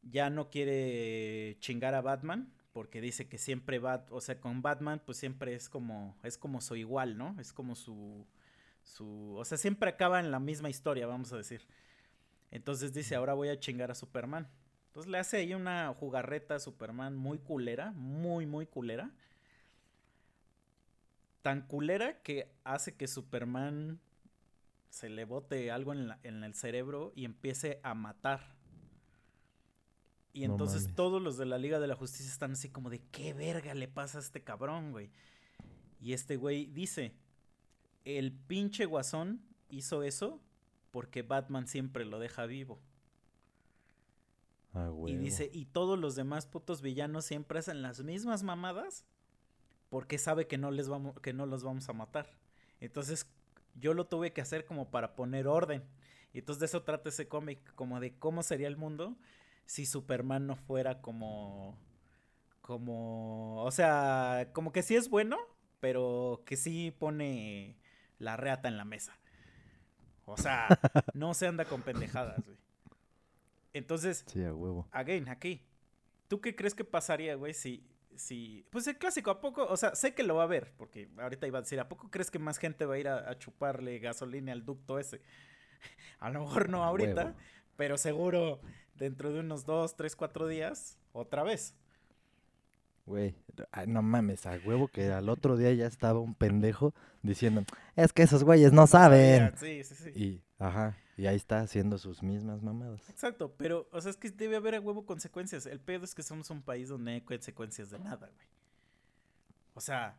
ya 0.00 0.30
no 0.30 0.48
quiere 0.48 1.58
chingar 1.60 1.94
a 1.94 2.00
Batman 2.00 2.50
porque 2.72 3.00
dice 3.00 3.28
que 3.28 3.38
siempre 3.38 3.78
va, 3.78 4.06
o 4.10 4.20
sea, 4.20 4.40
con 4.40 4.62
Batman 4.62 5.02
pues 5.04 5.18
siempre 5.18 5.54
es 5.54 5.68
como 5.68 6.16
es 6.22 6.38
como 6.38 6.60
su 6.60 6.76
igual, 6.76 7.18
¿no? 7.18 7.36
Es 7.40 7.52
como 7.52 7.74
su 7.76 8.26
su, 8.84 9.36
o 9.36 9.44
sea, 9.44 9.58
siempre 9.58 9.90
acaba 9.90 10.20
en 10.20 10.30
la 10.32 10.40
misma 10.40 10.70
historia, 10.70 11.06
vamos 11.06 11.32
a 11.32 11.36
decir. 11.38 11.62
Entonces 12.50 12.92
dice, 12.94 13.16
"Ahora 13.16 13.34
voy 13.34 13.48
a 13.50 13.60
chingar 13.60 13.90
a 13.90 13.94
Superman." 13.96 14.48
Entonces 14.88 15.10
le 15.12 15.18
hace 15.18 15.38
ahí 15.38 15.54
una 15.54 15.92
jugarreta 15.94 16.56
a 16.56 16.60
Superman 16.60 17.16
muy 17.16 17.38
culera, 17.38 17.92
muy 17.92 18.46
muy 18.46 18.66
culera 18.66 19.10
tan 21.42 21.62
culera 21.66 22.22
que 22.22 22.52
hace 22.64 22.94
que 22.96 23.08
Superman 23.08 24.00
se 24.90 25.10
le 25.10 25.24
bote 25.24 25.70
algo 25.70 25.92
en, 25.92 26.08
la- 26.08 26.20
en 26.24 26.44
el 26.44 26.54
cerebro 26.54 27.12
y 27.16 27.24
empiece 27.26 27.80
a 27.82 27.94
matar. 27.94 28.40
Y 30.32 30.46
No 30.46 30.54
entonces 30.54 30.88
mames. 30.88 30.94
todos 30.94 31.20
los 31.22 31.36
de 31.36 31.46
la 31.46 31.58
Liga 31.58 31.78
de 31.80 31.86
la 31.86 31.96
Justicia 31.96 32.30
están 32.30 32.52
así 32.52 32.70
como 32.70 32.90
de 32.90 33.00
qué 33.10 33.34
verga 33.34 33.74
le 33.74 33.88
pasa 33.88 34.18
a 34.18 34.20
este 34.22 34.42
cabrón, 34.42 34.92
güey. 34.92 35.10
Y 36.00 36.14
este 36.14 36.36
güey 36.36 36.66
dice, 36.66 37.14
el 38.04 38.32
pinche 38.32 38.86
guasón 38.86 39.42
hizo 39.68 40.02
eso 40.02 40.40
porque 40.90 41.22
Batman 41.22 41.66
siempre 41.68 42.04
lo 42.04 42.18
deja 42.18 42.46
vivo. 42.46 42.80
Ah, 44.74 44.90
Y 45.06 45.16
dice, 45.16 45.50
y 45.52 45.66
todos 45.66 45.98
los 45.98 46.14
demás 46.16 46.46
putos 46.46 46.80
villanos 46.80 47.26
siempre 47.26 47.58
hacen 47.58 47.82
las 47.82 48.02
mismas 48.02 48.42
mamadas 48.42 49.04
porque 49.90 50.16
sabe 50.18 50.46
que 50.46 50.56
no 50.56 50.70
les 50.70 50.88
vamos, 50.88 51.18
que 51.20 51.34
no 51.34 51.44
los 51.46 51.62
vamos 51.62 51.88
a 51.88 51.92
matar. 51.92 52.30
Entonces, 52.80 53.26
yo 53.74 53.92
lo 53.94 54.06
tuve 54.06 54.32
que 54.32 54.40
hacer 54.40 54.64
como 54.64 54.90
para 54.90 55.14
poner 55.14 55.46
orden. 55.46 55.82
Y 56.32 56.38
entonces 56.38 56.60
de 56.60 56.66
eso 56.66 56.82
trata 56.82 57.10
ese 57.10 57.28
cómic, 57.28 57.58
como 57.74 58.00
de 58.00 58.14
cómo 58.18 58.42
sería 58.42 58.68
el 58.68 58.78
mundo 58.78 59.16
si 59.66 59.86
Superman 59.86 60.46
no 60.46 60.56
fuera 60.56 61.00
como 61.00 61.78
como, 62.60 63.62
o 63.64 63.70
sea, 63.72 64.50
como 64.52 64.72
que 64.72 64.82
sí 64.82 64.94
es 64.94 65.08
bueno, 65.10 65.36
pero 65.80 66.42
que 66.46 66.56
sí 66.56 66.94
pone 66.96 67.76
la 68.18 68.36
reata 68.36 68.68
en 68.68 68.76
la 68.76 68.84
mesa. 68.84 69.18
O 70.26 70.36
sea, 70.36 70.68
no 71.14 71.34
se 71.34 71.48
anda 71.48 71.64
con 71.64 71.82
pendejadas, 71.82 72.44
güey. 72.44 72.56
Entonces, 73.72 74.24
Sí, 74.28 74.44
a 74.44 74.54
huevo. 74.54 74.86
again, 74.92 75.28
aquí. 75.28 75.66
¿Tú 76.28 76.40
qué 76.40 76.54
crees 76.54 76.74
que 76.74 76.84
pasaría, 76.84 77.34
güey, 77.34 77.52
si, 77.52 77.84
si... 78.14 78.64
Pues 78.70 78.86
el 78.86 78.96
clásico, 78.96 79.30
¿a 79.30 79.40
poco? 79.40 79.66
O 79.66 79.76
sea, 79.76 79.94
sé 79.96 80.14
que 80.14 80.22
lo 80.22 80.36
va 80.36 80.44
a 80.44 80.46
ver, 80.46 80.72
porque 80.76 81.10
ahorita 81.18 81.46
iba 81.46 81.58
a 81.58 81.62
decir, 81.62 81.80
¿a 81.80 81.88
poco 81.88 82.10
crees 82.10 82.30
que 82.30 82.38
más 82.38 82.58
gente 82.58 82.84
va 82.86 82.94
a 82.94 82.98
ir 82.98 83.08
a, 83.08 83.28
a 83.28 83.38
chuparle 83.38 83.98
gasolina 83.98 84.52
al 84.52 84.64
ducto 84.64 84.98
ese? 84.98 85.20
A 86.20 86.30
lo 86.30 86.42
mejor 86.42 86.68
no 86.68 86.84
A 86.84 86.86
ahorita, 86.86 87.24
huevo. 87.24 87.36
pero 87.76 87.98
seguro 87.98 88.60
dentro 89.02 89.32
de 89.32 89.40
unos 89.40 89.64
dos, 89.66 89.96
tres, 89.96 90.14
cuatro 90.14 90.46
días, 90.46 90.96
otra 91.12 91.42
vez. 91.42 91.74
Güey, 93.04 93.34
no 93.88 94.00
mames, 94.00 94.46
a 94.46 94.58
huevo 94.64 94.86
que 94.86 95.10
al 95.10 95.28
otro 95.28 95.56
día 95.56 95.72
ya 95.72 95.86
estaba 95.86 96.20
un 96.20 96.34
pendejo 96.36 96.94
diciendo, 97.22 97.64
es 97.96 98.12
que 98.12 98.22
esos 98.22 98.44
güeyes 98.44 98.72
no 98.72 98.86
saben. 98.86 99.52
Sí, 99.56 99.82
sí, 99.82 99.94
sí. 99.96 100.10
Y, 100.14 100.42
ajá, 100.58 100.96
y 101.16 101.26
ahí 101.26 101.34
está 101.34 101.60
haciendo 101.62 101.98
sus 101.98 102.22
mismas 102.22 102.62
mamadas. 102.62 103.10
Exacto, 103.10 103.52
pero, 103.58 103.88
o 103.90 104.00
sea, 104.00 104.10
es 104.12 104.16
que 104.16 104.30
debe 104.30 104.54
haber 104.54 104.76
a 104.76 104.80
huevo 104.80 105.04
consecuencias. 105.04 105.66
El 105.66 105.80
pedo 105.80 106.04
es 106.04 106.14
que 106.14 106.22
somos 106.22 106.48
un 106.50 106.62
país 106.62 106.88
donde 106.90 107.10
no 107.10 107.14
hay 107.16 107.20
consecuencias 107.22 107.90
de 107.90 107.98
nada, 107.98 108.28
güey. 108.32 108.46
O 109.74 109.80
sea, 109.80 110.16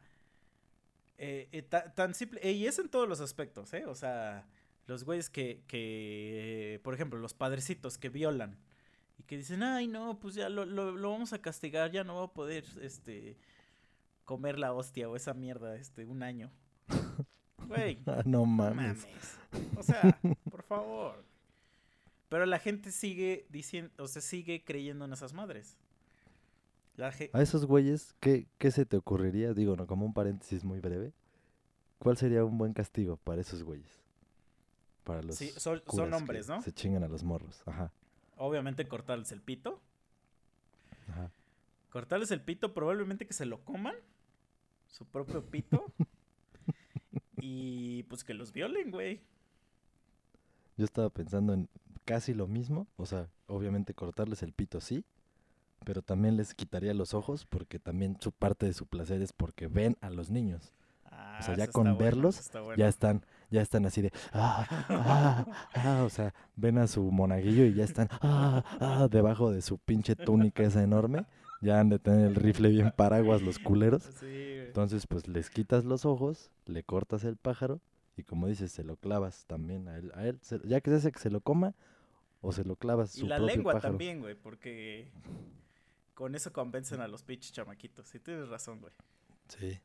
eh, 1.18 1.48
eh, 1.54 1.62
ta- 1.62 1.94
tan 1.94 2.14
simple, 2.14 2.42
eh, 2.44 2.52
y 2.52 2.68
es 2.68 2.80
en 2.80 2.90
todos 2.90 3.08
los 3.08 3.22
aspectos, 3.22 3.74
¿eh? 3.74 3.86
O 3.86 3.96
sea, 3.96 4.46
los 4.88 5.06
güeyes 5.06 5.30
que, 5.30 5.64
que, 5.68 6.82
por 6.84 6.94
ejemplo, 6.94 7.18
los 7.18 7.34
padrecitos 7.34 7.98
que 7.98 8.10
violan 8.10 8.58
y 9.24 9.26
que 9.26 9.38
dicen, 9.38 9.64
ay, 9.64 9.88
no, 9.88 10.20
pues 10.20 10.36
ya 10.36 10.50
lo, 10.50 10.66
lo, 10.66 10.92
lo 10.92 11.12
vamos 11.12 11.34
a 11.34 11.42
castigar, 11.42 11.92
ya 11.92 12.04
no 12.04 12.16
va 12.18 12.24
a 12.26 12.34
poder, 12.34 12.66
este, 12.82 13.38
comer 14.26 14.60
la 14.60 14.74
hostia 14.74 15.10
o 15.10 15.16
esa 15.16 15.34
mierda, 15.34 15.76
este, 15.76 16.06
un 16.06 16.22
año. 16.24 16.52
Güey, 17.68 18.00
Ah, 18.06 18.22
no 18.26 18.46
mames. 18.46 19.08
mames. 19.08 19.38
O 19.78 19.84
sea, 19.84 20.20
por 20.52 20.64
favor. 20.64 21.24
Pero 22.28 22.46
la 22.46 22.60
gente 22.60 22.92
sigue 22.92 23.46
diciendo, 23.50 23.92
o 24.04 24.08
sea, 24.10 24.22
sigue 24.22 24.64
creyendo 24.66 25.06
en 25.06 25.14
esas 25.14 25.32
madres. 25.34 25.78
La 26.98 27.14
A 27.32 27.42
esos 27.42 27.66
güeyes, 27.66 28.14
¿qué, 28.20 28.48
¿qué 28.58 28.70
se 28.70 28.86
te 28.86 28.98
ocurriría? 28.98 29.54
Digo, 29.54 29.76
no, 29.78 29.88
como 29.88 30.06
un 30.06 30.14
paréntesis 30.14 30.64
muy 30.66 30.80
breve. 30.82 31.14
¿Cuál 32.00 32.18
sería 32.18 32.44
un 32.44 32.58
buen 32.58 32.74
castigo 32.74 33.16
para 33.18 33.40
esos 33.42 33.64
güeyes? 33.64 34.02
Para 35.06 35.22
los 35.24 35.38
Sí, 35.38 35.50
son- 35.56 35.82
hombres, 36.14 36.50
¿no? 36.50 36.62
Se 36.62 36.74
chingan 36.74 37.04
a 37.04 37.08
los 37.08 37.24
morros. 37.24 37.64
Ajá, 37.66 37.92
Obviamente 38.38 38.88
cortarles 38.88 39.32
el 39.32 39.42
pito. 39.42 39.82
ajá. 41.10 41.32
Cortarles 41.90 42.32
el 42.32 42.42
pito, 42.42 42.74
probablemente 42.74 43.28
que 43.28 43.34
se 43.34 43.46
lo 43.46 43.64
coman. 43.64 43.96
Su 44.88 45.06
propio 45.06 45.46
pito. 45.46 45.86
y 47.38 48.04
pues 48.04 48.24
que 48.24 48.34
los 48.34 48.52
violen, 48.52 48.90
güey. 48.90 49.22
Yo 50.76 50.86
estaba 50.86 51.10
pensando 51.12 51.54
en 51.54 51.70
casi 52.06 52.34
lo 52.34 52.48
mismo. 52.48 52.88
O 52.98 53.06
sea, 53.06 53.30
obviamente 53.46 53.94
cortarles 53.94 54.42
el 54.42 54.54
pito 54.54 54.82
sí. 54.82 55.06
Pero 55.86 56.02
también 56.02 56.36
les 56.36 56.56
quitaría 56.56 56.94
los 56.94 57.14
ojos 57.14 57.46
porque 57.46 57.78
también 57.78 58.18
su 58.20 58.32
parte 58.32 58.66
de 58.66 58.74
su 58.74 58.88
placer 58.88 59.22
es 59.22 59.34
porque 59.34 59.68
ven 59.68 59.98
a 60.02 60.10
los 60.10 60.30
niños. 60.32 60.74
Ah, 61.12 61.42
sea, 61.44 61.56
ya 61.56 61.66
eso 61.66 61.74
con 61.74 61.84
bueno, 61.84 61.98
verlos, 62.00 62.50
bueno. 62.54 62.76
Ya 62.76 62.88
están, 62.88 63.24
ya 63.54 63.62
están 63.62 63.86
así 63.86 64.02
de 64.02 64.12
ah, 64.34 64.66
ah, 64.90 65.46
ah, 65.76 66.04
o 66.04 66.10
sea, 66.10 66.34
ven 66.56 66.78
a 66.80 66.88
su 66.88 67.04
monaguillo 67.12 67.66
y 67.66 67.74
ya 67.76 67.84
están 67.84 68.10
ah, 68.22 68.64
ah, 68.82 69.08
debajo 69.10 69.52
de 69.52 69.62
su 69.62 69.78
pinche 69.78 70.16
túnica 70.16 70.64
esa 70.64 70.82
enorme. 70.84 71.26
Ya 71.62 71.80
han 71.80 71.88
de 71.88 71.98
tener 72.00 72.26
el 72.28 72.36
rifle 72.36 72.68
bien 72.70 72.92
paraguas 72.96 73.42
los 73.42 73.58
culeros. 73.60 74.10
Entonces, 74.22 75.08
pues 75.08 75.28
les 75.30 75.50
quitas 75.50 75.86
los 75.86 76.04
ojos, 76.06 76.52
le 76.66 76.84
cortas 76.84 77.24
el 77.24 77.38
pájaro 77.38 77.80
y 78.18 78.24
como 78.24 78.48
dices, 78.48 78.72
se 78.72 78.84
lo 78.84 78.98
clavas 78.98 79.46
también 79.46 79.88
a 79.88 79.98
él. 79.98 80.12
A 80.16 80.26
él 80.26 80.40
se- 80.42 80.60
ya 80.68 80.82
que 80.82 80.90
se 80.90 80.98
hace 80.98 81.12
que 81.14 81.20
se 81.20 81.30
lo 81.30 81.40
coma 81.40 81.74
o 82.42 82.52
se 82.52 82.66
lo 82.66 82.76
clavas 82.76 83.16
Y 83.16 83.22
su 83.22 83.28
la 83.28 83.38
propio 83.38 83.56
lengua 83.56 83.74
pájaro. 83.74 83.94
también, 83.94 84.20
güey, 84.20 84.36
porque 84.36 85.10
con 86.16 86.36
eso 86.36 86.52
convencen 86.52 87.00
a 87.02 87.08
los 87.08 87.24
pinches 87.24 87.54
chamaquitos. 87.54 88.08
Sí, 88.08 88.20
tienes 88.20 88.50
razón, 88.50 88.82
güey. 88.82 88.94
Sí. 89.48 89.80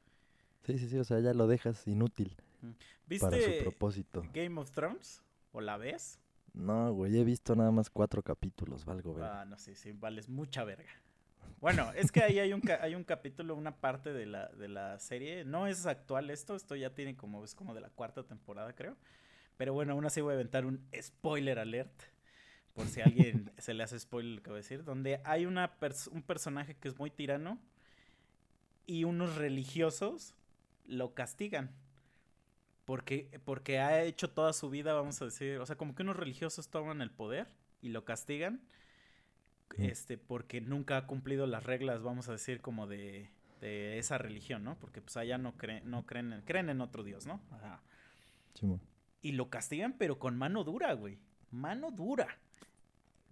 Sí, 0.64 0.78
sí, 0.78 0.88
sí, 0.88 0.98
o 0.98 1.04
sea, 1.04 1.20
ya 1.20 1.32
lo 1.32 1.46
dejas 1.46 1.86
inútil 1.86 2.36
para 2.60 2.70
su 2.70 2.76
¿Viste 3.06 3.62
propósito. 3.62 4.22
Game 4.32 4.60
of 4.60 4.70
Thrones? 4.70 5.22
¿O 5.52 5.60
la 5.60 5.76
ves? 5.76 6.18
No, 6.52 6.92
güey, 6.92 7.18
he 7.18 7.24
visto 7.24 7.54
nada 7.54 7.70
más 7.70 7.90
cuatro 7.90 8.22
capítulos, 8.22 8.84
valgo 8.84 9.14
ver. 9.14 9.24
Ah, 9.24 9.44
no 9.44 9.58
sé, 9.58 9.74
sí, 9.74 9.92
vales 9.92 10.28
mucha 10.28 10.64
verga. 10.64 10.90
Bueno, 11.60 11.92
es 11.92 12.12
que 12.12 12.22
ahí 12.22 12.38
hay 12.38 12.52
un, 12.52 12.60
ca- 12.60 12.78
hay 12.82 12.94
un 12.94 13.04
capítulo, 13.04 13.54
una 13.56 13.76
parte 13.76 14.12
de 14.12 14.26
la, 14.26 14.48
de 14.48 14.68
la 14.68 14.98
serie. 14.98 15.44
No 15.44 15.66
es 15.66 15.86
actual 15.86 16.30
esto, 16.30 16.54
esto 16.54 16.76
ya 16.76 16.94
tiene 16.94 17.16
como, 17.16 17.44
es 17.44 17.54
como 17.54 17.74
de 17.74 17.80
la 17.80 17.90
cuarta 17.90 18.22
temporada, 18.22 18.74
creo. 18.74 18.96
Pero 19.56 19.72
bueno, 19.72 19.92
aún 19.94 20.04
así 20.06 20.20
voy 20.20 20.32
a 20.32 20.34
aventar 20.34 20.66
un 20.66 20.86
spoiler 21.00 21.58
alert. 21.58 21.92
Por 22.74 22.86
si 22.86 23.00
a 23.00 23.06
alguien 23.06 23.50
se 23.58 23.74
le 23.74 23.82
hace 23.82 23.98
spoiler 23.98 24.36
lo 24.36 24.42
que 24.42 24.50
voy 24.50 24.58
a 24.58 24.62
decir. 24.62 24.84
Donde 24.84 25.20
hay 25.24 25.46
una 25.46 25.78
pers- 25.80 26.08
un 26.12 26.22
personaje 26.22 26.76
que 26.76 26.88
es 26.88 26.98
muy 26.98 27.10
tirano. 27.10 27.58
Y 28.86 29.04
unos 29.04 29.34
religiosos 29.36 30.34
lo 30.86 31.12
castigan. 31.14 31.70
Porque, 32.88 33.38
porque 33.44 33.80
ha 33.80 34.02
hecho 34.02 34.30
toda 34.30 34.54
su 34.54 34.70
vida, 34.70 34.94
vamos 34.94 35.20
a 35.20 35.26
decir. 35.26 35.58
O 35.58 35.66
sea, 35.66 35.76
como 35.76 35.94
que 35.94 36.02
unos 36.02 36.16
religiosos 36.16 36.70
toman 36.70 37.02
el 37.02 37.10
poder 37.10 37.46
y 37.82 37.90
lo 37.90 38.06
castigan 38.06 38.62
este, 39.76 40.18
porque 40.18 40.60
nunca 40.60 40.96
ha 40.96 41.06
cumplido 41.06 41.46
las 41.46 41.64
reglas, 41.64 42.02
vamos 42.02 42.28
a 42.28 42.32
decir, 42.32 42.60
como 42.60 42.86
de, 42.86 43.30
de 43.60 43.98
esa 43.98 44.18
religión, 44.18 44.64
¿no? 44.64 44.78
Porque 44.78 45.00
pues 45.00 45.16
allá 45.16 45.38
no 45.38 45.56
creen, 45.56 45.88
no 45.88 46.06
creen, 46.06 46.32
en, 46.32 46.42
creen 46.42 46.70
en 46.70 46.80
otro 46.80 47.04
Dios, 47.04 47.26
¿no? 47.26 47.40
Ajá. 47.50 47.82
Y 49.20 49.32
lo 49.32 49.50
castigan, 49.50 49.94
pero 49.98 50.18
con 50.18 50.36
mano 50.36 50.64
dura, 50.64 50.92
güey. 50.94 51.18
Mano 51.50 51.90
dura. 51.90 52.38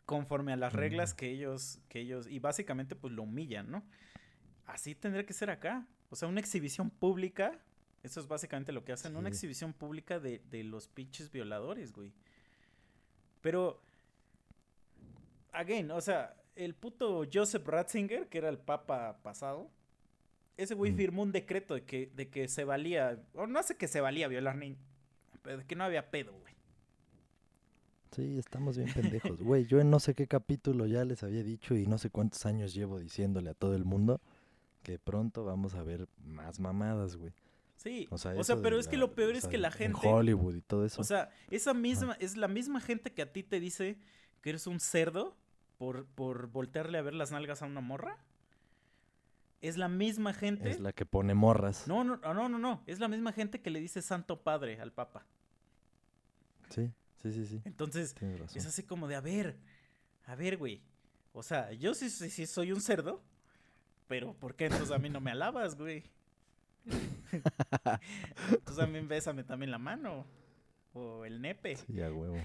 Conforme 0.04 0.52
a 0.52 0.56
las 0.56 0.72
reglas 0.72 1.14
que 1.14 1.30
ellos, 1.30 1.80
que 1.88 2.00
ellos, 2.00 2.28
y 2.28 2.38
básicamente 2.38 2.94
pues 2.94 3.12
lo 3.12 3.22
humillan, 3.22 3.70
¿no? 3.70 3.84
Así 4.66 4.94
tendría 4.94 5.26
que 5.26 5.32
ser 5.32 5.50
acá. 5.50 5.86
O 6.10 6.16
sea, 6.16 6.28
una 6.28 6.38
exhibición 6.38 6.90
pública, 6.90 7.58
eso 8.06 8.20
es 8.20 8.28
básicamente 8.28 8.72
lo 8.72 8.84
que 8.84 8.92
hacen, 8.92 9.16
una 9.16 9.28
exhibición 9.28 9.72
pública 9.72 10.18
de, 10.18 10.40
de 10.50 10.64
los 10.64 10.88
pinches 10.88 11.30
violadores, 11.30 11.92
güey. 11.92 12.12
Pero, 13.42 13.80
again, 15.52 15.90
o 15.90 16.00
sea, 16.00 16.34
el 16.54 16.74
puto 16.74 17.24
Joseph 17.32 17.66
Ratzinger, 17.66 18.28
que 18.28 18.38
era 18.38 18.48
el 18.48 18.58
papa 18.58 19.18
pasado, 19.22 19.70
ese 20.56 20.74
güey 20.74 20.92
Mm. 20.92 20.96
firmó 20.96 21.22
un 21.22 21.32
decreto 21.32 21.74
de 21.74 21.84
que, 21.84 22.10
de 22.14 22.28
que 22.28 22.48
se 22.48 22.64
valía, 22.64 23.22
o 23.34 23.46
no 23.46 23.62
sé 23.62 23.76
que 23.76 23.88
se 23.88 24.00
valía 24.00 24.28
violar 24.28 24.56
pero 25.42 25.58
de 25.58 25.64
que 25.64 25.76
no 25.76 25.84
había 25.84 26.10
pedo, 26.10 26.32
güey. 26.32 26.54
Sí, 28.12 28.38
estamos 28.38 28.78
bien 28.78 28.92
pendejos. 28.94 29.42
Güey, 29.42 29.66
yo 29.66 29.78
en 29.80 29.90
no 29.90 30.00
sé 30.00 30.14
qué 30.14 30.26
capítulo 30.26 30.86
ya 30.86 31.04
les 31.04 31.22
había 31.22 31.42
dicho 31.42 31.74
y 31.74 31.86
no 31.86 31.98
sé 31.98 32.08
cuántos 32.10 32.46
años 32.46 32.72
llevo 32.72 32.98
diciéndole 32.98 33.50
a 33.50 33.54
todo 33.54 33.74
el 33.76 33.84
mundo 33.84 34.20
que 34.82 34.98
pronto 34.98 35.44
vamos 35.44 35.74
a 35.74 35.82
ver 35.82 36.08
más 36.24 36.58
mamadas, 36.60 37.16
güey. 37.16 37.32
Sí, 37.86 38.08
O 38.10 38.18
sea, 38.18 38.32
o 38.32 38.62
pero 38.62 38.80
es 38.80 38.86
la- 38.86 38.90
que 38.90 38.96
lo 38.96 39.14
peor 39.14 39.32
o 39.32 39.38
es 39.38 39.46
que 39.46 39.58
la 39.58 39.68
en 39.68 39.74
gente, 39.74 40.08
Hollywood 40.08 40.56
y 40.56 40.60
todo 40.60 40.84
eso. 40.84 41.00
o 41.00 41.04
sea, 41.04 41.30
esa 41.52 41.72
misma, 41.72 42.16
es 42.18 42.36
la 42.36 42.48
misma 42.48 42.80
gente 42.80 43.12
que 43.14 43.22
a 43.22 43.32
ti 43.32 43.44
te 43.44 43.60
dice 43.60 43.96
que 44.42 44.50
eres 44.50 44.66
un 44.66 44.80
cerdo 44.80 45.36
por, 45.78 46.04
por 46.04 46.48
voltearle 46.48 46.98
a 46.98 47.02
ver 47.02 47.14
las 47.14 47.30
nalgas 47.30 47.62
a 47.62 47.66
una 47.66 47.80
morra. 47.80 48.18
Es 49.60 49.76
la 49.76 49.86
misma 49.86 50.34
gente. 50.34 50.68
es 50.68 50.80
la 50.80 50.92
que 50.92 51.06
pone 51.06 51.34
morras. 51.34 51.86
No, 51.86 52.02
no, 52.02 52.16
no, 52.16 52.48
no, 52.48 52.58
no. 52.58 52.82
Es 52.88 52.98
la 52.98 53.06
misma 53.06 53.32
gente 53.32 53.62
que 53.62 53.70
le 53.70 53.78
dice 53.80 54.02
Santo 54.02 54.42
Padre 54.42 54.80
al 54.80 54.90
Papa. 54.92 55.24
Sí, 56.70 56.90
sí, 57.22 57.32
sí, 57.32 57.46
sí. 57.46 57.62
Entonces, 57.64 58.16
es 58.52 58.66
así 58.66 58.82
como 58.82 59.06
de, 59.06 59.14
a 59.14 59.20
ver, 59.20 59.60
a 60.24 60.34
ver, 60.34 60.56
güey. 60.56 60.82
O 61.32 61.44
sea, 61.44 61.70
yo 61.72 61.94
sí, 61.94 62.10
sí, 62.10 62.30
sí 62.30 62.46
soy 62.46 62.72
un 62.72 62.80
cerdo, 62.80 63.22
pero 64.08 64.34
¿por 64.34 64.56
qué 64.56 64.64
entonces 64.64 64.90
a 64.90 64.98
mí 64.98 65.08
no 65.08 65.20
me 65.20 65.30
alabas, 65.30 65.76
güey? 65.76 66.02
A 68.78 68.86
mí 68.86 69.00
bésame 69.00 69.44
también 69.44 69.70
la 69.70 69.78
mano. 69.78 70.26
O 70.92 71.24
el 71.24 71.40
nepe. 71.40 71.76
Sí, 71.76 72.00
a 72.00 72.10
huevo. 72.12 72.36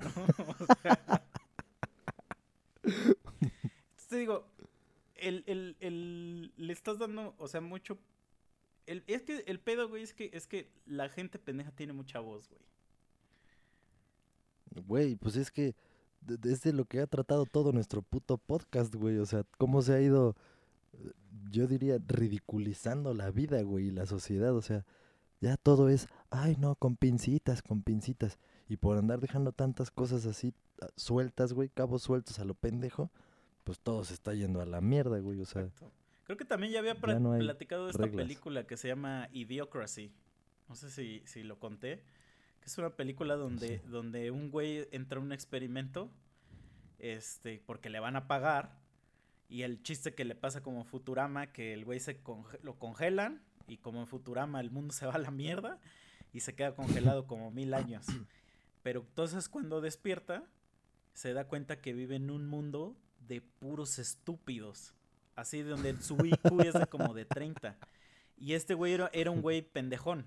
O 0.00 0.66
sea, 0.82 1.22
Entonces 2.82 4.08
te 4.08 4.16
digo, 4.16 4.46
el, 5.16 5.44
el- 5.46 5.76
el- 5.80 6.52
le 6.56 6.72
estás 6.72 6.98
dando, 6.98 7.34
o 7.38 7.48
sea, 7.48 7.60
mucho 7.60 7.98
El, 8.86 9.02
es 9.06 9.22
que 9.22 9.44
el 9.46 9.60
pedo, 9.60 9.88
güey, 9.88 10.02
es 10.02 10.12
que, 10.12 10.30
es 10.34 10.46
que 10.46 10.68
la 10.86 11.08
gente 11.08 11.38
pendeja 11.38 11.70
tiene 11.72 11.92
mucha 11.94 12.20
voz, 12.20 12.48
güey. 12.50 12.60
Güey, 14.86 15.16
pues 15.16 15.36
es 15.36 15.50
que 15.50 15.74
es 16.44 16.60
de 16.62 16.72
lo 16.72 16.84
que 16.84 17.00
ha 17.00 17.06
tratado 17.06 17.46
todo 17.46 17.72
nuestro 17.72 18.02
puto 18.02 18.36
podcast, 18.38 18.94
güey. 18.94 19.18
O 19.18 19.26
sea, 19.26 19.44
cómo 19.56 19.80
se 19.82 19.94
ha 19.94 20.00
ido, 20.02 20.36
yo 21.54 21.66
diría, 21.66 21.98
ridiculizando 22.06 23.14
la 23.14 23.30
vida, 23.30 23.62
güey, 23.62 23.86
y 23.88 23.90
la 23.90 24.06
sociedad. 24.06 24.54
O 24.54 24.62
sea, 24.62 24.84
ya 25.40 25.56
todo 25.56 25.88
es, 25.88 26.08
ay, 26.30 26.56
no, 26.58 26.74
con 26.76 26.96
pincitas, 26.96 27.62
con 27.62 27.82
pincitas. 27.82 28.38
Y 28.68 28.76
por 28.76 28.98
andar 28.98 29.20
dejando 29.20 29.52
tantas 29.52 29.90
cosas 29.90 30.26
así 30.26 30.54
ah, 30.82 30.88
sueltas, 30.96 31.52
güey, 31.52 31.68
cabos 31.68 32.02
sueltos 32.02 32.38
a 32.38 32.44
lo 32.44 32.54
pendejo, 32.54 33.10
pues 33.64 33.78
todo 33.80 34.04
se 34.04 34.14
está 34.14 34.34
yendo 34.34 34.60
a 34.60 34.66
la 34.66 34.80
mierda, 34.80 35.18
güey. 35.20 35.40
O 35.40 35.46
sea, 35.46 35.62
Exacto. 35.62 35.92
Creo 36.24 36.38
que 36.38 36.44
también 36.46 36.72
ya 36.72 36.78
había 36.78 36.94
ya 36.94 37.18
no 37.18 37.36
platicado 37.38 37.84
de 37.84 37.90
esta 37.90 38.04
reglas. 38.04 38.24
película 38.24 38.66
que 38.66 38.76
se 38.78 38.88
llama 38.88 39.28
Idiocracy. 39.32 40.10
No 40.68 40.74
sé 40.74 40.90
si, 40.90 41.22
si 41.26 41.42
lo 41.42 41.58
conté. 41.58 42.02
Que 42.60 42.66
es 42.66 42.78
una 42.78 42.96
película 42.96 43.36
donde, 43.36 43.80
Sí. 43.80 43.88
donde 43.88 44.30
un 44.30 44.50
güey 44.50 44.88
entra 44.90 45.18
a 45.18 45.22
un 45.22 45.32
experimento. 45.32 46.10
Este, 46.98 47.62
porque 47.66 47.90
le 47.90 48.00
van 48.00 48.16
a 48.16 48.26
pagar. 48.26 48.78
Y 49.48 49.62
el 49.62 49.82
chiste 49.82 50.14
que 50.14 50.24
le 50.24 50.34
pasa 50.34 50.62
como 50.62 50.84
Futurama, 50.84 51.52
que 51.52 51.72
el 51.72 51.84
güey 51.84 52.00
se 52.00 52.20
lo 52.62 52.78
congelan. 52.78 53.42
Y 53.66 53.78
como 53.78 54.00
en 54.00 54.06
Futurama 54.06 54.60
el 54.60 54.70
mundo 54.70 54.92
se 54.94 55.06
va 55.06 55.14
a 55.14 55.18
la 55.18 55.30
mierda. 55.30 55.78
Y 56.32 56.40
se 56.40 56.54
queda 56.54 56.74
congelado 56.74 57.26
como 57.26 57.50
mil 57.50 57.74
años. 57.74 58.06
Pero 58.82 59.00
entonces 59.00 59.48
cuando 59.48 59.80
despierta, 59.80 60.44
se 61.14 61.32
da 61.32 61.46
cuenta 61.46 61.80
que 61.80 61.92
vive 61.92 62.16
en 62.16 62.30
un 62.30 62.46
mundo 62.46 62.96
de 63.26 63.40
puros 63.40 63.98
estúpidos. 63.98 64.94
Así 65.36 65.62
de 65.62 65.70
donde 65.70 66.00
su 66.00 66.16
IQ 66.24 66.60
es 66.64 66.74
de 66.74 66.86
como 66.86 67.14
de 67.14 67.24
30. 67.24 67.78
Y 68.36 68.54
este 68.54 68.74
güey 68.74 68.92
era, 68.92 69.30
un 69.30 69.42
güey 69.42 69.62
pendejón. 69.62 70.26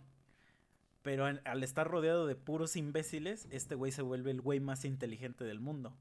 Pero 1.01 1.25
al 1.25 1.63
estar 1.63 1.87
rodeado 1.87 2.27
de 2.27 2.35
puros 2.35 2.75
imbéciles, 2.75 3.47
este 3.51 3.75
güey 3.75 3.91
se 3.91 4.01
vuelve 4.01 4.31
el 4.31 4.41
güey 4.41 4.59
más 4.59 4.83
inteligente 4.83 5.45
del 5.45 5.59
mundo. 5.59 5.95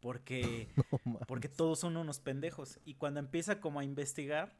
Porque, 0.00 0.68
no 1.04 1.18
porque 1.26 1.48
todos 1.48 1.80
son 1.80 1.96
unos 1.96 2.20
pendejos. 2.20 2.78
Y 2.84 2.94
cuando 2.94 3.20
empieza 3.20 3.60
como 3.60 3.80
a 3.80 3.84
investigar, 3.84 4.54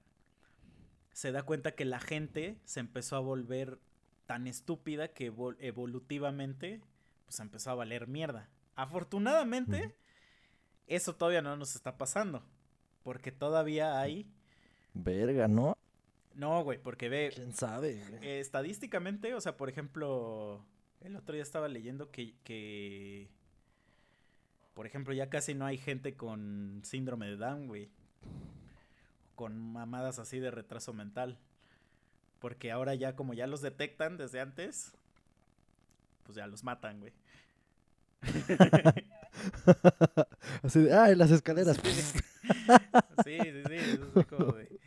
se 1.13 1.33
da 1.33 1.43
cuenta 1.43 1.75
que 1.75 1.85
la 1.85 2.01
gente 2.01 2.59
se 2.65 2.81
empezó 2.81 3.17
a 3.17 3.21
volver 3.21 3.79
tan 4.27 4.47
estúpida 4.47 5.09
que 5.09 5.33
evol- 5.33 5.57
evolutivamente 5.61 6.81
pues 7.25 7.41
empezó 7.41 7.71
a 7.71 7.75
valer 7.75 8.07
mierda. 8.09 8.49
Afortunadamente, 8.75 9.95
eso 10.87 11.15
todavía 11.15 11.43
no 11.43 11.57
nos 11.57 11.75
está 11.77 11.99
pasando. 11.99 12.43
Porque 13.03 13.33
todavía 13.33 14.01
hay... 14.01 14.31
Verga, 14.95 15.47
¿no? 15.49 15.77
No, 16.35 16.63
güey, 16.65 16.79
porque 16.79 17.09
ve, 17.09 17.33
¿Quién 17.35 17.53
sabe? 17.53 18.03
eh, 18.23 18.41
estadísticamente, 18.41 19.35
o 19.35 19.41
sea, 19.41 19.57
por 19.57 19.69
ejemplo, 19.69 20.65
el 21.01 21.17
otro 21.17 21.35
día 21.35 21.43
estaba 21.43 21.69
leyendo 21.69 22.11
que, 22.11 22.35
que, 22.45 23.29
por 24.79 24.87
ejemplo, 24.87 25.13
ya 25.13 25.29
casi 25.29 25.55
no 25.55 25.67
hay 25.67 25.77
gente 25.77 26.15
con 26.15 26.83
síndrome 26.85 27.27
de 27.27 27.37
Down, 27.37 27.67
güey. 27.67 27.89
Con 29.35 29.59
mamadas 29.73 30.21
así 30.21 30.39
de 30.39 30.53
retraso 30.53 30.93
mental. 30.93 31.37
Porque 32.39 32.71
ahora 32.71 32.95
ya, 32.95 33.17
como 33.17 33.35
ya 33.35 33.49
los 33.49 33.61
detectan 33.61 34.17
desde 34.17 34.41
antes, 34.41 34.93
pues 36.23 36.37
ya 36.37 36.47
los 36.47 36.63
matan, 36.63 37.01
güey. 37.01 37.13
Así 40.63 40.81
de, 40.83 40.95
ay, 40.95 41.17
las 41.17 41.33
escaleras. 41.33 41.77
Sí, 41.83 41.91
sí, 43.25 43.39
sí, 43.41 43.63
sí, 43.67 44.01
es 44.15 44.27
como 44.29 44.53
de- 44.53 44.79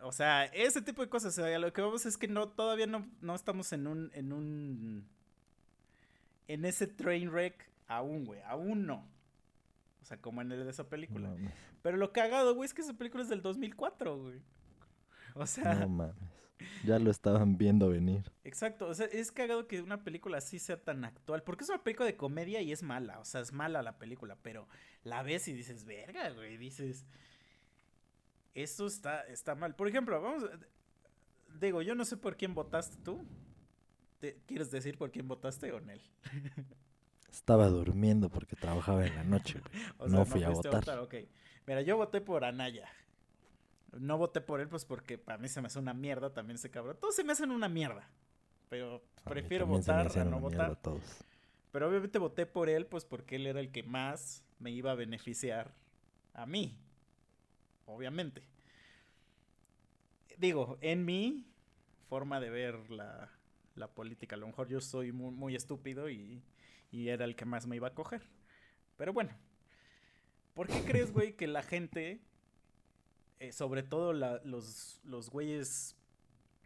O 0.00 0.10
sea, 0.10 0.46
ese 0.46 0.82
tipo 0.82 1.00
de 1.00 1.08
cosas. 1.08 1.38
O 1.38 1.44
sea, 1.44 1.58
lo 1.60 1.72
que 1.72 1.80
vamos 1.80 2.06
es 2.06 2.16
que 2.16 2.26
no, 2.26 2.48
todavía 2.48 2.88
no, 2.88 3.08
no 3.20 3.36
estamos 3.36 3.72
en 3.72 3.86
un, 3.86 4.10
en 4.14 4.32
un, 4.32 5.06
en 6.48 6.64
ese 6.64 6.88
train 6.88 7.30
wreck 7.30 7.70
aún, 7.86 8.24
güey, 8.24 8.40
aún 8.42 8.86
no. 8.86 9.08
O 10.00 10.04
sea, 10.04 10.20
como 10.20 10.42
en 10.42 10.50
el 10.52 10.64
de 10.64 10.70
esa 10.70 10.88
película. 10.88 11.28
No. 11.28 11.50
Pero 11.82 11.96
lo 11.96 12.12
cagado, 12.12 12.54
güey, 12.54 12.66
es 12.66 12.74
que 12.74 12.82
esa 12.82 12.94
película 12.94 13.22
es 13.22 13.28
del 13.28 13.42
2004, 13.42 14.18
güey. 14.20 14.40
O 15.34 15.46
sea, 15.46 15.74
No 15.74 15.88
mames. 15.88 16.16
Ya 16.84 16.98
lo 17.00 17.10
estaban 17.10 17.56
viendo 17.58 17.88
venir. 17.88 18.30
exacto. 18.44 18.86
O 18.86 18.94
sea, 18.94 19.06
es 19.06 19.32
cagado 19.32 19.66
que 19.66 19.82
una 19.82 20.04
película 20.04 20.38
así 20.38 20.58
sea 20.60 20.80
tan 20.82 21.04
actual. 21.04 21.42
Porque 21.42 21.64
es 21.64 21.70
una 21.70 21.82
película 21.82 22.06
de 22.06 22.16
comedia 22.16 22.60
y 22.60 22.70
es 22.70 22.82
mala. 22.84 23.18
O 23.18 23.24
sea, 23.24 23.40
es 23.40 23.52
mala 23.52 23.82
la 23.82 23.98
película. 23.98 24.36
Pero 24.42 24.68
la 25.02 25.22
ves 25.24 25.48
y 25.48 25.52
dices, 25.52 25.84
verga, 25.84 26.30
güey. 26.30 26.56
Dices, 26.58 27.04
esto 28.54 28.86
está, 28.86 29.22
está 29.22 29.54
mal. 29.56 29.74
Por 29.74 29.88
ejemplo, 29.88 30.20
vamos. 30.20 30.44
Digo, 31.60 31.82
yo 31.82 31.94
no 31.96 32.04
sé 32.04 32.16
por 32.16 32.36
quién 32.36 32.54
votaste 32.54 32.96
tú. 33.02 33.24
¿Te- 34.20 34.36
¿Quieres 34.46 34.70
decir 34.70 34.96
por 34.98 35.10
quién 35.10 35.26
votaste 35.26 35.72
o 35.72 35.80
Nel? 35.80 36.00
Estaba 37.32 37.68
durmiendo 37.68 38.28
porque 38.28 38.56
trabajaba 38.56 39.06
en 39.06 39.14
la 39.16 39.24
noche. 39.24 39.60
O 39.98 40.06
No 40.06 40.24
fui 40.26 40.44
a 40.44 40.50
votar. 40.50 40.84
Mira, 41.66 41.80
yo 41.82 41.96
voté 41.96 42.20
por 42.20 42.44
Anaya. 42.44 42.88
No 43.98 44.18
voté 44.18 44.40
por 44.40 44.60
él, 44.60 44.68
pues 44.68 44.84
porque 44.84 45.18
para 45.18 45.38
mí 45.38 45.48
se 45.48 45.60
me 45.60 45.66
hace 45.66 45.78
una 45.78 45.94
mierda 45.94 46.32
también 46.32 46.56
ese 46.56 46.70
cabrón. 46.70 46.96
Todos 47.00 47.14
se 47.14 47.24
me 47.24 47.32
hacen 47.32 47.50
una 47.50 47.68
mierda. 47.68 48.08
Pero 48.68 49.02
A 49.24 49.30
prefiero 49.30 49.66
votar 49.66 50.16
a 50.18 50.24
no 50.24 50.40
votar. 50.40 50.76
todos. 50.76 51.02
Pero 51.72 51.88
obviamente 51.88 52.18
voté 52.18 52.46
por 52.46 52.68
él, 52.68 52.86
pues 52.86 53.04
porque 53.04 53.36
él 53.36 53.46
era 53.46 53.60
el 53.60 53.70
que 53.70 53.82
más 53.82 54.44
me 54.58 54.70
iba 54.70 54.92
a 54.92 54.94
beneficiar 54.94 55.74
a 56.34 56.46
mí. 56.46 56.76
Obviamente. 57.86 58.42
Digo, 60.38 60.78
en 60.80 61.04
mi 61.04 61.46
forma 62.08 62.40
de 62.40 62.50
ver 62.50 62.90
la, 62.90 63.30
la 63.74 63.88
política, 63.88 64.36
a 64.36 64.38
lo 64.38 64.46
mejor 64.46 64.68
yo 64.68 64.80
soy 64.80 65.12
muy, 65.12 65.32
muy 65.32 65.54
estúpido 65.54 66.10
y, 66.10 66.42
y 66.92 67.08
era 67.08 67.24
el 67.24 67.34
que 67.34 67.44
más 67.44 67.66
me 67.66 67.74
iba 67.74 67.88
a 67.88 67.94
coger. 67.94 68.22
Pero 68.96 69.12
bueno, 69.12 69.32
¿por 70.54 70.68
qué 70.68 70.80
crees, 70.84 71.10
güey, 71.12 71.34
que 71.34 71.48
la 71.48 71.62
gente, 71.64 72.20
eh, 73.40 73.50
sobre 73.50 73.82
todo 73.82 74.12
la- 74.12 74.40
los, 74.44 75.00
los 75.02 75.30
güeyes, 75.30 75.96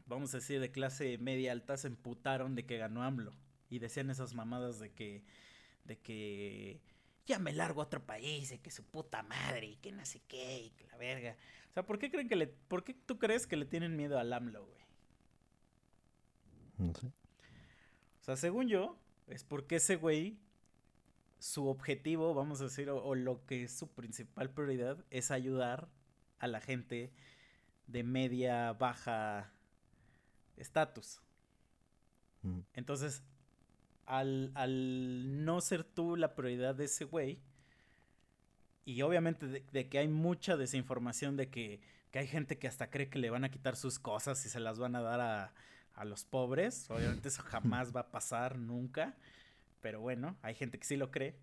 vamos 0.06 0.34
a 0.34 0.38
decir, 0.38 0.60
de 0.60 0.70
clase 0.70 1.16
media 1.16 1.52
alta, 1.52 1.78
se 1.78 1.86
emputaron 1.86 2.54
de 2.54 2.66
que 2.66 2.76
ganó 2.76 3.02
AMLO? 3.02 3.32
Y 3.70 3.78
decían 3.78 4.10
esas 4.10 4.34
mamadas 4.34 4.78
de 4.78 4.90
que, 4.92 5.24
de 5.84 5.96
que 5.98 6.80
ya 7.26 7.38
me 7.38 7.52
largo 7.52 7.80
a 7.80 7.84
otro 7.84 8.04
país, 8.04 8.52
y 8.52 8.58
que 8.58 8.70
su 8.70 8.84
puta 8.84 9.22
madre, 9.22 9.66
y 9.66 9.76
que 9.76 9.90
no 9.92 10.04
sé 10.04 10.20
qué, 10.28 10.64
y 10.64 10.70
que 10.70 10.84
la 10.88 10.96
verga. 10.96 11.36
O 11.70 11.72
sea, 11.72 11.84
¿por 11.86 11.98
qué 11.98 12.10
creen 12.10 12.28
que 12.28 12.36
le, 12.36 12.46
por 12.46 12.84
qué 12.84 12.94
tú 12.94 13.18
crees 13.18 13.46
que 13.46 13.56
le 13.56 13.64
tienen 13.64 13.96
miedo 13.96 14.18
al 14.18 14.32
AMLO, 14.32 14.64
güey? 14.66 14.84
No 16.78 16.94
sé. 16.94 17.06
O 17.06 18.24
sea, 18.26 18.36
según 18.36 18.68
yo, 18.68 18.98
es 19.26 19.44
porque 19.44 19.76
ese 19.76 19.96
güey, 19.96 20.38
su 21.38 21.68
objetivo, 21.68 22.34
vamos 22.34 22.60
a 22.60 22.64
decir, 22.64 22.88
o, 22.90 23.02
o 23.02 23.14
lo 23.14 23.44
que 23.46 23.64
es 23.64 23.72
su 23.72 23.88
principal 23.88 24.50
prioridad, 24.50 25.04
es 25.10 25.30
ayudar 25.30 25.88
a 26.38 26.46
la 26.46 26.60
gente 26.60 27.12
de 27.86 28.02
media, 28.02 28.72
baja 28.72 29.52
estatus. 30.56 31.20
Mm. 32.42 32.60
Entonces, 32.74 33.22
al, 34.06 34.52
al 34.54 35.44
no 35.44 35.60
ser 35.60 35.84
tú 35.84 36.16
la 36.16 36.34
prioridad 36.34 36.74
de 36.74 36.84
ese 36.84 37.04
güey, 37.04 37.40
y 38.84 39.02
obviamente 39.02 39.46
de, 39.46 39.64
de 39.72 39.88
que 39.88 39.98
hay 39.98 40.08
mucha 40.08 40.56
desinformación 40.56 41.36
de 41.36 41.50
que, 41.50 41.80
que 42.12 42.20
hay 42.20 42.28
gente 42.28 42.58
que 42.58 42.68
hasta 42.68 42.88
cree 42.88 43.08
que 43.08 43.18
le 43.18 43.30
van 43.30 43.44
a 43.44 43.50
quitar 43.50 43.74
sus 43.74 43.98
cosas 43.98 44.44
y 44.46 44.48
se 44.48 44.60
las 44.60 44.78
van 44.78 44.94
a 44.94 45.00
dar 45.00 45.20
a, 45.20 45.54
a 45.96 46.04
los 46.04 46.24
pobres, 46.24 46.88
obviamente 46.90 47.28
eso 47.28 47.42
jamás 47.42 47.94
va 47.94 48.00
a 48.00 48.10
pasar 48.10 48.58
nunca, 48.58 49.16
pero 49.80 50.00
bueno, 50.00 50.36
hay 50.42 50.54
gente 50.54 50.78
que 50.78 50.84
sí 50.86 50.96
lo 50.96 51.10
cree. 51.10 51.36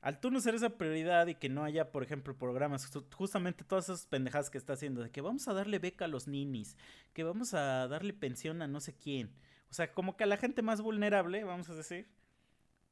Al 0.00 0.20
tú 0.20 0.30
no 0.30 0.40
ser 0.40 0.54
esa 0.54 0.70
prioridad 0.76 1.26
y 1.28 1.34
que 1.34 1.48
no 1.48 1.64
haya, 1.64 1.90
por 1.90 2.02
ejemplo, 2.02 2.36
programas, 2.36 2.92
ju- 2.92 3.04
justamente 3.14 3.64
todas 3.64 3.88
esas 3.88 4.06
pendejadas 4.06 4.50
que 4.50 4.58
está 4.58 4.74
haciendo, 4.74 5.02
de 5.02 5.10
que 5.10 5.20
vamos 5.22 5.48
a 5.48 5.54
darle 5.54 5.78
beca 5.78 6.04
a 6.04 6.08
los 6.08 6.28
ninis, 6.28 6.76
que 7.14 7.24
vamos 7.24 7.54
a 7.54 7.88
darle 7.88 8.12
pensión 8.12 8.60
a 8.62 8.66
no 8.66 8.80
sé 8.80 8.94
quién, 8.94 9.32
o 9.70 9.74
sea, 9.74 9.92
como 9.92 10.16
que 10.16 10.24
a 10.24 10.26
la 10.26 10.36
gente 10.36 10.60
más 10.62 10.80
vulnerable, 10.82 11.42
vamos 11.44 11.68
a 11.70 11.74
decir, 11.74 12.06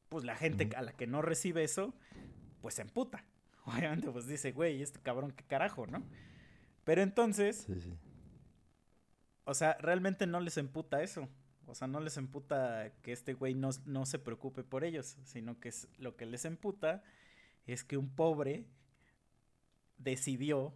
pues 0.09 0.25
la 0.25 0.37
gente 0.37 0.69
a 0.77 0.83
la 0.83 0.93
que 0.93 1.07
no 1.07 1.23
recibe 1.23 1.63
eso, 1.65 1.95
pues 2.61 2.75
se 2.75 2.83
emputa. 2.83 3.25
Obviamente, 3.67 4.11
pues 4.11 4.27
dice, 4.27 4.53
güey, 4.53 4.83
este 4.83 4.99
cabrón, 4.99 5.33
qué 5.33 5.45
carajo, 5.45 5.87
¿no? 5.87 6.03
Pero 6.85 7.03
entonces, 7.03 7.65
Sí, 7.67 7.81
sí. 7.81 7.93
O 9.45 9.55
sea, 9.55 9.77
realmente 9.81 10.27
no 10.27 10.41
les 10.41 10.57
emputa 10.57 11.03
eso. 11.03 11.29
O 11.67 11.75
sea, 11.75 11.87
no 11.87 12.01
les 12.01 12.17
emputa 12.17 12.93
que 13.03 13.13
este 13.13 13.35
güey 13.35 13.55
no, 13.55 13.71
no 13.87 14.05
se 14.05 14.19
preocupe 14.19 14.65
por 14.65 14.85
ellos, 14.85 15.17
sino 15.25 15.59
que 15.61 15.69
es, 15.69 15.89
lo 15.99 16.17
que 16.17 16.27
les 16.27 16.45
emputa 16.45 17.03
es 17.67 17.85
que 17.85 17.97
un 17.97 18.11
pobre 18.11 18.67
decidió 19.97 20.75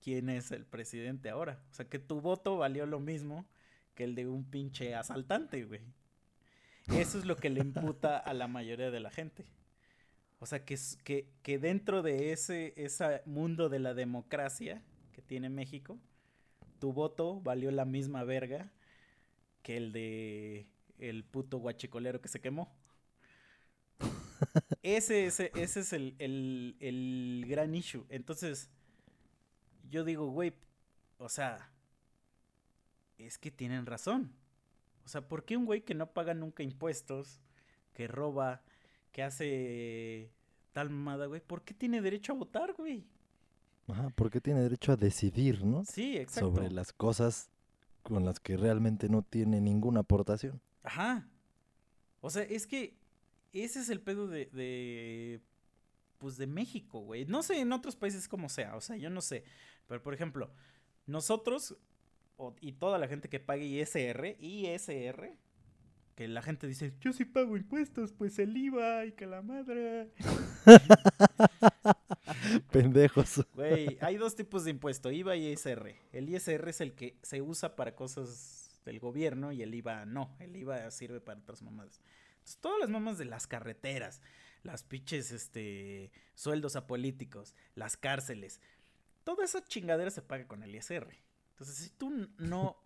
quién 0.00 0.28
es 0.28 0.52
el 0.52 0.66
presidente 0.66 1.30
ahora. 1.30 1.62
O 1.70 1.74
sea, 1.74 1.88
que 1.88 1.98
tu 1.98 2.20
voto 2.20 2.58
valió 2.58 2.86
lo 2.86 3.00
mismo 3.00 3.46
que 3.94 4.04
el 4.04 4.14
de 4.14 4.28
un 4.28 4.44
pinche 4.44 4.94
asaltante, 4.94 5.64
güey. 5.64 5.80
Eso 6.88 7.18
es 7.18 7.24
lo 7.24 7.36
que 7.36 7.50
le 7.50 7.60
imputa 7.60 8.16
a 8.18 8.32
la 8.34 8.46
mayoría 8.46 8.90
de 8.90 9.00
la 9.00 9.10
gente. 9.10 9.44
O 10.38 10.46
sea, 10.46 10.64
que, 10.64 10.78
que, 11.02 11.28
que 11.42 11.58
dentro 11.58 12.02
de 12.02 12.32
ese, 12.32 12.74
ese 12.76 13.22
mundo 13.24 13.68
de 13.68 13.80
la 13.80 13.94
democracia 13.94 14.82
que 15.12 15.22
tiene 15.22 15.48
México, 15.48 15.98
tu 16.78 16.92
voto 16.92 17.40
valió 17.40 17.70
la 17.70 17.84
misma 17.84 18.24
verga 18.24 18.70
que 19.62 19.76
el 19.76 19.92
de 19.92 20.66
el 20.98 21.24
puto 21.24 21.58
guachicolero 21.58 22.20
que 22.20 22.28
se 22.28 22.40
quemó. 22.40 22.74
ese, 24.82 25.26
ese, 25.26 25.50
ese 25.54 25.80
es 25.80 25.92
el, 25.92 26.14
el, 26.18 26.76
el 26.80 27.44
gran 27.48 27.74
issue. 27.74 28.06
Entonces, 28.08 28.70
yo 29.90 30.04
digo, 30.04 30.28
güey, 30.30 30.54
o 31.18 31.28
sea, 31.28 31.70
es 33.18 33.38
que 33.38 33.50
tienen 33.50 33.86
razón. 33.86 34.32
O 35.04 35.08
sea, 35.08 35.28
¿por 35.28 35.44
qué 35.44 35.56
un 35.56 35.66
güey 35.66 35.82
que 35.82 35.94
no 35.94 36.12
paga 36.12 36.34
nunca 36.34 36.62
impuestos, 36.62 37.40
que 37.94 38.08
roba, 38.08 38.62
que 39.12 39.22
hace 39.22 40.30
tal 40.72 40.90
mamada, 40.90 41.26
güey, 41.26 41.40
¿por 41.40 41.62
qué 41.62 41.72
tiene 41.72 42.02
derecho 42.02 42.32
a 42.32 42.36
votar, 42.36 42.74
güey? 42.74 43.06
Ajá, 43.88 44.10
porque 44.16 44.40
tiene 44.40 44.60
derecho 44.62 44.92
a 44.92 44.96
decidir, 44.96 45.64
¿no? 45.64 45.84
Sí, 45.84 46.16
exacto. 46.16 46.50
Sobre 46.50 46.70
las 46.70 46.92
cosas 46.92 47.50
con 48.02 48.24
las 48.24 48.40
que 48.40 48.56
realmente 48.56 49.08
no 49.08 49.22
tiene 49.22 49.60
ninguna 49.60 50.00
aportación. 50.00 50.60
Ajá. 50.82 51.28
O 52.20 52.30
sea, 52.30 52.42
es 52.42 52.66
que 52.66 52.96
ese 53.52 53.80
es 53.80 53.88
el 53.90 54.00
pedo 54.00 54.26
de, 54.28 54.46
de 54.46 55.40
pues 56.18 56.36
de 56.36 56.46
México, 56.46 57.00
güey. 57.00 57.26
No 57.26 57.42
sé 57.42 57.60
en 57.60 57.72
otros 57.72 57.94
países 57.96 58.26
como 58.28 58.48
sea, 58.48 58.76
o 58.76 58.80
sea, 58.80 58.96
yo 58.96 59.10
no 59.10 59.20
sé. 59.20 59.44
Pero 59.86 60.02
por 60.02 60.14
ejemplo, 60.14 60.50
nosotros 61.06 61.76
o- 62.36 62.54
y 62.60 62.72
toda 62.72 62.98
la 62.98 63.08
gente 63.08 63.28
que 63.28 63.40
pague 63.40 63.64
ISR, 63.64 64.36
ISR, 64.40 65.36
que 66.16 66.28
la 66.28 66.42
gente 66.42 66.66
dice, 66.66 66.94
yo 67.00 67.12
sí 67.12 67.24
pago 67.24 67.56
impuestos, 67.56 68.12
pues 68.12 68.38
el 68.38 68.56
IVA 68.56 69.06
y 69.06 69.12
que 69.12 69.26
la 69.26 69.42
madre. 69.42 70.10
Pendejos. 72.82 73.46
Güey, 73.54 73.98
hay 74.00 74.16
dos 74.16 74.34
tipos 74.36 74.64
de 74.64 74.70
impuesto, 74.70 75.10
IVA 75.10 75.36
y 75.36 75.48
ISR. 75.52 75.94
El 76.12 76.28
ISR 76.28 76.68
es 76.68 76.80
el 76.80 76.94
que 76.94 77.18
se 77.22 77.42
usa 77.42 77.76
para 77.76 77.94
cosas 77.94 78.80
del 78.84 79.00
gobierno 79.00 79.52
y 79.52 79.62
el 79.62 79.74
IVA 79.74 80.04
no. 80.06 80.36
El 80.38 80.56
IVA 80.56 80.90
sirve 80.90 81.20
para 81.20 81.40
otras 81.40 81.62
mamadas. 81.62 82.00
Entonces, 82.38 82.58
todas 82.60 82.78
las 82.80 82.88
mamas 82.90 83.18
de 83.18 83.24
las 83.24 83.46
carreteras, 83.46 84.20
las 84.62 84.82
pinches 84.84 85.32
este, 85.32 86.12
sueldos 86.34 86.76
a 86.76 86.86
políticos, 86.86 87.54
las 87.74 87.96
cárceles, 87.96 88.60
toda 89.24 89.44
esa 89.44 89.62
chingadera 89.64 90.10
se 90.10 90.22
paga 90.22 90.46
con 90.46 90.62
el 90.62 90.74
ISR. 90.74 91.08
Entonces, 91.50 91.76
si 91.76 91.90
tú 91.90 92.28
no 92.38 92.76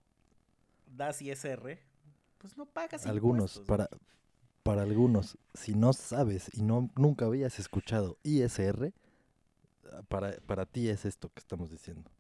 das 0.86 1.20
ISR, 1.20 1.78
pues 2.38 2.56
no 2.56 2.66
pagas 2.66 3.06
Algunos, 3.06 3.56
impuestos, 3.56 3.66
para, 3.66 3.86
güey. 3.86 4.00
para 4.62 4.82
algunos, 4.82 5.36
si 5.54 5.74
no 5.74 5.92
sabes 5.92 6.50
y 6.54 6.62
no 6.62 6.90
nunca 6.96 7.26
habías 7.26 7.58
escuchado 7.58 8.16
ISR, 8.22 8.92
para, 10.08 10.32
para 10.46 10.66
ti 10.66 10.88
es 10.88 11.04
esto 11.04 11.30
que 11.32 11.40
estamos 11.40 11.70
diciendo. 11.70 12.10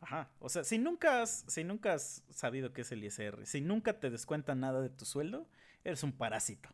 Ajá, 0.00 0.30
o 0.38 0.48
sea, 0.48 0.64
si 0.64 0.78
nunca 0.78 1.22
has, 1.22 1.44
si 1.48 1.64
nunca 1.64 1.94
has 1.94 2.22
sabido 2.28 2.72
qué 2.72 2.82
es 2.82 2.92
el 2.92 3.02
ISR, 3.02 3.46
si 3.46 3.62
nunca 3.62 4.00
te 4.00 4.10
descuentan 4.10 4.60
nada 4.60 4.82
de 4.82 4.90
tu 4.90 5.06
sueldo, 5.06 5.46
eres 5.82 6.02
un 6.02 6.12
parásito. 6.12 6.68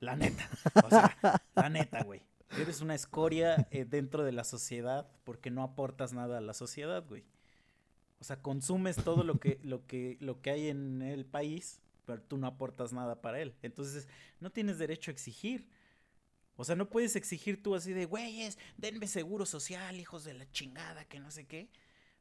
La 0.00 0.16
neta. 0.16 0.48
O 0.84 0.88
sea, 0.88 1.16
la 1.54 1.68
neta, 1.68 2.02
güey. 2.02 2.22
Eres 2.58 2.80
una 2.80 2.94
escoria 2.94 3.68
eh, 3.70 3.84
dentro 3.84 4.24
de 4.24 4.32
la 4.32 4.42
sociedad 4.42 5.08
porque 5.24 5.50
no 5.50 5.62
aportas 5.62 6.12
nada 6.12 6.38
a 6.38 6.40
la 6.40 6.54
sociedad, 6.54 7.04
güey. 7.06 7.24
O 8.18 8.24
sea, 8.24 8.42
consumes 8.42 8.96
todo 8.96 9.22
lo 9.22 9.38
que, 9.38 9.60
lo 9.62 9.86
que, 9.86 10.16
lo 10.20 10.40
que 10.42 10.50
hay 10.50 10.68
en 10.68 11.02
el 11.02 11.24
país, 11.24 11.80
pero 12.04 12.20
tú 12.20 12.36
no 12.36 12.48
aportas 12.48 12.92
nada 12.92 13.20
para 13.22 13.40
él. 13.40 13.54
Entonces, 13.62 14.08
no 14.40 14.50
tienes 14.50 14.78
derecho 14.78 15.10
a 15.10 15.14
exigir. 15.14 15.68
O 16.60 16.64
sea, 16.64 16.76
no 16.76 16.90
puedes 16.90 17.16
exigir 17.16 17.62
tú 17.62 17.74
así 17.74 17.94
de, 17.94 18.04
güeyes, 18.04 18.58
denme 18.76 19.06
seguro 19.06 19.46
social, 19.46 19.98
hijos 19.98 20.24
de 20.24 20.34
la 20.34 20.46
chingada, 20.50 21.06
que 21.06 21.18
no 21.18 21.30
sé 21.30 21.46
qué. 21.46 21.70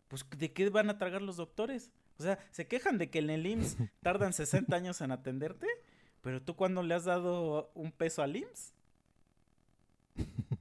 Pues, 0.08 0.26
¿de 0.30 0.54
qué 0.54 0.70
van 0.70 0.90
a 0.90 0.98
tragar 0.98 1.22
los 1.22 1.36
doctores? 1.36 1.92
O 2.18 2.24
sea, 2.24 2.40
se 2.52 2.66
quejan 2.66 2.98
de 2.98 3.10
que 3.10 3.20
en 3.20 3.32
el 3.32 3.46
IMSS 3.46 3.76
tardan 4.02 4.32
60 4.32 4.74
años 4.74 5.02
en 5.02 5.12
atenderte, 5.12 5.68
pero 6.22 6.42
tú 6.42 6.56
cuando 6.56 6.84
le 6.84 6.94
has 6.94 7.04
dado 7.04 7.70
un 7.74 7.92
peso 7.92 8.22
al 8.24 8.38
IMSS, 8.38 8.74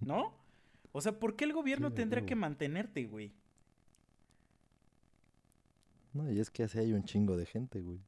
¿no? 0.00 0.34
O 0.90 1.00
sea, 1.00 1.16
¿por 1.16 1.36
qué 1.36 1.44
el 1.44 1.52
gobierno 1.52 1.92
tendrá 1.92 2.26
que 2.26 2.34
mantenerte, 2.34 3.04
güey? 3.04 3.30
No, 6.12 6.28
y 6.32 6.40
es 6.40 6.50
que 6.50 6.64
así 6.64 6.80
hay 6.80 6.92
un 6.94 7.04
chingo 7.04 7.36
de 7.36 7.46
gente, 7.46 7.80
güey. 7.80 8.00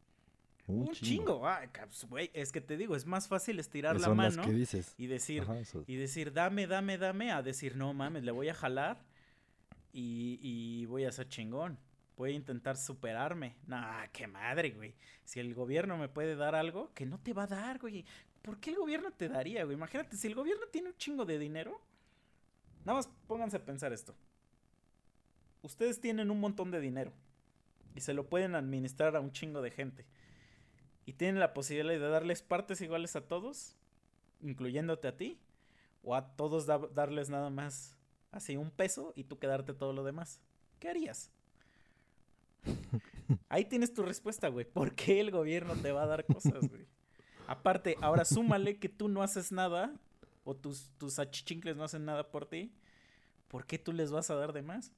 Un, 0.71 0.89
Un, 0.89 0.93
chingo. 0.93 1.47
Ah, 1.47 1.63
güey, 2.09 2.31
es 2.35 2.53
que 2.53 2.61
te 2.61 2.77
digo, 2.77 2.97
es 2.97 3.07
más 3.07 3.29
fácil 3.29 3.59
estirar 3.59 4.01
la 4.01 4.09
mano 4.15 4.37
las 4.39 4.47
que 4.47 4.53
dices. 4.53 4.95
y 4.99 5.07
decir, 5.07 5.43
Ajá, 5.43 5.59
eso- 5.59 5.85
y 5.87 5.97
decir, 5.97 6.33
dame, 6.33 6.67
dame, 6.67 6.99
dame, 6.99 7.33
a 7.33 7.43
decir, 7.43 7.77
no 7.77 7.93
mames, 7.95 8.23
le 8.25 8.33
voy 8.33 8.49
a 8.49 8.55
jalar 8.55 9.03
y, 9.93 10.39
y 10.43 10.87
voy 10.87 11.05
a 11.05 11.13
ser 11.13 11.29
chingón. 11.29 11.79
Voy 12.17 12.33
a 12.33 12.35
intentar 12.35 12.77
superarme. 12.77 13.57
Nah, 13.67 14.07
qué 14.13 14.27
madre, 14.27 14.71
güey. 14.73 14.95
Si 15.25 15.41
el 15.41 15.55
gobierno 15.55 15.97
me 15.97 16.09
puede 16.09 16.37
dar 16.37 16.55
algo, 16.55 16.93
que 16.95 17.07
no 17.07 17.19
te 17.19 17.33
va 17.33 17.45
a 17.45 17.47
dar, 17.47 17.79
güey. 17.79 18.05
¿Por 18.43 18.59
qué 18.61 18.71
el 18.71 18.77
gobierno 18.77 19.11
te 19.11 19.29
daría, 19.29 19.65
güey? 19.65 19.77
Imagínate, 19.77 20.17
si 20.17 20.27
el 20.27 20.35
gobierno 20.35 20.67
tiene 20.71 20.89
un 20.91 20.97
chingo 20.97 21.25
de 21.25 21.39
dinero, 21.39 21.81
nada 22.85 22.99
más 22.99 23.09
pónganse 23.27 23.57
a 23.57 23.65
pensar 23.65 23.93
esto. 23.93 24.15
Ustedes 25.63 26.01
tienen 26.01 26.31
un 26.31 26.41
montón 26.41 26.71
de 26.71 26.81
dinero 26.81 27.13
y 27.95 28.01
se 28.01 28.15
lo 28.15 28.27
pueden 28.29 28.55
administrar 28.55 29.15
a 29.17 29.21
un 29.21 29.33
chingo 29.33 29.61
de 29.63 29.71
gente. 29.71 30.07
Y 31.07 31.15
tienen 31.15 31.41
la 31.41 31.55
posibilidad 31.55 31.99
de 31.99 32.09
darles 32.09 32.43
partes 32.43 32.81
iguales 32.81 33.17
a 33.17 33.23
todos, 33.27 33.77
incluyéndote 34.43 35.09
a 35.09 35.17
ti, 35.17 35.39
o 36.03 36.15
a 36.15 36.37
todos 36.37 36.67
da- 36.67 36.89
darles 36.95 37.31
nada 37.31 37.51
más 37.51 37.97
así 38.33 38.57
un 38.57 38.71
peso 38.71 39.13
y 39.17 39.25
tú 39.25 39.39
quedarte 39.39 39.75
todo 39.75 39.93
lo 39.93 40.05
demás. 40.05 40.41
¿Qué 40.79 40.89
harías? 40.89 41.31
Ahí 43.49 43.65
tienes 43.65 43.93
tu 43.93 44.03
respuesta, 44.03 44.49
güey. 44.49 44.65
¿Por 44.65 44.95
qué 44.95 45.21
el 45.21 45.31
gobierno 45.31 45.75
te 45.77 45.93
va 45.93 46.03
a 46.03 46.07
dar 46.07 46.25
cosas, 46.25 46.69
güey? 46.69 46.87
Aparte, 47.47 47.97
ahora 48.01 48.25
súmale 48.25 48.79
que 48.79 48.89
tú 48.89 49.09
no 49.09 49.23
haces 49.23 49.51
nada, 49.53 49.93
o 50.45 50.55
tus, 50.55 50.91
tus 50.99 51.19
achichincles 51.19 51.77
no 51.77 51.85
hacen 51.85 52.05
nada 52.05 52.31
por 52.31 52.47
ti. 52.47 52.73
¿Por 53.49 53.67
qué 53.67 53.79
tú 53.79 53.93
les 53.93 54.11
vas 54.13 54.31
a 54.31 54.37
dar 54.37 54.53
de 54.53 54.63
más? 54.63 54.93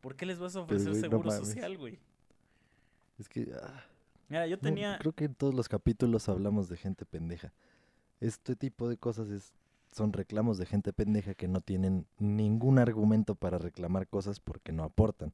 ¿Por 0.00 0.14
qué 0.14 0.26
les 0.26 0.38
vas 0.38 0.54
a 0.56 0.60
ofrecer 0.60 0.90
güey, 0.90 1.02
no 1.02 1.08
seguro 1.08 1.28
mames. 1.30 1.48
social, 1.48 1.76
güey? 1.76 1.98
Es 3.18 3.28
que 3.28 3.50
ah, 3.60 3.84
Mira, 4.28 4.46
yo 4.46 4.56
no, 4.56 4.62
tenía... 4.62 4.98
creo 4.98 5.12
que 5.12 5.24
en 5.24 5.34
todos 5.34 5.54
los 5.54 5.68
capítulos 5.68 6.28
hablamos 6.28 6.68
de 6.68 6.76
gente 6.76 7.04
pendeja. 7.04 7.52
Este 8.20 8.56
tipo 8.56 8.88
de 8.88 8.96
cosas 8.96 9.28
es, 9.28 9.52
son 9.92 10.12
reclamos 10.12 10.58
de 10.58 10.66
gente 10.66 10.92
pendeja 10.92 11.34
que 11.34 11.48
no 11.48 11.60
tienen 11.60 12.06
ningún 12.18 12.78
argumento 12.78 13.34
para 13.34 13.58
reclamar 13.58 14.08
cosas 14.08 14.40
porque 14.40 14.72
no 14.72 14.84
aportan. 14.84 15.32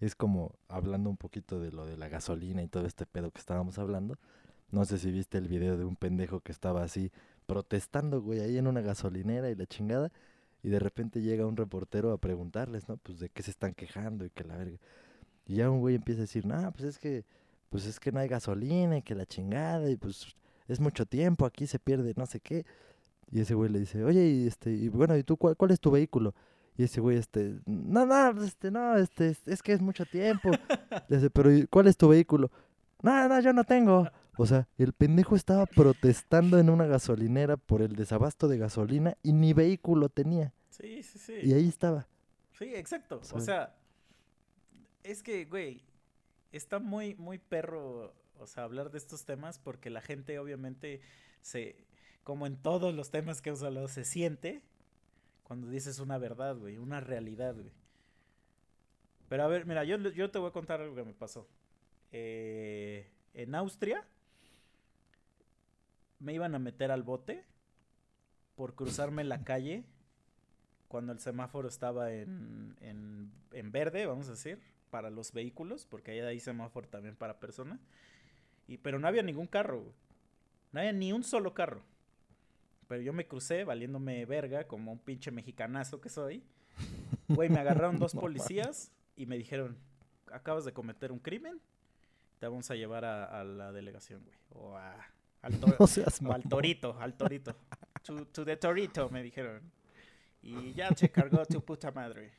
Es 0.00 0.14
como 0.14 0.54
hablando 0.68 1.08
un 1.08 1.16
poquito 1.16 1.60
de 1.60 1.72
lo 1.72 1.86
de 1.86 1.96
la 1.96 2.08
gasolina 2.08 2.62
y 2.62 2.68
todo 2.68 2.86
este 2.86 3.06
pedo 3.06 3.30
que 3.30 3.40
estábamos 3.40 3.78
hablando. 3.78 4.18
No 4.70 4.84
sé 4.84 4.98
si 4.98 5.10
viste 5.10 5.38
el 5.38 5.48
video 5.48 5.78
de 5.78 5.84
un 5.84 5.96
pendejo 5.96 6.40
que 6.40 6.52
estaba 6.52 6.82
así 6.82 7.12
protestando, 7.46 8.20
güey, 8.20 8.40
ahí 8.40 8.58
en 8.58 8.66
una 8.66 8.80
gasolinera 8.80 9.48
y 9.50 9.54
la 9.54 9.66
chingada. 9.66 10.12
Y 10.62 10.68
de 10.68 10.80
repente 10.80 11.22
llega 11.22 11.46
un 11.46 11.56
reportero 11.56 12.12
a 12.12 12.18
preguntarles, 12.18 12.88
¿no? 12.88 12.96
Pues 12.96 13.20
de 13.20 13.28
qué 13.28 13.42
se 13.42 13.52
están 13.52 13.72
quejando 13.74 14.24
y 14.24 14.30
que 14.30 14.44
la 14.44 14.56
verga. 14.56 14.78
Y 15.46 15.56
ya 15.56 15.70
un 15.70 15.80
güey 15.80 15.94
empieza 15.94 16.20
a 16.20 16.22
decir, 16.22 16.44
no, 16.44 16.72
pues 16.72 16.84
es 16.84 16.98
que, 16.98 17.24
pues 17.70 17.86
es 17.86 17.98
que 18.00 18.12
no 18.12 18.20
hay 18.20 18.28
gasolina 18.28 18.98
y 18.98 19.02
que 19.02 19.14
la 19.14 19.26
chingada 19.26 19.90
y 19.90 19.96
pues 19.96 20.26
es 20.68 20.80
mucho 20.80 21.06
tiempo, 21.06 21.46
aquí 21.46 21.66
se 21.66 21.78
pierde 21.78 22.14
no 22.16 22.26
sé 22.26 22.40
qué. 22.40 22.64
Y 23.30 23.40
ese 23.40 23.54
güey 23.54 23.70
le 23.70 23.80
dice, 23.80 24.04
oye, 24.04 24.24
y 24.28 24.46
este, 24.46 24.70
y 24.70 24.88
bueno, 24.88 25.16
¿y 25.16 25.24
tú 25.24 25.36
cuál, 25.36 25.56
cuál 25.56 25.72
es 25.72 25.80
tu 25.80 25.90
vehículo? 25.90 26.34
Y 26.78 26.84
ese 26.84 27.00
güey, 27.00 27.16
este, 27.16 27.58
no, 27.66 28.04
no, 28.06 28.32
pues, 28.34 28.48
este, 28.48 28.70
no, 28.70 28.96
este, 28.96 29.30
es- 29.30 29.42
es 29.46 29.62
que 29.62 29.72
es 29.72 29.80
mucho 29.80 30.04
tiempo. 30.06 30.50
Le 31.08 31.16
dice, 31.16 31.30
pero 31.30 31.52
¿y 31.52 31.66
¿cuál 31.66 31.86
es 31.88 31.96
tu 31.96 32.08
vehículo? 32.08 32.50
No, 33.02 33.28
no, 33.28 33.40
yo 33.40 33.52
no 33.52 33.64
tengo. 33.64 34.08
O 34.38 34.46
sea, 34.46 34.68
el 34.78 34.92
pendejo 34.92 35.34
estaba 35.34 35.64
protestando 35.66 36.58
en 36.58 36.68
una 36.70 36.84
gasolinera 36.86 37.56
por 37.56 37.80
el 37.82 37.96
desabasto 37.96 38.46
de 38.48 38.58
gasolina 38.58 39.16
y 39.22 39.32
ni 39.32 39.54
vehículo 39.54 40.08
tenía. 40.10 40.52
Sí, 40.70 41.02
sí, 41.02 41.18
sí. 41.18 41.34
Y 41.42 41.54
ahí 41.54 41.66
estaba. 41.68 42.06
Sí, 42.58 42.66
exacto. 42.74 43.20
O 43.32 43.40
sea, 43.40 43.74
es 45.02 45.22
que, 45.22 45.46
güey, 45.46 45.82
está 46.56 46.78
muy, 46.78 47.14
muy 47.14 47.38
perro, 47.38 48.14
o 48.38 48.46
sea, 48.46 48.64
hablar 48.64 48.90
de 48.90 48.98
estos 48.98 49.24
temas 49.24 49.58
porque 49.58 49.90
la 49.90 50.00
gente 50.00 50.38
obviamente 50.38 51.00
se, 51.42 51.76
como 52.24 52.46
en 52.46 52.56
todos 52.56 52.94
los 52.94 53.10
temas 53.10 53.40
que 53.40 53.50
hemos 53.50 53.62
hablado, 53.62 53.88
se 53.88 54.04
siente 54.04 54.62
cuando 55.44 55.68
dices 55.68 56.00
una 56.00 56.18
verdad, 56.18 56.56
güey, 56.56 56.76
una 56.78 57.00
realidad, 57.00 57.54
güey. 57.54 57.72
Pero 59.28 59.44
a 59.44 59.46
ver, 59.46 59.66
mira, 59.66 59.84
yo, 59.84 59.96
yo 59.96 60.30
te 60.30 60.38
voy 60.38 60.48
a 60.48 60.52
contar 60.52 60.80
algo 60.80 60.94
que 60.94 61.04
me 61.04 61.12
pasó. 61.12 61.46
Eh, 62.12 63.08
en 63.34 63.54
Austria 63.54 64.04
me 66.18 66.32
iban 66.32 66.54
a 66.54 66.58
meter 66.58 66.90
al 66.90 67.02
bote 67.02 67.44
por 68.54 68.74
cruzarme 68.74 69.22
la 69.24 69.44
calle 69.44 69.84
cuando 70.88 71.12
el 71.12 71.20
semáforo 71.20 71.68
estaba 71.68 72.12
en, 72.12 72.76
en, 72.80 73.30
en 73.52 73.72
verde, 73.72 74.06
vamos 74.06 74.28
a 74.28 74.32
decir, 74.32 74.60
para 74.90 75.10
los 75.10 75.32
vehículos, 75.32 75.86
porque 75.86 76.12
ahí 76.12 76.20
hay 76.20 76.40
semáforo 76.40 76.88
también 76.88 77.16
para 77.16 77.38
personas. 77.40 77.80
Y, 78.68 78.78
pero 78.78 78.98
no 78.98 79.06
había 79.08 79.22
ningún 79.22 79.46
carro, 79.46 79.80
güey. 79.82 79.94
No 80.72 80.80
había 80.80 80.92
ni 80.92 81.12
un 81.12 81.22
solo 81.24 81.54
carro. 81.54 81.82
Pero 82.88 83.02
yo 83.02 83.12
me 83.12 83.26
crucé 83.26 83.64
valiéndome 83.64 84.24
verga 84.26 84.66
como 84.66 84.92
un 84.92 84.98
pinche 84.98 85.30
mexicanazo 85.30 86.00
que 86.00 86.08
soy. 86.08 86.42
Güey, 87.28 87.48
me 87.48 87.58
agarraron 87.60 87.96
dos 87.98 88.14
policías 88.14 88.92
y 89.16 89.26
me 89.26 89.36
dijeron, 89.36 89.76
acabas 90.32 90.64
de 90.64 90.72
cometer 90.72 91.10
un 91.12 91.18
crimen, 91.18 91.60
te 92.38 92.46
vamos 92.46 92.70
a 92.70 92.74
llevar 92.74 93.04
a, 93.04 93.24
a 93.40 93.44
la 93.44 93.72
delegación, 93.72 94.22
güey. 94.24 94.36
O 94.50 94.76
a, 94.76 94.94
al, 95.42 95.58
to- 95.58 95.66
No 95.80 95.86
seas 95.86 96.20
o 96.22 96.32
al 96.32 96.42
torito, 96.44 96.98
al 97.00 97.14
torito. 97.14 97.56
To, 98.06 98.24
to 98.26 98.44
the 98.44 98.56
torito, 98.56 99.10
me 99.10 99.20
dijeron. 99.20 99.60
Y 100.40 100.72
ya 100.74 100.94
se 100.94 101.10
cargó 101.10 101.44
tu 101.44 101.60
puta 101.64 101.90
madre. 101.90 102.30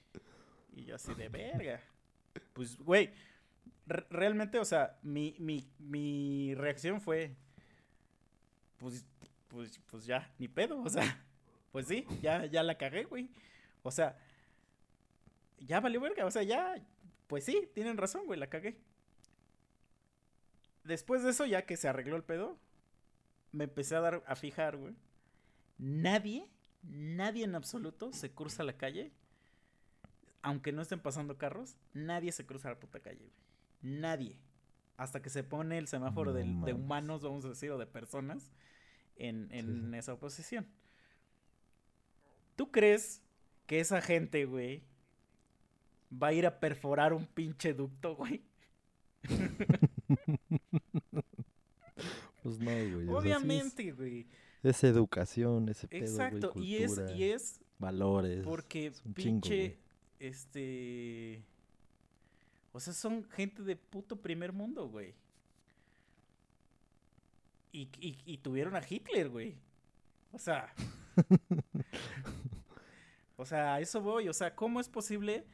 Y 0.74 0.86
yo 0.86 0.96
así 0.96 1.14
de 1.14 1.28
verga. 1.28 1.82
Pues, 2.54 2.78
güey, 2.78 3.12
re- 3.88 4.06
realmente, 4.10 4.60
o 4.60 4.66
sea, 4.66 4.98
mi, 5.04 5.36
mi, 5.40 5.68
mi 5.80 6.54
reacción 6.56 7.02
fue, 7.02 7.36
pues, 8.78 9.06
pues, 9.48 9.80
pues 9.90 10.06
ya, 10.06 10.32
ni 10.40 10.48
pedo, 10.48 10.82
o 10.82 10.90
sea, 10.90 11.24
pues 11.72 11.88
sí, 11.88 12.06
ya, 12.22 12.46
ya 12.46 12.64
la 12.64 12.78
cagué, 12.78 13.04
güey. 13.06 13.30
O 13.84 13.92
sea, 13.92 14.18
ya 15.60 15.80
valió 15.80 16.00
verga, 16.02 16.26
o 16.26 16.32
sea, 16.32 16.44
ya, 16.44 16.76
pues 17.28 17.44
sí, 17.46 17.70
tienen 17.74 17.98
razón, 17.98 18.26
güey, 18.26 18.40
la 18.40 18.48
cagué. 18.50 18.78
Después 20.84 21.24
de 21.24 21.32
eso, 21.32 21.46
ya 21.46 21.66
que 21.66 21.78
se 21.78 21.88
arregló 21.88 22.16
el 22.16 22.24
pedo, 22.24 22.58
me 23.52 23.66
empecé 23.66 23.96
a 23.96 24.02
dar 24.02 24.24
a 24.26 24.36
fijar, 24.36 24.78
güey. 24.78 24.96
Nadie, 25.78 26.48
nadie 26.84 27.44
en 27.44 27.56
absoluto 27.56 28.14
se 28.14 28.32
cruza 28.32 28.64
la 28.64 28.78
calle, 28.78 29.12
aunque 30.48 30.72
no 30.72 30.82
estén 30.82 31.02
pasando 31.02 31.38
carros, 31.38 31.76
nadie 31.94 32.32
se 32.32 32.46
cruza 32.46 32.70
la 32.70 32.80
puta 32.80 33.02
calle, 33.02 33.20
güey. 33.20 33.34
Nadie. 34.00 34.40
Hasta 34.96 35.22
que 35.22 35.30
se 35.30 35.44
pone 35.44 35.78
el 35.78 35.90
semáforo 35.90 36.32
No 36.32 36.66
de 36.66 36.72
humanos, 36.74 37.22
vamos 37.22 37.44
a 37.44 37.50
decir, 37.50 37.70
o 37.72 37.78
de 37.78 37.86
personas 37.86 38.50
en, 39.18 39.50
en 39.52 39.94
esa 39.94 40.14
oposición. 40.14 40.66
¿Tú 42.56 42.72
crees 42.72 43.22
que 43.66 43.82
esa 43.82 44.02
gente, 44.02 44.46
güey, 44.46 44.84
va 46.12 46.28
a 46.28 46.34
ir 46.34 46.46
a 46.46 46.62
perforar 46.62 47.12
un 47.12 47.26
pinche 47.28 47.74
ducto, 47.74 48.16
güey? 48.16 48.42
Pues 52.44 52.60
no, 52.60 52.72
güey. 52.72 52.86
o 52.86 52.88
sea, 52.88 52.96
sí 52.96 53.08
es- 53.10 53.10
Obviamente, 53.16 53.92
güey. 53.92 54.28
es, 54.64 54.84
educación, 54.86 55.68
ese 55.68 55.90
pedo, 55.90 56.00
güey, 56.00 56.12
Exacto. 56.12 56.54
Y 56.56 56.78
es, 56.78 56.94
cultura, 56.96 57.12
y 57.18 57.24
es 57.26 57.60
valores. 57.80 58.46
porque 58.46 58.88
es 58.88 59.04
un 59.04 59.14
chingo, 59.14 59.42
pinche, 59.42 59.58
güey. 59.58 59.87
Este... 60.20 61.44
O 62.72 62.80
sea, 62.80 62.94
son 62.94 63.28
gente 63.32 63.64
de 63.64 63.76
puto 63.76 64.22
primer 64.22 64.54
mundo, 64.54 64.88
güey. 64.88 65.16
Y, 67.72 67.90
y, 68.00 68.18
y 68.26 68.38
tuvieron 68.38 68.76
a 68.76 68.82
Hitler, 68.88 69.30
güey. 69.30 69.56
O 70.32 70.40
sea... 70.40 70.74
o 73.38 73.46
sea, 73.46 73.76
a 73.76 73.80
eso 73.80 74.02
voy. 74.02 74.30
O 74.30 74.34
sea, 74.34 74.56
¿cómo 74.56 74.80
es 74.80 74.90
posible 74.90 75.46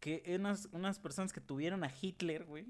que 0.00 0.22
unas, 0.38 0.68
unas 0.72 0.98
personas 0.98 1.32
que 1.32 1.40
tuvieron 1.40 1.84
a 1.84 1.92
Hitler, 2.00 2.44
güey, 2.44 2.66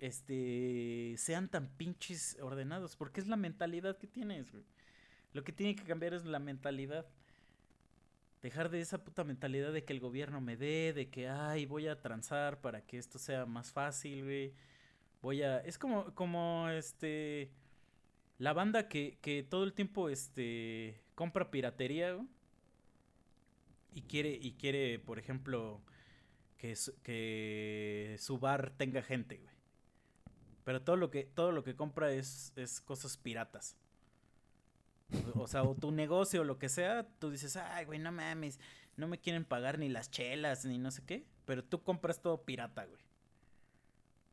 este, 0.00 1.14
sean 1.18 1.48
tan 1.48 1.68
pinches 1.68 2.36
ordenados? 2.40 2.96
Porque 2.96 3.20
es 3.20 3.26
la 3.26 3.36
mentalidad 3.36 3.98
que 3.98 4.06
tienes, 4.06 4.50
güey. 4.52 4.64
Lo 5.32 5.42
que 5.42 5.52
tiene 5.52 5.74
que 5.74 5.84
cambiar 5.84 6.14
es 6.14 6.24
la 6.24 6.38
mentalidad. 6.38 7.06
Dejar 8.44 8.68
de 8.68 8.78
esa 8.78 9.02
puta 9.02 9.24
mentalidad 9.24 9.72
de 9.72 9.86
que 9.86 9.94
el 9.94 10.00
gobierno 10.00 10.38
me 10.38 10.58
dé, 10.58 10.92
de 10.92 11.08
que, 11.08 11.30
ay, 11.30 11.64
voy 11.64 11.88
a 11.88 12.02
transar 12.02 12.60
para 12.60 12.82
que 12.82 12.98
esto 12.98 13.18
sea 13.18 13.46
más 13.46 13.72
fácil, 13.72 14.22
güey. 14.22 14.52
Voy 15.22 15.42
a... 15.42 15.60
Es 15.60 15.78
como, 15.78 16.14
como, 16.14 16.68
este... 16.68 17.50
La 18.36 18.52
banda 18.52 18.86
que, 18.86 19.16
que 19.22 19.44
todo 19.44 19.64
el 19.64 19.72
tiempo, 19.72 20.10
este... 20.10 21.00
Compra 21.14 21.50
piratería, 21.50 22.12
güey, 22.12 22.28
Y 23.94 24.02
quiere, 24.02 24.38
y 24.38 24.52
quiere, 24.52 24.98
por 24.98 25.18
ejemplo, 25.18 25.80
que 26.58 26.76
su, 26.76 27.00
que 27.00 28.16
su 28.18 28.38
bar 28.38 28.74
tenga 28.76 29.00
gente, 29.00 29.38
güey. 29.38 29.54
Pero 30.64 30.82
todo 30.82 30.96
lo 30.96 31.10
que, 31.10 31.24
todo 31.24 31.50
lo 31.50 31.64
que 31.64 31.76
compra 31.76 32.12
es, 32.12 32.52
es 32.56 32.82
cosas 32.82 33.16
piratas. 33.16 33.78
O- 35.34 35.46
sea, 35.46 35.62
o 35.64 35.74
tu 35.74 35.90
negocio 35.90 36.40
o 36.42 36.44
lo 36.44 36.58
que 36.58 36.68
sea, 36.68 37.06
tú 37.18 37.30
dices, 37.30 37.56
ay, 37.56 37.84
güey, 37.84 37.98
no 37.98 38.12
mames, 38.12 38.58
no 38.96 39.08
me 39.08 39.18
quieren 39.18 39.44
pagar 39.44 39.78
ni 39.78 39.88
las 39.88 40.10
chelas 40.10 40.64
ni 40.64 40.78
no 40.78 40.90
sé 40.90 41.02
qué, 41.04 41.26
pero 41.44 41.64
tú 41.64 41.82
compras 41.82 42.20
todo 42.22 42.42
pirata, 42.44 42.84
güey. 42.86 43.02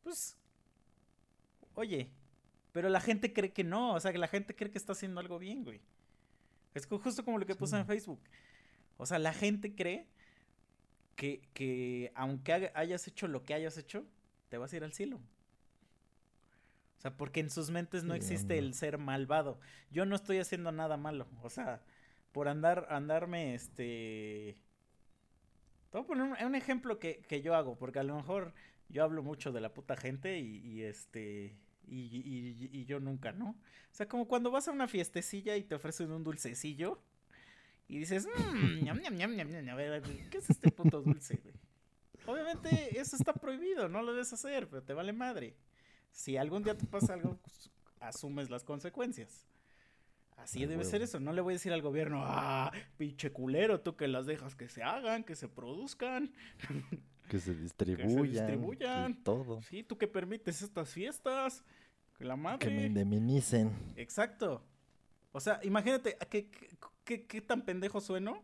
Pues, 0.04 0.38
oye, 1.76 2.10
pero 2.72 2.90
la 2.90 3.02
gente 3.02 3.34
cree 3.34 3.52
que 3.54 3.64
no, 3.64 3.94
o 3.94 4.00
sea, 4.00 4.12
que 4.12 4.18
la 4.18 4.28
gente 4.28 4.56
cree 4.56 4.72
que 4.72 4.78
está 4.78 4.94
haciendo 4.94 5.20
algo 5.20 5.40
bien, 5.40 5.64
güey. 5.64 5.82
Es 6.74 6.88
justo 6.88 7.26
como 7.26 7.38
lo 7.40 7.46
que 7.46 7.56
puse 7.56 7.78
en 7.78 7.86
Facebook. 7.86 8.22
O 8.98 9.06
sea, 9.06 9.20
la 9.20 9.34
gente 9.34 9.76
cree 9.76 10.08
que, 11.16 11.42
que 11.54 12.12
aunque 12.16 12.72
hayas 12.76 13.08
hecho 13.08 13.28
lo 13.28 13.44
que 13.44 13.54
hayas 13.54 13.78
hecho, 13.78 14.06
te 14.50 14.58
vas 14.58 14.74
a 14.74 14.78
ir 14.78 14.84
al 14.84 14.94
cielo. 14.94 15.20
O 17.02 17.04
sea, 17.04 17.18
porque 17.18 17.40
en 17.40 17.50
sus 17.50 17.72
mentes 17.72 18.04
no 18.04 18.14
Sí, 18.14 18.18
existe 18.20 18.60
el 18.60 18.76
ser 18.76 19.00
malvado. 19.00 19.60
Yo 19.90 20.06
no 20.06 20.16
estoy 20.16 20.38
haciendo 20.38 20.72
nada 20.72 20.98
malo. 20.98 21.26
O 21.42 21.50
sea, 21.50 21.82
por 22.32 22.48
andar, 22.48 22.86
andarme, 22.92 23.56
este... 23.56 24.56
Te 25.90 25.98
voy 25.98 26.04
a 26.04 26.08
poner 26.08 26.24
un, 26.26 26.46
un 26.46 26.54
ejemplo 26.56 27.00
que, 27.00 27.24
que 27.28 27.42
yo 27.42 27.56
hago, 27.56 27.76
porque 27.76 27.98
a 27.98 28.04
lo 28.04 28.16
mejor 28.16 28.54
yo 28.88 29.04
hablo 29.04 29.24
mucho 29.24 29.52
de 29.52 29.62
la 29.62 29.74
puta 29.74 29.98
gente 29.98 30.38
y, 30.40 30.58
y, 30.58 30.84
este... 30.84 31.56
Y, 31.88 31.98
y- 32.24 32.70
y 32.72 32.86
yo 32.86 33.00
nunca, 33.00 33.32
¿no? 33.32 33.50
O 33.50 33.94
sea, 33.96 34.08
como 34.08 34.28
cuando 34.28 34.52
vas 34.52 34.68
a 34.68 34.72
una 34.72 34.88
fiestecilla 34.88 35.58
y 35.58 35.64
te 35.64 35.74
ofrecen 35.74 36.12
un 36.12 36.24
dulcecillo 36.24 37.02
y 37.88 37.98
dices, 37.98 38.28
mmm, 38.54 38.84
ñam, 38.84 39.02
ñam, 39.02 39.16
ñam, 39.16 39.36
ñam, 39.36 39.50
ñam, 39.50 39.70
a 39.70 39.74
ver, 39.76 40.04
¿qué 40.30 40.38
es 40.38 40.52
este 40.52 40.70
puto 40.70 41.02
dulce, 41.02 41.38
güey? 41.44 41.56
Obviamente 42.28 43.00
eso 43.00 43.16
está 43.16 43.34
prohibido, 43.34 43.90
no 43.90 44.04
lo 44.04 44.12
debes 44.14 44.32
hacer, 44.32 44.70
pero 44.70 44.84
te 44.84 44.94
vale 44.94 45.14
madre. 45.14 45.56
Si 46.12 46.38
algún 46.38 46.64
día 46.64 46.78
te 46.78 46.86
pasa 46.86 47.14
algo, 47.14 47.38
pues, 47.42 47.70
asumes 48.00 48.50
las 48.50 48.64
consecuencias. 48.64 49.48
Así 50.38 50.66
debe 50.66 50.84
ser 50.84 51.02
eso. 51.04 51.20
No 51.20 51.34
le 51.34 51.42
voy 51.42 51.54
a 51.54 51.56
decir 51.56 51.72
al 51.72 51.82
gobierno, 51.84 52.24
ah, 52.26 52.72
pinche 52.98 53.32
culero, 53.32 53.82
tú 53.82 53.96
que 53.96 54.08
las 54.08 54.26
dejas 54.26 54.56
que 54.56 54.70
se 54.70 54.82
hagan, 54.84 55.24
que 55.24 55.36
se 55.36 55.48
produzcan. 55.48 56.34
Que 57.30 57.40
se 57.40 57.54
distribuyan. 57.56 58.08
que 58.24 58.24
distribuyan. 58.30 59.24
todo. 59.24 59.62
Sí, 59.62 59.84
tú 59.84 59.98
que 59.98 60.08
permites 60.08 60.62
estas 60.62 60.90
fiestas. 60.90 61.64
Que 62.18 62.26
la 62.26 62.36
madre. 62.36 62.60
Que 62.60 62.70
me 62.76 62.86
indemnicen. 62.88 63.72
Exacto. 63.96 64.66
O 65.32 65.40
sea, 65.40 65.62
imagínate, 65.64 66.18
¿a 66.20 66.26
¿qué, 66.26 66.50
qué, 66.50 66.68
qué- 67.06 67.26
qué 67.28 67.42
tan 67.42 67.62
pendejo 67.62 68.02
sueno? 68.02 68.44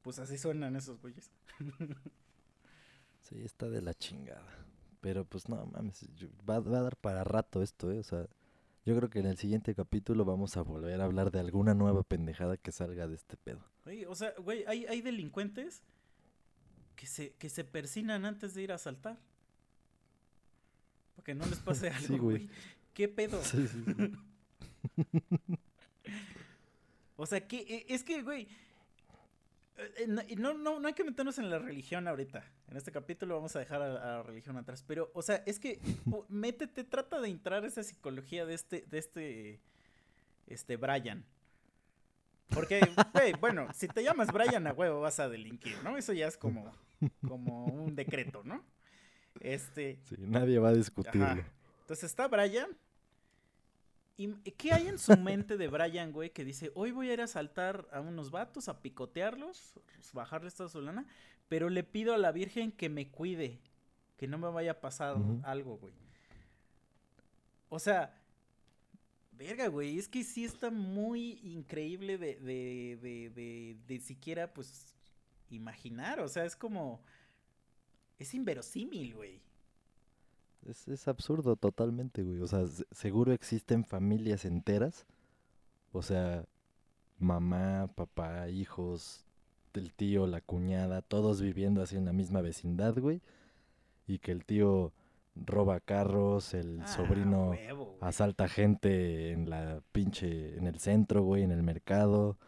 Pues 0.00 0.18
así 0.20 0.38
suenan 0.38 0.74
esos 0.76 0.98
güeyes. 1.02 1.30
Sí, 3.20 3.42
está 3.44 3.68
de 3.68 3.82
la 3.82 3.92
chingada. 3.92 4.46
Pero 5.00 5.24
pues 5.24 5.48
no 5.48 5.64
mames, 5.66 6.06
va, 6.48 6.60
va 6.60 6.78
a 6.78 6.82
dar 6.82 6.96
para 6.96 7.24
rato 7.24 7.62
esto, 7.62 7.92
¿eh? 7.92 7.98
O 7.98 8.02
sea, 8.02 8.26
yo 8.84 8.96
creo 8.96 9.10
que 9.10 9.20
en 9.20 9.26
el 9.26 9.36
siguiente 9.36 9.74
capítulo 9.74 10.24
vamos 10.24 10.56
a 10.56 10.62
volver 10.62 11.00
a 11.00 11.04
hablar 11.04 11.30
de 11.30 11.40
alguna 11.40 11.74
nueva 11.74 12.02
pendejada 12.02 12.56
que 12.56 12.72
salga 12.72 13.06
de 13.06 13.14
este 13.14 13.36
pedo. 13.36 13.60
Oye, 13.86 14.06
o 14.06 14.14
sea, 14.14 14.34
güey, 14.38 14.64
hay, 14.66 14.86
hay 14.86 15.02
delincuentes 15.02 15.82
que 16.96 17.06
se, 17.06 17.32
que 17.34 17.48
se 17.48 17.64
persinan 17.64 18.24
antes 18.24 18.54
de 18.54 18.62
ir 18.62 18.72
a 18.72 18.76
asaltar. 18.76 19.18
Para 21.14 21.24
que 21.24 21.34
no 21.34 21.46
les 21.46 21.58
pase 21.60 21.90
algo, 21.90 22.06
Sí, 22.06 22.18
güey. 22.18 22.48
¿Qué 22.94 23.08
pedo? 23.08 23.42
Sí, 23.42 23.66
sí. 23.68 23.84
O 27.20 27.26
sea, 27.26 27.46
que 27.48 27.84
es 27.88 28.04
que, 28.04 28.22
güey, 28.22 28.46
no, 30.06 30.22
y 30.28 30.36
no, 30.36 30.54
no, 30.54 30.80
no 30.80 30.88
hay 30.88 30.94
que 30.94 31.04
meternos 31.04 31.38
en 31.38 31.50
la 31.50 31.58
religión 31.58 32.08
ahorita. 32.08 32.44
En 32.68 32.76
este 32.76 32.92
capítulo 32.92 33.36
vamos 33.36 33.54
a 33.56 33.60
dejar 33.60 33.82
a, 33.82 33.86
a 33.86 34.16
la 34.18 34.22
religión 34.22 34.56
atrás. 34.56 34.84
Pero, 34.86 35.10
o 35.14 35.22
sea, 35.22 35.42
es 35.46 35.58
que 35.58 35.80
métete, 36.28 36.84
trata 36.84 37.20
de 37.20 37.28
entrar 37.28 37.64
a 37.64 37.66
esa 37.66 37.82
psicología 37.82 38.46
de 38.46 38.54
este, 38.54 38.84
de 38.90 38.98
este, 38.98 39.60
este 40.46 40.76
Brian. 40.76 41.24
Porque, 42.48 42.80
güey, 43.12 43.34
bueno, 43.40 43.68
si 43.74 43.88
te 43.88 44.02
llamas 44.02 44.32
Brian 44.32 44.66
a 44.66 44.72
huevo 44.72 45.00
vas 45.00 45.20
a 45.20 45.28
delinquir, 45.28 45.76
¿no? 45.84 45.96
Eso 45.96 46.12
ya 46.12 46.26
es 46.26 46.36
como, 46.36 46.72
como 47.26 47.66
un 47.66 47.94
decreto, 47.94 48.42
¿no? 48.44 48.64
Este, 49.40 49.98
Sí, 50.04 50.16
nadie 50.18 50.58
va 50.58 50.70
a 50.70 50.74
discutirlo. 50.74 51.24
Ajá. 51.24 51.46
Entonces 51.82 52.04
está 52.04 52.26
Brian. 52.28 52.68
¿Y 54.20 54.34
qué 54.52 54.72
hay 54.72 54.88
en 54.88 54.98
su 54.98 55.16
mente 55.16 55.56
de 55.56 55.68
Brian, 55.68 56.10
güey? 56.10 56.30
Que 56.30 56.44
dice, 56.44 56.72
hoy 56.74 56.90
voy 56.90 57.08
a 57.08 57.12
ir 57.12 57.20
a 57.20 57.24
asaltar 57.24 57.88
a 57.92 58.00
unos 58.00 58.32
vatos, 58.32 58.68
a 58.68 58.82
picotearlos, 58.82 59.74
bajarles 60.12 60.56
toda 60.56 60.68
su 60.68 60.82
lana, 60.82 61.06
pero 61.48 61.70
le 61.70 61.84
pido 61.84 62.12
a 62.12 62.18
la 62.18 62.32
Virgen 62.32 62.72
que 62.72 62.88
me 62.88 63.08
cuide, 63.08 63.60
que 64.16 64.26
no 64.26 64.36
me 64.36 64.50
vaya 64.50 64.72
a 64.72 64.80
pasar 64.80 65.16
algo, 65.44 65.78
güey. 65.78 65.94
O 67.68 67.78
sea, 67.78 68.20
verga, 69.30 69.68
güey, 69.68 69.98
es 69.98 70.08
que 70.08 70.24
sí 70.24 70.44
está 70.44 70.72
muy 70.72 71.38
increíble 71.44 72.18
de, 72.18 72.34
de, 72.40 72.98
de, 73.00 73.30
de, 73.30 73.76
de 73.86 74.00
siquiera, 74.00 74.52
pues, 74.52 74.96
imaginar. 75.48 76.18
O 76.18 76.26
sea, 76.26 76.44
es 76.44 76.56
como, 76.56 77.04
es 78.18 78.34
inverosímil, 78.34 79.14
güey. 79.14 79.40
Es, 80.66 80.88
es 80.88 81.08
absurdo 81.08 81.56
totalmente, 81.56 82.22
güey. 82.22 82.40
O 82.40 82.46
sea, 82.46 82.66
se- 82.66 82.84
seguro 82.90 83.32
existen 83.32 83.84
familias 83.84 84.44
enteras. 84.44 85.06
O 85.92 86.02
sea, 86.02 86.44
mamá, 87.18 87.88
papá, 87.94 88.48
hijos, 88.50 89.24
el 89.74 89.92
tío, 89.94 90.26
la 90.26 90.40
cuñada, 90.40 91.02
todos 91.02 91.40
viviendo 91.40 91.82
así 91.82 91.96
en 91.96 92.04
la 92.04 92.12
misma 92.12 92.40
vecindad, 92.40 92.96
güey. 92.98 93.20
y 94.06 94.18
que 94.20 94.32
el 94.32 94.46
tío 94.46 94.92
roba 95.36 95.80
carros, 95.80 96.54
el 96.54 96.80
Ah, 96.80 96.86
sobrino 96.86 97.50
huevo, 97.50 97.98
asalta 98.00 98.48
gente 98.48 99.32
en 99.32 99.50
la 99.50 99.82
pinche, 99.92 100.56
en 100.56 100.66
el 100.66 100.78
centro, 100.80 101.22
güey, 101.22 101.42
en 101.42 101.50
el 101.52 101.62
mercado. 101.62 102.38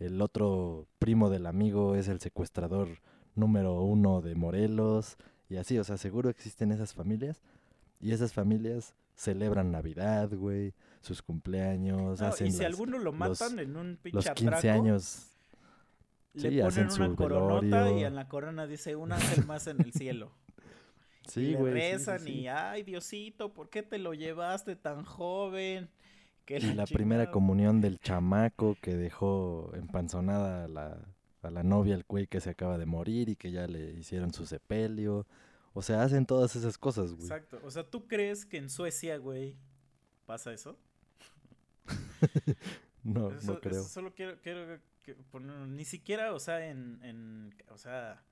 El 0.00 0.20
otro 0.20 0.86
primo 0.98 1.30
del 1.30 1.46
amigo 1.46 1.94
es 1.94 2.08
el 2.08 2.18
secuestrador 2.20 2.88
número 3.36 3.80
uno 3.82 4.20
de 4.22 4.34
Morelos. 4.34 5.16
Y 5.54 5.56
así, 5.56 5.78
o 5.78 5.84
sea, 5.84 5.96
seguro 5.96 6.28
existen 6.30 6.72
esas 6.72 6.92
familias. 6.94 7.40
Y 8.00 8.10
esas 8.12 8.32
familias 8.32 8.92
celebran 9.14 9.70
Navidad, 9.70 10.28
güey, 10.34 10.74
sus 11.00 11.22
cumpleaños, 11.22 12.20
No, 12.20 12.26
hacen 12.26 12.48
y 12.48 12.50
si 12.50 12.58
las- 12.58 12.66
alguno 12.66 12.98
lo 12.98 13.04
los- 13.12 13.14
matan 13.14 13.58
en 13.60 13.76
un 13.76 13.96
pinche 14.02 14.16
los 14.16 14.30
15 14.34 14.56
atraco, 14.70 14.82
años. 14.82 15.28
le 16.34 16.50
sí, 16.50 16.60
hacen 16.60 16.88
ponen 16.88 17.02
una 17.10 17.16
coronota 17.16 17.92
y 17.92 18.02
en 18.04 18.14
la 18.16 18.28
corona 18.28 18.66
dice 18.66 18.96
un 18.96 19.12
ángel 19.12 19.46
más 19.46 19.68
en 19.68 19.80
el 19.80 19.92
cielo. 19.92 20.32
y 21.26 21.30
Sí, 21.30 21.40
le 21.52 21.56
güey. 21.56 21.72
sí, 21.72 21.78
rezan 21.78 22.18
sí. 22.20 22.32
y 22.40 22.48
ay 22.48 22.82
Diosito, 22.82 23.54
¿por 23.54 23.70
qué 23.70 23.82
te 23.84 23.98
lo 23.98 24.12
llevaste 24.14 24.74
tan 24.74 25.04
joven? 25.04 25.88
Que 26.44 26.56
Y 26.58 26.72
la 26.74 26.84
primera 26.86 27.30
comunión 27.30 27.80
del 27.80 28.00
chamaco 28.00 28.76
que 28.82 28.96
dejó 28.96 29.70
empanzonada 29.74 30.64
a 30.64 30.68
la, 30.68 30.98
a 31.42 31.50
la 31.50 31.62
novia, 31.62 31.94
el 31.94 32.04
güey 32.06 32.26
que 32.26 32.40
se 32.40 32.50
acaba 32.50 32.76
de 32.76 32.84
morir 32.86 33.28
y 33.30 33.36
que 33.36 33.50
ya 33.52 33.66
le 33.68 33.92
hicieron 33.92 34.34
su 34.34 34.44
sepelio. 34.44 35.26
O 35.74 35.82
sea, 35.82 36.02
hacen 36.02 36.24
todas 36.24 36.54
esas 36.56 36.78
cosas, 36.78 37.10
güey. 37.12 37.24
Exacto. 37.24 37.60
O 37.64 37.70
sea, 37.70 37.82
¿tú 37.88 38.06
crees 38.06 38.46
que 38.46 38.56
en 38.58 38.70
Suecia, 38.70 39.18
güey, 39.18 39.56
pasa 40.24 40.52
eso? 40.52 40.78
No, 43.02 43.28
Eso- 43.30 43.46
no 43.46 43.52
eso 43.52 43.60
creo. 43.60 43.82
solo 43.84 44.14
quiero, 44.14 44.40
quiero 44.40 44.80
que. 45.02 45.14
Ni 45.68 45.84
siquiera, 45.84 46.32
o 46.32 46.40
sea, 46.40 46.66
en, 46.66 46.98
en. 47.02 47.54
O 47.68 47.76
sea. 47.76 48.22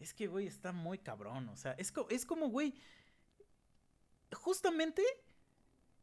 Es 0.00 0.14
que, 0.14 0.28
güey, 0.28 0.46
está 0.46 0.72
muy 0.72 0.96
cabrón. 0.98 1.48
O 1.50 1.56
sea, 1.56 1.72
es, 1.72 1.92
co- 1.92 2.06
es 2.08 2.24
como, 2.24 2.48
güey. 2.48 2.72
Justamente. 4.32 5.02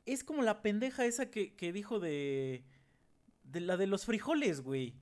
Es 0.06 0.24
como 0.24 0.44
la 0.44 0.62
pendeja 0.62 1.06
esa 1.06 1.32
que, 1.32 1.56
que 1.56 1.74
dijo 1.74 2.00
de. 2.00 2.64
De 3.44 3.60
la 3.60 3.76
de 3.78 3.88
los 3.88 4.06
frijoles, 4.06 4.62
güey. 4.62 4.94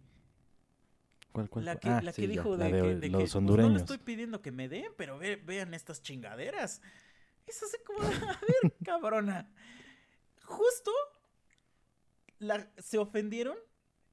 ¿Cuál, 1.34 1.50
cuál, 1.50 1.66
La 1.66 1.76
que, 1.80 1.90
Ah, 1.90 2.02
la 2.02 2.14
sí, 2.14 2.22
que 2.22 2.28
ya, 2.30 2.42
dijo 2.44 2.56
la 2.56 2.66
de, 2.66 2.72
que, 2.72 2.96
de 2.96 3.02
que, 3.02 3.10
los 3.10 3.34
pues, 3.34 3.36
no 3.36 3.42
le 3.42 3.64
hondureños. 3.64 3.82
estoy 3.82 3.98
pidiendo 3.98 4.42
que 4.42 4.52
me 4.52 4.70
den, 4.70 4.92
pero 4.98 5.18
ve- 5.18 5.36
vean 5.36 5.74
estas 5.74 6.02
chingaderas. 6.02 6.82
Es 7.48 7.62
así 7.64 7.78
como, 7.86 8.00
a 8.38 8.40
ver, 8.64 8.74
cabrona. 8.86 9.52
Justo 10.46 10.92
la, 12.40 12.70
se 12.78 12.98
ofendieron 12.98 13.58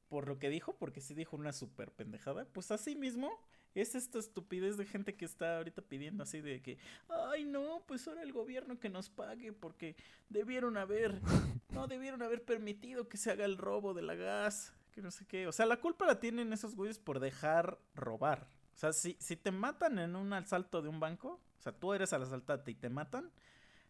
por 0.09 0.27
lo 0.27 0.39
que 0.39 0.51
dijo, 0.51 0.75
porque 0.77 1.01
sí 1.01 1.15
dijo 1.15 1.37
una 1.37 1.53
super 1.53 1.93
pendejada. 1.93 2.45
Pues 2.47 2.71
así 2.71 2.97
mismo 2.97 3.31
es 3.75 3.95
esta 3.95 4.19
estupidez 4.19 4.77
de 4.77 4.85
gente 4.87 5.15
que 5.15 5.25
está 5.25 5.59
ahorita 5.59 5.83
pidiendo 5.83 6.25
así 6.25 6.41
de 6.41 6.61
que, 6.61 6.79
ay 7.09 7.45
no, 7.45 7.85
pues 7.87 8.09
ahora 8.09 8.23
el 8.23 8.33
gobierno 8.33 8.81
que 8.81 8.89
nos 8.89 9.09
pague 9.11 9.53
porque 9.53 9.95
debieron 10.29 10.77
haber, 10.77 11.21
no 11.69 11.87
debieron 11.87 12.23
haber 12.23 12.45
permitido 12.45 13.09
que 13.09 13.17
se 13.17 13.31
haga 13.31 13.45
el 13.45 13.57
robo 13.59 13.95
de 13.95 14.03
la 14.03 14.17
gas, 14.17 14.73
que 14.91 15.03
no 15.03 15.11
sé 15.11 15.27
qué. 15.27 15.47
O 15.47 15.53
sea, 15.53 15.67
la 15.67 15.81
culpa 15.81 16.07
la 16.07 16.21
tienen 16.21 16.53
esos 16.53 16.75
güeyes 16.77 16.99
por 16.99 17.21
dejar 17.21 17.79
robar. 17.95 18.49
O 18.75 18.79
sea, 18.79 18.93
si, 18.93 19.17
si 19.21 19.37
te 19.37 19.51
matan 19.51 19.99
en 19.99 20.17
un 20.17 20.33
asalto 20.33 20.83
de 20.83 20.89
un 20.89 21.01
banco, 21.01 21.41
o 21.59 21.63
sea, 21.63 21.73
tú 21.73 21.93
eres 21.93 22.13
al 22.13 22.23
asaltante 22.23 22.71
y 22.71 22.75
te 22.75 22.89
matan, 22.89 23.31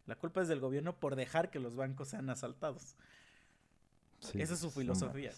la 0.06 0.16
culpa 0.16 0.42
es 0.42 0.48
del 0.48 0.60
gobierno 0.60 0.98
por 0.98 1.14
dejar 1.16 1.50
que 1.50 1.60
los 1.60 1.76
bancos 1.76 2.08
sean 2.08 2.28
asaltados. 2.30 2.96
Sí, 4.20 4.40
Esa 4.42 4.54
es 4.54 4.60
su 4.60 4.70
filosofía. 4.70 5.32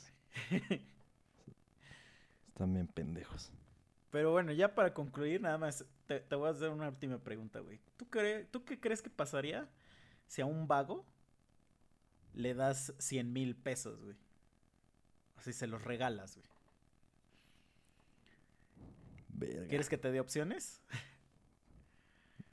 Están 2.49 2.75
bien 2.75 2.87
pendejos. 2.89 3.51
Pero 4.11 4.31
bueno, 4.33 4.53
ya 4.53 4.75
para 4.75 4.93
concluir, 4.93 5.41
nada 5.41 5.57
más, 5.59 5.85
te, 6.07 6.21
te 6.21 6.35
voy 6.35 6.49
a 6.49 6.51
hacer 6.53 6.69
una 6.71 6.89
última 6.89 7.19
pregunta, 7.19 7.61
güey. 7.61 7.81
¿Tú, 7.97 8.07
cre- 8.11 8.47
¿Tú 8.51 8.65
qué 8.65 8.79
crees 8.79 9.01
que 9.01 9.09
pasaría 9.11 9.69
si 10.27 10.43
a 10.43 10.47
un 10.47 10.69
vago 10.69 11.07
le 12.35 12.55
das 12.55 12.93
100 12.99 13.33
mil 13.33 13.57
pesos, 13.57 14.03
güey? 14.03 14.17
Así 15.43 15.53
se 15.53 15.67
los 15.67 15.83
regalas, 15.83 16.37
güey. 16.37 16.47
Verga. 19.31 19.67
¿Quieres 19.67 19.89
que 19.89 19.99
te 19.99 20.13
dé 20.13 20.21
opciones? 20.21 20.81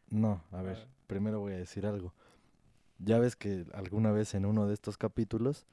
No, 0.09 0.43
a 0.51 0.63
ver, 0.63 0.77
Ah. 0.81 0.87
primero 1.05 1.39
voy 1.39 1.53
a 1.53 1.57
decir 1.57 1.85
algo. 1.85 2.15
Ya 2.97 3.19
ves 3.19 3.35
que 3.35 3.67
alguna 3.73 4.11
vez 4.11 4.33
en 4.33 4.45
uno 4.47 4.65
de 4.65 4.73
estos 4.73 4.97
capítulos 4.97 5.67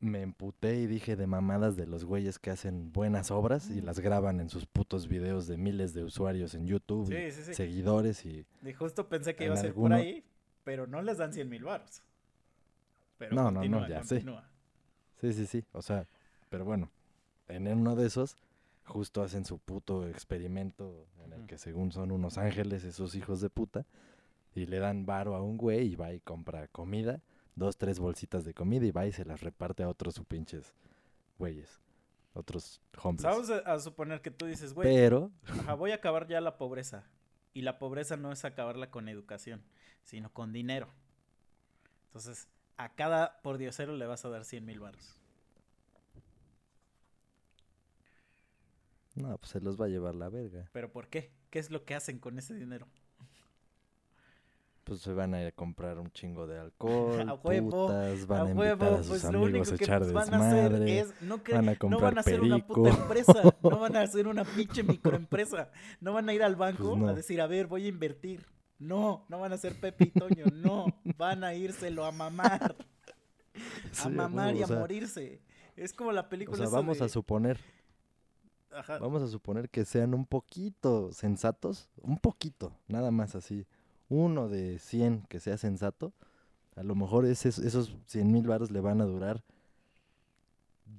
me 0.00 0.20
emputé 0.20 0.76
y 0.76 0.86
dije 0.86 1.16
de 1.16 1.26
mamadas 1.26 1.74
de 1.74 1.86
los 1.86 2.04
güeyes 2.04 2.38
que 2.38 2.50
hacen 2.50 2.92
buenas 2.92 3.30
obras 3.30 3.70
y 3.70 3.80
las 3.80 3.98
graban 3.98 4.40
en 4.40 4.50
sus 4.50 4.66
putos 4.66 5.08
videos 5.08 5.46
de 5.46 5.56
miles 5.56 5.94
de 5.94 6.04
usuarios 6.04 6.54
en 6.54 6.66
YouTube 6.66 7.06
Sí, 7.08 7.30
sí, 7.32 7.42
sí. 7.44 7.54
seguidores 7.54 8.26
y... 8.26 8.44
Y 8.62 8.74
justo 8.74 9.08
pensé 9.08 9.34
que 9.34 9.46
iba 9.46 9.54
a 9.54 9.56
ser 9.56 9.70
alguno- 9.70 9.96
por 9.96 10.04
ahí, 10.04 10.22
pero 10.64 10.86
no 10.86 11.00
les 11.00 11.16
dan 11.16 11.32
100 11.32 11.48
mil 11.48 11.64
baros. 11.64 12.02
Pero 13.16 13.34
No, 13.34 13.44
no, 13.44 13.50
no, 13.52 13.56
continúa, 13.60 13.88
ya 13.88 14.04
sé. 14.04 14.22
Sí, 15.20 15.32
sí, 15.32 15.46
sí, 15.46 15.64
o 15.72 15.82
sea, 15.82 16.06
pero 16.48 16.64
bueno, 16.64 16.90
en 17.48 17.66
uno 17.68 17.96
de 17.96 18.06
esos 18.06 18.36
justo 18.84 19.22
hacen 19.22 19.44
su 19.44 19.58
puto 19.58 20.08
experimento 20.08 21.06
en 21.24 21.32
el 21.32 21.46
que 21.46 21.58
según 21.58 21.92
son 21.92 22.10
unos 22.10 22.38
ángeles 22.38 22.84
esos 22.84 23.14
hijos 23.14 23.40
de 23.40 23.50
puta 23.50 23.84
y 24.54 24.66
le 24.66 24.78
dan 24.78 25.06
varo 25.06 25.34
a 25.34 25.42
un 25.42 25.56
güey 25.56 25.88
y 25.88 25.96
va 25.96 26.12
y 26.12 26.20
compra 26.20 26.68
comida, 26.68 27.20
dos, 27.54 27.76
tres 27.76 27.98
bolsitas 27.98 28.44
de 28.44 28.54
comida 28.54 28.86
y 28.86 28.90
va 28.90 29.06
y 29.06 29.12
se 29.12 29.24
las 29.24 29.42
reparte 29.42 29.82
a 29.82 29.88
otros 29.88 30.14
su 30.14 30.24
pinches 30.24 30.72
güeyes, 31.38 31.80
otros 32.34 32.80
hombres. 33.02 33.24
Vamos 33.24 33.50
a, 33.50 33.58
a 33.58 33.78
suponer 33.78 34.20
que 34.22 34.30
tú 34.30 34.46
dices, 34.46 34.72
güey, 34.72 34.88
Pero, 34.88 35.30
Ajá, 35.46 35.74
voy 35.74 35.90
a 35.92 35.96
acabar 35.96 36.26
ya 36.26 36.40
la 36.40 36.56
pobreza. 36.56 37.04
Y 37.54 37.62
la 37.62 37.78
pobreza 37.78 38.16
no 38.16 38.30
es 38.30 38.44
acabarla 38.44 38.90
con 38.90 39.08
educación, 39.08 39.62
sino 40.02 40.32
con 40.32 40.52
dinero. 40.52 40.88
Entonces, 42.06 42.48
a 42.78 42.94
cada 42.94 43.40
pordiosero 43.42 43.94
le 43.96 44.06
vas 44.06 44.24
a 44.24 44.30
dar 44.30 44.44
100 44.44 44.64
mil 44.64 44.80
baros. 44.80 45.16
no, 49.14 49.36
pues 49.38 49.50
se 49.50 49.60
los 49.60 49.80
va 49.80 49.86
a 49.86 49.88
llevar 49.88 50.14
la 50.14 50.28
verga. 50.28 50.70
¿Pero 50.72 50.92
por 50.92 51.08
qué? 51.08 51.32
¿Qué 51.50 51.58
es 51.58 51.70
lo 51.70 51.84
que 51.84 51.94
hacen 51.94 52.18
con 52.18 52.38
ese 52.38 52.54
dinero? 52.54 52.86
Pues 54.84 55.00
se 55.02 55.12
van 55.12 55.34
a 55.34 55.42
ir 55.42 55.48
a 55.48 55.52
comprar 55.52 55.98
un 55.98 56.10
chingo 56.12 56.46
de 56.46 56.58
alcohol, 56.58 57.28
A 57.28 57.34
huevo, 57.34 57.86
putas, 57.88 58.26
van 58.26 58.40
a, 58.40 58.44
a 58.46 58.50
invitar 58.52 58.78
huevo, 58.78 58.94
a 58.94 59.02
sus 59.02 59.08
pues 59.08 59.24
amigos 59.24 59.72
a 59.72 59.76
que 59.76 59.84
echar 59.84 59.98
pues, 60.00 60.12
van 60.12 60.32
a 60.34 60.38
hacer 60.38 60.82
es 60.88 61.14
no, 61.20 61.42
cre- 61.44 61.52
van 61.54 61.68
a 61.68 61.76
no 61.88 62.00
van 62.00 62.16
a 62.16 62.20
hacer 62.20 62.40
una 62.40 62.66
puta 62.66 62.90
empresa, 62.90 63.42
no 63.62 63.78
van 63.80 63.96
a 63.96 64.02
hacer 64.02 64.26
una 64.26 64.44
pinche 64.44 64.82
microempresa, 64.82 65.70
no 66.00 66.12
van 66.14 66.28
a 66.28 66.34
ir 66.34 66.42
al 66.42 66.56
banco 66.56 66.96
Pues 66.96 66.96
no. 66.96 67.08
a 67.08 67.12
decir, 67.12 67.40
a 67.40 67.46
ver, 67.46 67.66
voy 67.66 67.84
a 67.84 67.88
invertir. 67.88 68.46
No, 68.78 69.24
no 69.28 69.40
van 69.40 69.52
a 69.52 69.58
ser 69.58 69.74
Pepe 69.80 70.04
y 70.04 70.10
Toño, 70.10 70.46
no, 70.52 70.86
van 71.16 71.42
a 71.44 71.54
írselo 71.54 72.04
a 72.04 72.12
mamar, 72.12 72.76
a 72.78 72.84
Sí, 73.92 74.06
a 74.06 74.08
mamar 74.08 74.54
y 74.54 74.60
o 74.60 74.64
a 74.64 74.68
sea, 74.68 74.78
morirse. 74.78 75.40
Es 75.76 75.92
como 75.92 76.12
la 76.12 76.22
O 76.22 76.28
película 76.28 76.56
sea, 76.58 76.66
esa 76.66 76.76
vamos 76.76 77.00
a 77.00 77.08
suponer, 77.08 77.58
Ajá. 78.72 78.98
vamos 78.98 79.22
a 79.22 79.26
suponer 79.28 79.68
que 79.68 79.84
sean 79.84 80.14
un 80.14 80.26
poquito 80.26 81.12
sensatos, 81.12 81.88
un 82.02 82.18
poquito, 82.18 82.72
nada 82.86 83.10
más 83.10 83.34
así, 83.34 83.66
uno 84.08 84.48
de 84.48 84.78
100 84.78 85.22
que 85.28 85.40
sea 85.40 85.58
sensato, 85.58 86.12
a 86.76 86.82
lo 86.84 86.94
mejor 86.94 87.24
ese- 87.26 87.48
esos 87.48 87.96
100 88.06 88.30
mil 88.30 88.46
baros 88.46 88.70
le 88.70 88.80
van 88.80 89.00
a 89.00 89.04
durar 89.06 89.42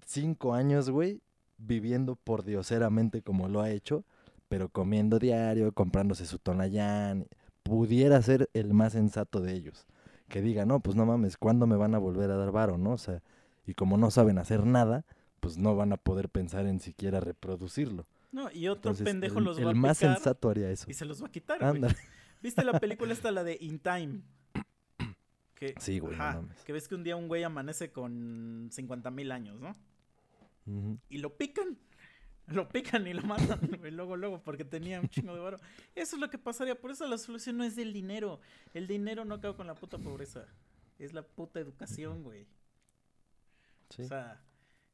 5 0.05 0.53
años, 0.53 0.89
güey, 0.89 1.21
viviendo 1.57 2.15
por 2.15 2.43
dioseramente 2.43 3.21
como 3.21 3.47
lo 3.47 3.61
ha 3.61 3.69
hecho, 3.71 4.03
pero 4.47 4.69
comiendo 4.69 5.19
diario, 5.19 5.71
comprándose 5.73 6.25
su 6.25 6.39
tonayán, 6.39 7.27
pudiera 7.69 8.21
ser 8.21 8.49
el 8.53 8.73
más 8.73 8.93
sensato 8.93 9.39
de 9.39 9.53
ellos. 9.53 9.85
Que 10.27 10.41
diga, 10.41 10.65
no, 10.65 10.79
pues 10.79 10.95
no 10.95 11.05
mames, 11.05 11.37
¿cuándo 11.37 11.65
me 11.67 11.75
van 11.77 11.95
a 11.95 11.99
volver 11.99 12.29
a 12.31 12.35
dar 12.37 12.51
varo, 12.51 12.77
no? 12.77 12.91
O 12.91 12.97
sea, 12.97 13.21
y 13.65 13.73
como 13.75 13.97
no 13.97 14.11
saben 14.11 14.37
hacer 14.37 14.65
nada, 14.65 15.05
pues 15.39 15.57
no 15.57 15.75
van 15.75 15.93
a 15.93 15.97
poder 15.97 16.29
pensar 16.29 16.65
en 16.67 16.79
siquiera 16.79 17.19
reproducirlo. 17.19 18.05
No, 18.31 18.51
y 18.51 18.67
otro 18.67 18.91
Entonces, 18.91 19.05
pendejo 19.05 19.39
el, 19.39 19.45
los 19.45 19.57
el 19.57 19.65
va 19.67 19.71
a 19.71 19.73
más 19.73 19.97
picar 19.97 20.15
sensato 20.15 20.49
haría 20.49 20.69
eso. 20.69 20.85
y 20.89 20.93
se 20.93 21.05
los 21.05 21.21
va 21.23 21.27
a 21.27 21.31
quitar, 21.31 21.59
güey. 21.77 21.81
¿Viste 22.43 22.63
la 22.63 22.79
película 22.79 23.11
esta, 23.13 23.31
la 23.31 23.43
de 23.43 23.57
In 23.61 23.79
Time? 23.79 24.21
Que, 25.55 25.73
Sí, 25.77 25.99
güey, 25.99 26.13
no 26.13 26.23
mames. 26.23 26.63
que 26.63 26.71
ves 26.71 26.87
que 26.87 26.95
un 26.95 27.03
día 27.03 27.15
un 27.17 27.27
güey 27.27 27.43
amanece 27.43 27.91
con 27.91 28.69
50 28.71 29.11
mil 29.11 29.29
años, 29.31 29.59
¿no? 29.59 29.75
Y 31.09 31.17
lo 31.17 31.35
pican. 31.35 31.77
Lo 32.51 32.67
pican 32.67 33.05
y 33.07 33.13
lo 33.13 33.21
matan, 33.23 33.59
güey, 33.79 33.91
luego, 33.91 34.15
luego, 34.15 34.41
porque 34.41 34.65
tenía 34.65 34.99
un 34.99 35.09
chingo 35.09 35.33
de 35.33 35.39
varo. 35.39 35.59
Eso 35.95 36.15
es 36.15 36.21
lo 36.21 36.29
que 36.29 36.37
pasaría. 36.37 36.79
Por 36.79 36.91
eso 36.91 37.07
la 37.07 37.17
solución 37.17 37.57
no 37.57 37.63
es 37.63 37.77
el 37.77 37.93
dinero. 37.93 38.39
El 38.73 38.87
dinero 38.87 39.25
no 39.25 39.35
acaba 39.35 39.55
con 39.55 39.67
la 39.67 39.75
puta 39.75 39.97
pobreza. 39.97 40.45
Es 40.97 41.13
la 41.13 41.21
puta 41.21 41.59
educación, 41.59 42.23
güey. 42.23 42.47
Sí. 43.89 44.03
O 44.03 44.07
sea, 44.07 44.41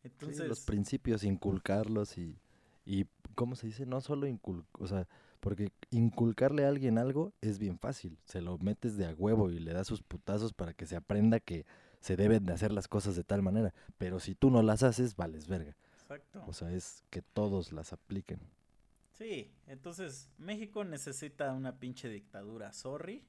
Sí, 0.05 0.07
entonces... 0.07 0.47
los 0.47 0.61
principios, 0.61 1.23
inculcarlos 1.23 2.17
y, 2.17 2.37
y, 2.85 3.07
¿cómo 3.33 3.55
se 3.55 3.67
dice? 3.67 3.85
No 3.85 4.01
solo 4.01 4.27
inculcar, 4.27 4.67
o 4.79 4.87
sea, 4.87 5.07
porque 5.39 5.71
inculcarle 5.89 6.65
a 6.65 6.69
alguien 6.69 6.97
algo 6.97 7.33
es 7.41 7.59
bien 7.59 7.79
fácil. 7.79 8.17
Se 8.25 8.41
lo 8.41 8.57
metes 8.59 8.97
de 8.97 9.05
a 9.07 9.13
huevo 9.13 9.49
y 9.49 9.59
le 9.59 9.73
das 9.73 9.87
sus 9.87 10.03
putazos 10.03 10.53
para 10.53 10.73
que 10.73 10.85
se 10.85 10.95
aprenda 10.95 11.39
que 11.39 11.65
se 11.99 12.15
deben 12.15 12.45
de 12.45 12.53
hacer 12.53 12.71
las 12.71 12.87
cosas 12.87 13.15
de 13.15 13.23
tal 13.23 13.41
manera. 13.41 13.73
Pero 13.97 14.19
si 14.19 14.35
tú 14.35 14.51
no 14.51 14.61
las 14.61 14.83
haces, 14.83 15.15
vales 15.15 15.47
verga. 15.47 15.75
Exacto. 16.05 16.43
O 16.45 16.53
sea, 16.53 16.71
es 16.71 17.03
que 17.09 17.23
todos 17.23 17.71
las 17.71 17.91
apliquen. 17.91 18.39
Sí, 19.13 19.51
entonces 19.65 20.29
México 20.37 20.83
necesita 20.83 21.51
una 21.51 21.79
pinche 21.79 22.07
dictadura, 22.09 22.71
sorry. 22.73 23.25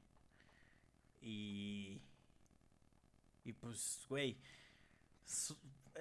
Y. 1.22 2.02
Y 3.44 3.52
pues, 3.54 4.04
güey. 4.10 4.36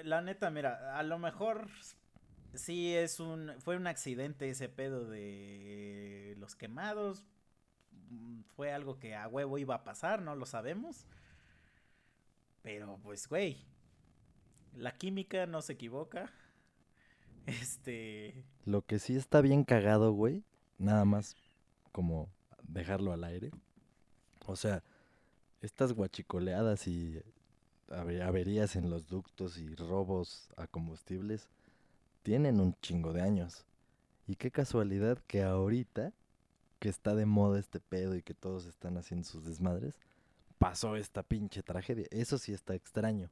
La 0.03 0.21
neta, 0.21 0.49
mira, 0.49 0.99
a 0.99 1.03
lo 1.03 1.17
mejor 1.17 1.69
sí 2.53 2.93
es 2.93 3.21
un. 3.21 3.53
Fue 3.59 3.77
un 3.77 3.87
accidente 3.87 4.49
ese 4.49 4.67
pedo 4.67 5.05
de 5.07 6.35
los 6.39 6.55
quemados. 6.55 7.23
Fue 8.57 8.73
algo 8.73 8.99
que 8.99 9.15
a 9.15 9.29
huevo 9.29 9.57
iba 9.59 9.75
a 9.75 9.83
pasar, 9.85 10.21
no 10.21 10.35
lo 10.35 10.45
sabemos. 10.45 11.05
Pero 12.63 12.99
pues, 13.01 13.29
güey. 13.29 13.63
La 14.75 14.91
química 14.91 15.45
no 15.45 15.61
se 15.61 15.71
equivoca. 15.73 16.33
Este. 17.45 18.43
Lo 18.65 18.81
que 18.81 18.99
sí 18.99 19.15
está 19.15 19.41
bien 19.41 19.63
cagado, 19.63 20.11
güey, 20.11 20.43
nada 20.77 21.05
más 21.05 21.35
como 21.91 22.29
dejarlo 22.63 23.13
al 23.13 23.23
aire. 23.23 23.51
O 24.47 24.55
sea, 24.55 24.83
estas 25.61 25.93
guachicoleadas 25.93 26.87
y 26.87 27.21
ave- 27.89 28.21
averías 28.23 28.75
en 28.75 28.89
los 28.89 29.07
ductos 29.07 29.57
y 29.57 29.75
robos 29.75 30.49
a 30.57 30.67
combustibles 30.67 31.47
tienen 32.23 32.59
un 32.59 32.75
chingo 32.81 33.13
de 33.13 33.21
años. 33.21 33.65
Y 34.27 34.35
qué 34.35 34.49
casualidad 34.49 35.19
que 35.27 35.43
ahorita, 35.43 36.11
que 36.79 36.89
está 36.89 37.13
de 37.13 37.27
moda 37.27 37.59
este 37.59 37.79
pedo 37.79 38.15
y 38.15 38.23
que 38.23 38.33
todos 38.33 38.65
están 38.65 38.97
haciendo 38.97 39.27
sus 39.27 39.45
desmadres, 39.45 39.99
pasó 40.57 40.95
esta 40.95 41.21
pinche 41.21 41.61
tragedia. 41.61 42.07
Eso 42.09 42.39
sí 42.39 42.51
está 42.53 42.73
extraño. 42.73 43.29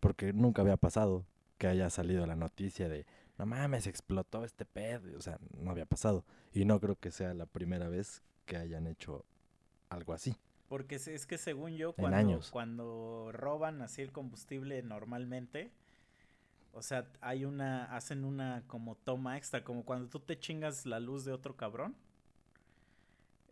Porque 0.00 0.32
nunca 0.32 0.62
había 0.62 0.76
pasado 0.76 1.24
que 1.62 1.68
haya 1.68 1.90
salido 1.90 2.26
la 2.26 2.34
noticia 2.34 2.88
de, 2.88 3.06
no 3.38 3.46
mames, 3.46 3.86
explotó 3.86 4.44
este 4.44 4.64
pedo. 4.64 5.16
O 5.16 5.20
sea, 5.22 5.38
no 5.56 5.70
había 5.70 5.86
pasado. 5.86 6.24
Y 6.52 6.64
no 6.64 6.80
creo 6.80 6.98
que 6.98 7.12
sea 7.12 7.34
la 7.34 7.46
primera 7.46 7.88
vez 7.88 8.20
que 8.46 8.56
hayan 8.56 8.88
hecho 8.88 9.24
algo 9.88 10.12
así. 10.12 10.34
Porque 10.68 10.96
es- 10.96 11.24
que 11.24 11.38
según 11.38 11.76
yo, 11.76 11.92
cuando, 11.92 12.16
años. 12.16 12.50
cuando 12.50 13.30
roban 13.32 13.80
así 13.80 14.02
el 14.02 14.10
combustible 14.10 14.82
normalmente, 14.82 15.70
o 16.72 16.82
sea, 16.82 17.06
hay 17.20 17.44
una, 17.44 17.84
hacen 17.94 18.24
una 18.24 18.64
como 18.66 18.96
toma 18.96 19.36
extra, 19.36 19.62
como 19.62 19.84
cuando 19.84 20.08
tú 20.08 20.18
te 20.18 20.40
chingas 20.40 20.84
la 20.84 20.98
luz 20.98 21.24
de 21.24 21.30
otro 21.30 21.56
cabrón. 21.56 21.94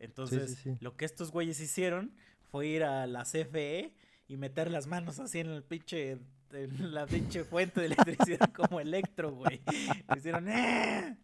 Entonces, 0.01 0.57
sí. 0.65 0.77
lo 0.81 0.97
que 0.97 1.05
estos 1.05 1.31
güeyes 1.31 1.61
hicieron 1.61 2.13
fue 2.51 2.67
ir 2.67 2.83
a 2.83 3.07
la 3.07 3.23
CFE 3.23 3.95
y 4.27 4.37
meter 4.37 4.69
las 4.69 4.89
manos 4.89 5.21
así 5.21 5.39
en 5.39 5.51
el 5.51 5.63
pinche, 5.63 6.19
la 6.51 7.07
pinche 7.07 7.45
fuente 7.45 7.81
de 7.81 7.87
electricidad 7.87 8.53
como 8.55 8.81
electro, 8.81 9.31
güey. 9.33 9.61
Hicieron, 10.17 10.49
¡eh! 10.49 11.17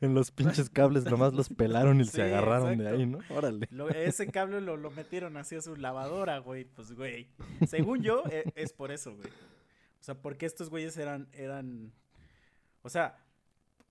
En 0.00 0.14
los 0.14 0.30
pinches 0.30 0.70
cables 0.70 1.04
nomás 1.04 1.32
los 1.34 1.48
pelaron 1.48 2.00
y 2.00 2.04
Sí, 2.06 2.12
se 2.12 2.22
agarraron 2.22 2.78
de 2.78 2.88
ahí, 2.88 3.06
¿no? 3.06 3.18
Órale. 3.30 3.66
Lo- 3.70 3.88
ese 3.90 4.28
cable 4.28 4.60
lo, 4.60 4.76
lo 4.76 4.90
metieron 4.90 5.36
así 5.36 5.56
a 5.56 5.60
su 5.60 5.76
lavadora, 5.76 6.38
güey. 6.38 6.64
Pues, 6.64 6.92
güey. 6.92 7.28
Según 7.66 8.02
yo, 8.02 8.22
e- 8.30 8.44
es, 8.54 8.72
por 8.72 8.92
eso, 8.92 9.14
güey. 9.16 9.28
O 9.28 10.02
sea, 10.02 10.14
porque 10.14 10.46
estos 10.46 10.70
güeyes 10.70 10.96
eran, 10.96 11.28
eran. 11.32 11.92
O 12.82 12.88
sea, 12.88 13.18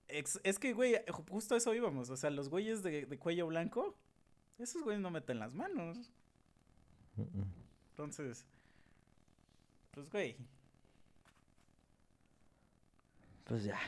es 0.08 0.58
que, 0.58 0.72
güey, 0.72 0.94
ju- 1.06 1.28
justo 1.30 1.54
a 1.54 1.58
eso 1.58 1.74
íbamos. 1.74 2.10
O 2.10 2.16
sea, 2.16 2.30
los 2.30 2.48
güeyes 2.48 2.82
de, 2.82 3.06
de 3.06 3.18
cuello 3.18 3.46
blanco, 3.46 3.96
esos 4.58 4.82
güeyes 4.82 5.00
no 5.02 5.10
meten 5.10 5.38
las 5.38 5.54
manos. 5.54 6.10
Mm, 7.16 7.22
mm. 7.22 7.44
Entonces, 7.90 8.46
pues, 9.92 10.10
güey, 10.10 10.36
Pues 13.50 13.64
ya, 13.64 13.80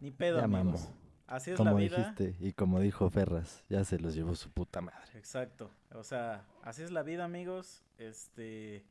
ni 0.00 0.10
pedo, 0.10 0.36
Ya 0.36 0.44
amigos. 0.44 0.82
mamó. 0.82 0.94
Así 1.26 1.50
es 1.52 1.56
como 1.56 1.70
la 1.70 1.76
vida. 1.76 1.96
dijiste 1.96 2.36
y 2.40 2.52
como 2.52 2.78
dijo 2.78 3.08
Ferras, 3.08 3.64
ya 3.70 3.82
se 3.84 3.98
los 3.98 4.14
llevó 4.14 4.34
su 4.36 4.50
puta 4.50 4.82
madre. 4.82 5.00
Exacto. 5.14 5.70
O 5.92 6.02
sea, 6.04 6.44
así 6.62 6.82
es 6.82 6.90
la 6.90 7.02
vida, 7.02 7.24
amigos. 7.24 7.82
Este. 7.96 8.84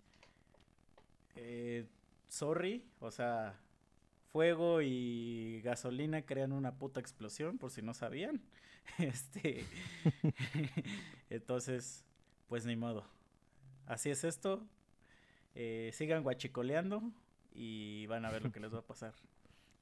eh, 1.35 1.85
sorry. 2.29 2.83
O 2.99 3.11
sea, 3.11 3.59
fuego 4.31 4.81
y 4.81 5.61
gasolina 5.63 6.23
crean 6.23 6.51
una 6.51 6.73
puta 6.79 6.99
explosión, 6.99 7.59
por 7.59 7.69
si 7.69 7.83
no 7.83 7.93
sabían. 7.93 8.41
Este. 8.97 9.65
Entonces, 11.29 12.05
pues 12.47 12.65
ni 12.65 12.75
modo. 12.75 13.05
Así 13.85 14.09
es 14.09 14.23
esto. 14.23 14.65
Eh, 15.55 15.91
sigan 15.93 16.23
guachicoleando 16.23 17.03
y 17.53 18.05
van 18.07 18.25
a 18.25 18.31
ver 18.31 18.43
lo 18.43 18.51
que 18.51 18.59
les 18.59 18.73
va 18.73 18.79
a 18.79 18.85
pasar. 18.87 19.13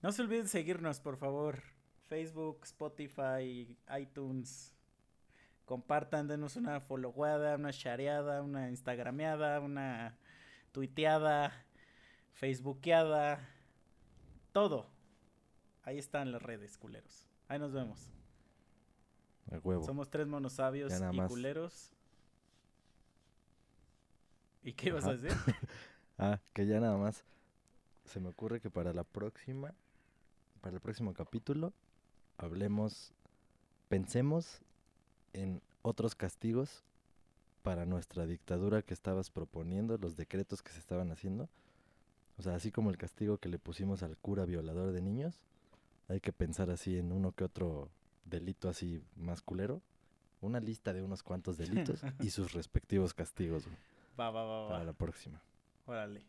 No 0.06 0.12
se 0.12 0.22
olviden 0.22 0.48
seguirnos, 0.48 1.00
por 1.00 1.18
favor. 1.18 1.64
Facebook, 2.10 2.60
Spotify, 2.62 3.76
iTunes. 4.00 4.72
Compartan, 5.66 6.28
denos 6.28 6.58
una 6.58 6.80
followada, 6.80 7.56
una 7.56 7.72
shareada, 7.72 8.44
una 8.44 8.70
instagrameada, 8.70 9.60
una 9.62 10.16
tuiteada, 10.74 11.66
facebookeada. 12.34 13.50
Todo. 14.52 14.92
Ahí 15.82 15.98
están 15.98 16.32
las 16.32 16.44
redes, 16.44 16.78
culeros. 16.78 17.28
Ahí 17.48 17.58
nos 17.58 17.74
vemos. 17.74 18.14
A 19.52 19.58
huevo. 19.58 19.84
Somos 19.86 20.12
tres 20.12 20.28
monos 20.28 20.54
sabios 20.54 20.92
Ya 20.92 21.00
nada 21.00 21.14
y 21.16 21.18
más. 21.18 21.30
culeros. 21.30 21.92
¿Y 24.62 24.74
qué 24.74 24.90
ibas 24.90 25.06
a 25.06 25.16
decir? 25.16 25.32
Ah, 26.20 26.40
que 26.54 26.68
ya 26.68 26.80
nada 26.80 26.96
más 26.96 27.26
se 28.06 28.20
me 28.20 28.30
ocurre 28.30 28.62
que 28.62 28.70
para 28.70 28.94
la 28.94 29.04
próxima, 29.04 29.74
para 30.66 30.78
el 30.78 30.82
próximo 30.82 31.14
capítulo, 31.14 31.74
hablemos, 32.40 33.14
pensemos 33.88 34.62
en 35.34 35.62
otros 35.84 36.16
castigos 36.16 36.84
para 37.62 37.86
nuestra 37.86 38.26
dictadura 38.26 38.82
que 38.82 38.96
estabas 38.96 39.30
proponiendo, 39.30 40.00
los 40.00 40.18
decretos 40.18 40.64
que 40.64 40.72
se 40.72 40.80
estaban 40.80 41.12
haciendo. 41.12 41.50
O 42.40 42.42
sea, 42.42 42.56
así 42.56 42.72
como 42.72 42.90
el 42.90 42.98
castigo 42.98 43.38
que 43.38 43.48
le 43.48 43.60
pusimos 43.60 44.02
al 44.02 44.18
cura 44.18 44.46
violador 44.46 44.92
de 44.92 45.04
niños, 45.04 45.40
hay 46.08 46.20
que 46.20 46.34
pensar 46.34 46.72
así 46.72 46.98
en 46.98 47.12
uno 47.12 47.32
que 47.34 47.44
otro 47.44 47.92
delito 48.24 48.68
así 48.68 49.04
más 49.16 49.44
culero. 49.44 49.84
Una 50.42 50.60
lista 50.60 50.94
de 50.94 51.04
unos 51.04 51.22
cuantos 51.22 51.58
delitos 51.58 52.02
y 52.22 52.32
sus 52.32 52.54
respectivos 52.54 53.14
castigos 53.14 53.68
güey, 53.68 53.78
Va, 54.20 54.32
va, 54.32 54.44
va, 54.44 54.68
para 54.68 54.80
va. 54.80 54.86
la 54.86 54.94
próxima. 54.94 55.40
Órale. 55.86 56.24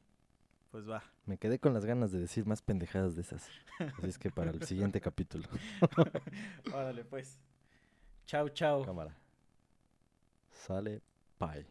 Pues 0.76 0.86
va. 0.86 1.02
Me 1.24 1.38
quedé 1.38 1.58
con 1.58 1.72
las 1.72 1.86
ganas 1.86 2.12
de 2.12 2.20
decir 2.20 2.44
más 2.44 2.60
pendejadas 2.60 3.16
de 3.16 3.22
esas. 3.22 3.48
Así 3.78 4.08
es 4.08 4.18
que 4.18 4.30
para 4.30 4.50
el 4.50 4.62
siguiente 4.62 5.00
capítulo. 5.00 5.48
Órale, 6.70 7.02
pues. 7.02 7.38
Chau, 8.26 8.50
chau. 8.50 8.84
Cámara. 8.84 9.16
Sale. 10.52 11.00
Bye. 11.40 11.64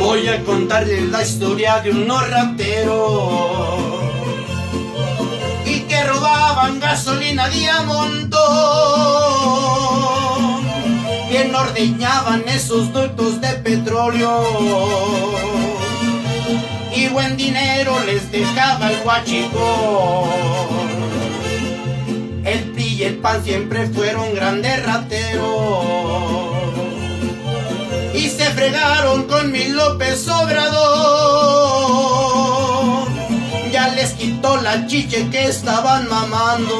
Voy 0.00 0.26
a 0.26 0.42
contarles 0.42 1.10
la 1.10 1.20
historia 1.20 1.80
de 1.82 1.90
unos 1.90 2.30
rateros 2.30 3.92
y 5.66 5.80
que 5.82 6.02
robaban 6.04 6.80
gasolina 6.80 7.46
de 7.50 7.68
a 7.68 7.82
montón. 7.82 8.40
Bien 11.28 11.54
ordeñaban 11.54 12.48
esos 12.48 12.90
ductos 12.90 13.38
de 13.42 13.52
petróleo 13.56 15.51
y 17.02 17.08
buen 17.08 17.36
dinero 17.36 17.98
les 18.06 18.30
dejaba 18.30 18.90
el 18.90 19.00
guachicón. 19.02 20.30
El 22.44 22.60
PRI 22.72 22.84
y 22.84 23.02
el 23.04 23.16
PAN 23.16 23.42
siempre 23.44 23.88
fueron 23.88 24.34
grandes 24.34 24.84
rateros 24.84 25.84
y 28.14 28.28
se 28.28 28.44
fregaron 28.50 29.24
con 29.24 29.50
mi 29.50 29.68
López 29.68 30.28
Obrador. 30.28 30.82
Ya 33.72 33.88
les 33.88 34.12
quitó 34.12 34.60
la 34.60 34.86
chiche 34.86 35.28
que 35.30 35.44
estaban 35.46 36.08
mamando. 36.08 36.74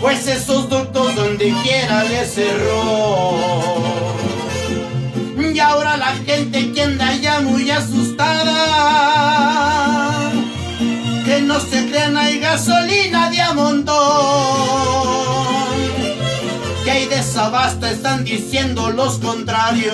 Pues 0.00 0.28
esos 0.28 0.68
ductos 0.68 1.16
donde 1.16 1.52
quiera 1.62 2.04
les 2.04 2.34
cerró. 2.34 4.25
Ahora 5.68 5.96
la 5.96 6.14
gente 6.24 6.72
que 6.72 6.82
anda 6.82 7.16
ya 7.16 7.40
muy 7.40 7.68
asustada. 7.72 8.60
Que 11.24 11.40
no 11.42 11.58
se 11.58 11.88
crean 11.88 12.16
hay 12.16 12.38
gasolina 12.38 13.28
de 13.30 13.42
a 13.42 13.52
que 16.84 16.90
hay 16.92 17.06
desabasto 17.06 17.84
están 17.86 18.22
diciendo 18.22 18.90
los 18.90 19.18
contrarios. 19.18 19.92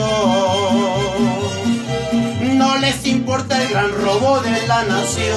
No 2.42 2.76
les 2.76 3.06
importa 3.06 3.62
el 3.62 3.68
gran 3.70 3.92
robo 3.92 4.40
de 4.40 4.66
la 4.66 4.84
nación. 4.84 5.32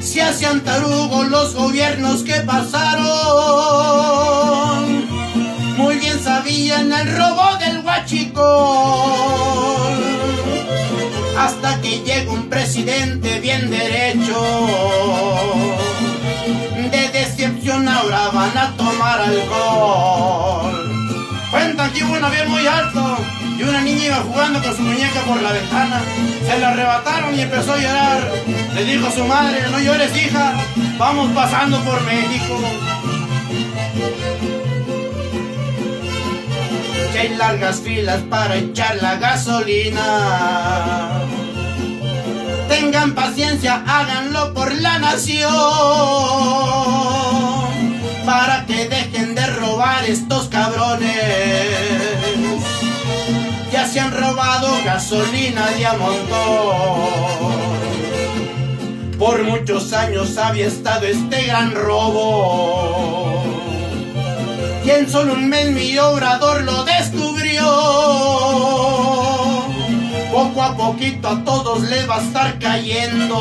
Se 0.00 0.20
hacían 0.20 0.62
tarugos 0.62 1.28
los 1.28 1.54
gobiernos 1.54 2.24
que 2.24 2.40
pasaron. 2.40 4.27
Sabían 6.48 6.90
el 6.90 7.14
robo 7.14 7.56
del 7.58 7.84
huachicol. 7.84 8.40
Hasta 11.38 11.78
que 11.82 12.00
llega 12.00 12.32
un 12.32 12.48
presidente 12.48 13.38
bien 13.40 13.70
derecho. 13.70 14.40
De 16.90 17.08
decepción 17.10 17.86
ahora 17.86 18.30
van 18.32 18.56
a 18.56 18.74
tomar 18.78 19.20
alcohol. 19.20 20.90
Cuentan 21.50 21.92
que 21.92 22.02
hubo 22.04 22.14
un 22.14 22.24
avión 22.24 22.50
muy 22.50 22.66
alto 22.66 23.18
y 23.58 23.62
una 23.64 23.82
niña 23.82 24.06
iba 24.06 24.16
jugando 24.16 24.62
con 24.62 24.74
su 24.74 24.80
muñeca 24.80 25.20
por 25.26 25.42
la 25.42 25.52
ventana. 25.52 26.00
Se 26.46 26.58
la 26.58 26.70
arrebataron 26.70 27.34
y 27.34 27.42
empezó 27.42 27.74
a 27.74 27.78
llorar. 27.78 28.32
Le 28.74 28.84
dijo 28.86 29.06
a 29.06 29.12
su 29.12 29.24
madre, 29.24 29.68
no 29.70 29.80
llores 29.80 30.16
hija, 30.16 30.54
vamos 30.96 31.30
pasando 31.34 31.78
por 31.84 32.00
México. 32.04 32.58
Que 37.12 37.18
hay 37.18 37.36
largas 37.36 37.80
filas 37.80 38.20
para 38.30 38.56
echar 38.56 38.96
la 39.02 39.16
gasolina. 39.16 40.02
Tengan 42.68 43.14
paciencia, 43.14 43.82
háganlo 43.86 44.52
por 44.54 44.72
la 44.74 44.98
nación. 44.98 45.48
Para 48.24 48.66
que 48.66 48.88
dejen 48.88 49.34
de 49.34 49.46
robar 49.46 50.04
estos 50.04 50.48
cabrones. 50.48 51.08
Ya 53.72 53.86
se 53.86 54.00
han 54.00 54.12
robado 54.12 54.68
gasolina 54.84 55.66
de 55.70 55.86
a 55.86 55.94
montón. 55.94 57.58
Por 59.18 59.42
muchos 59.42 59.92
años 59.92 60.38
había 60.38 60.66
estado 60.66 61.06
este 61.06 61.46
gran 61.46 61.74
robo. 61.74 63.57
Y 64.88 64.90
en 64.90 65.06
solo 65.06 65.34
un 65.34 65.50
mes 65.50 65.70
mi 65.70 65.98
obrador 65.98 66.62
lo 66.62 66.82
descubrió. 66.82 67.62
Poco 70.32 70.62
a 70.62 70.74
poquito 70.74 71.28
a 71.28 71.44
todos 71.44 71.82
les 71.82 72.08
va 72.08 72.16
a 72.16 72.22
estar 72.22 72.58
cayendo. 72.58 73.38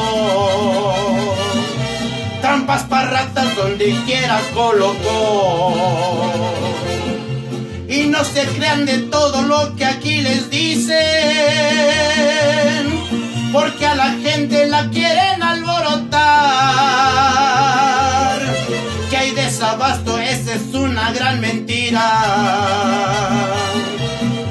Trampas 2.41 2.83
parratas 2.83 3.55
donde 3.55 3.95
quiera 4.05 4.41
colocó. 4.53 5.73
Y 7.87 8.07
no 8.07 8.25
se 8.25 8.43
crean 8.47 8.85
de 8.85 8.97
todo 9.03 9.43
lo 9.43 9.73
que 9.77 9.85
aquí 9.85 10.19
les 10.19 10.49
dicen. 10.49 10.97
Porque 13.53 13.85
a 13.85 13.95
la 13.95 14.11
gente 14.21 14.67
la 14.67 14.89
quieren 14.89 15.41
alborotar. 15.41 15.76
Es 20.57 20.73
una 20.73 21.11
gran 21.11 21.39
mentira. 21.39 22.05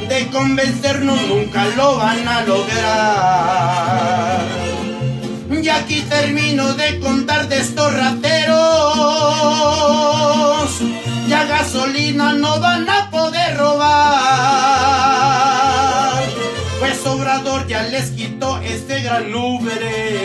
De 0.08 0.28
convencernos 0.28 1.20
nunca 1.28 1.64
lo 1.76 1.96
van 1.96 2.28
a 2.28 2.42
lograr. 2.42 3.66
Y 5.50 5.68
aquí 5.68 6.02
termino 6.02 6.74
de 6.74 7.00
contar 7.00 7.48
de 7.48 7.58
estos 7.60 7.92
rateros. 7.92 8.56
Ya 11.28 11.44
gasolina 11.44 12.34
no 12.34 12.60
van 12.60 12.88
a 12.88 13.10
poder 13.10 13.56
robar. 13.56 13.96
Pues 16.78 17.04
Obrador 17.06 17.66
ya 17.66 17.82
les 17.82 18.10
quitó 18.10 18.58
este 18.60 19.02
gran 19.02 19.34
Uber. 19.34 20.16